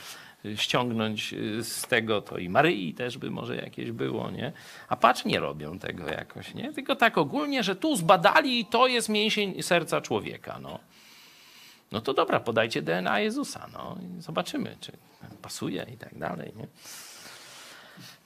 y, 0.46 0.58
ściągnąć 0.58 1.34
y, 1.34 1.64
z 1.64 1.82
tego, 1.82 2.22
to 2.22 2.38
i 2.38 2.50
Maryi 2.50 2.94
też 2.94 3.18
by 3.18 3.32
może 3.32 3.56
jakieś 3.56 3.92
było, 3.92 4.32
nie? 4.32 4.52
A 4.90 4.96
patrz, 4.96 5.26
nie 5.26 5.40
robią 5.40 5.80
tego 5.80 6.08
jakoś, 6.08 6.54
nie? 6.54 6.74
Tylko 6.74 6.96
tak 6.96 7.18
ogólnie, 7.18 7.64
że 7.64 7.76
tu 7.76 7.96
zbadali 7.96 8.60
i 8.60 8.66
to 8.66 8.88
jest 8.88 9.10
mięsień 9.10 9.64
serca 9.64 10.02
człowieka, 10.02 10.60
no. 10.62 10.80
No 11.92 12.02
to 12.02 12.14
dobra, 12.14 12.40
podajcie 12.40 12.82
DNA 12.82 13.20
Jezusa, 13.20 13.68
no 13.74 13.98
i 14.02 14.22
zobaczymy, 14.22 14.78
czy 14.80 14.92
pasuje 15.42 15.86
i 15.94 15.98
tak 15.98 16.18
dalej, 16.18 16.54
nie? 16.56 16.68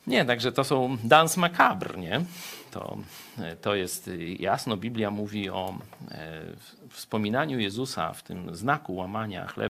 Nie, 0.08 0.26
także 0.26 0.52
to 0.52 0.64
są 0.64 0.98
dance 1.04 1.40
macabre, 1.40 2.00
nie? 2.00 2.22
To, 2.72 2.98
to 3.62 3.76
jest 3.76 4.10
jasno, 4.40 4.78
Biblia 4.78 5.12
mówi 5.12 5.50
o 5.50 5.78
e, 6.12 6.42
wspominaniu 6.90 7.60
Jezusa 7.60 8.14
w 8.14 8.24
tym 8.24 8.56
znaku 8.56 8.96
łamania 8.96 9.48
chleba 9.48 9.68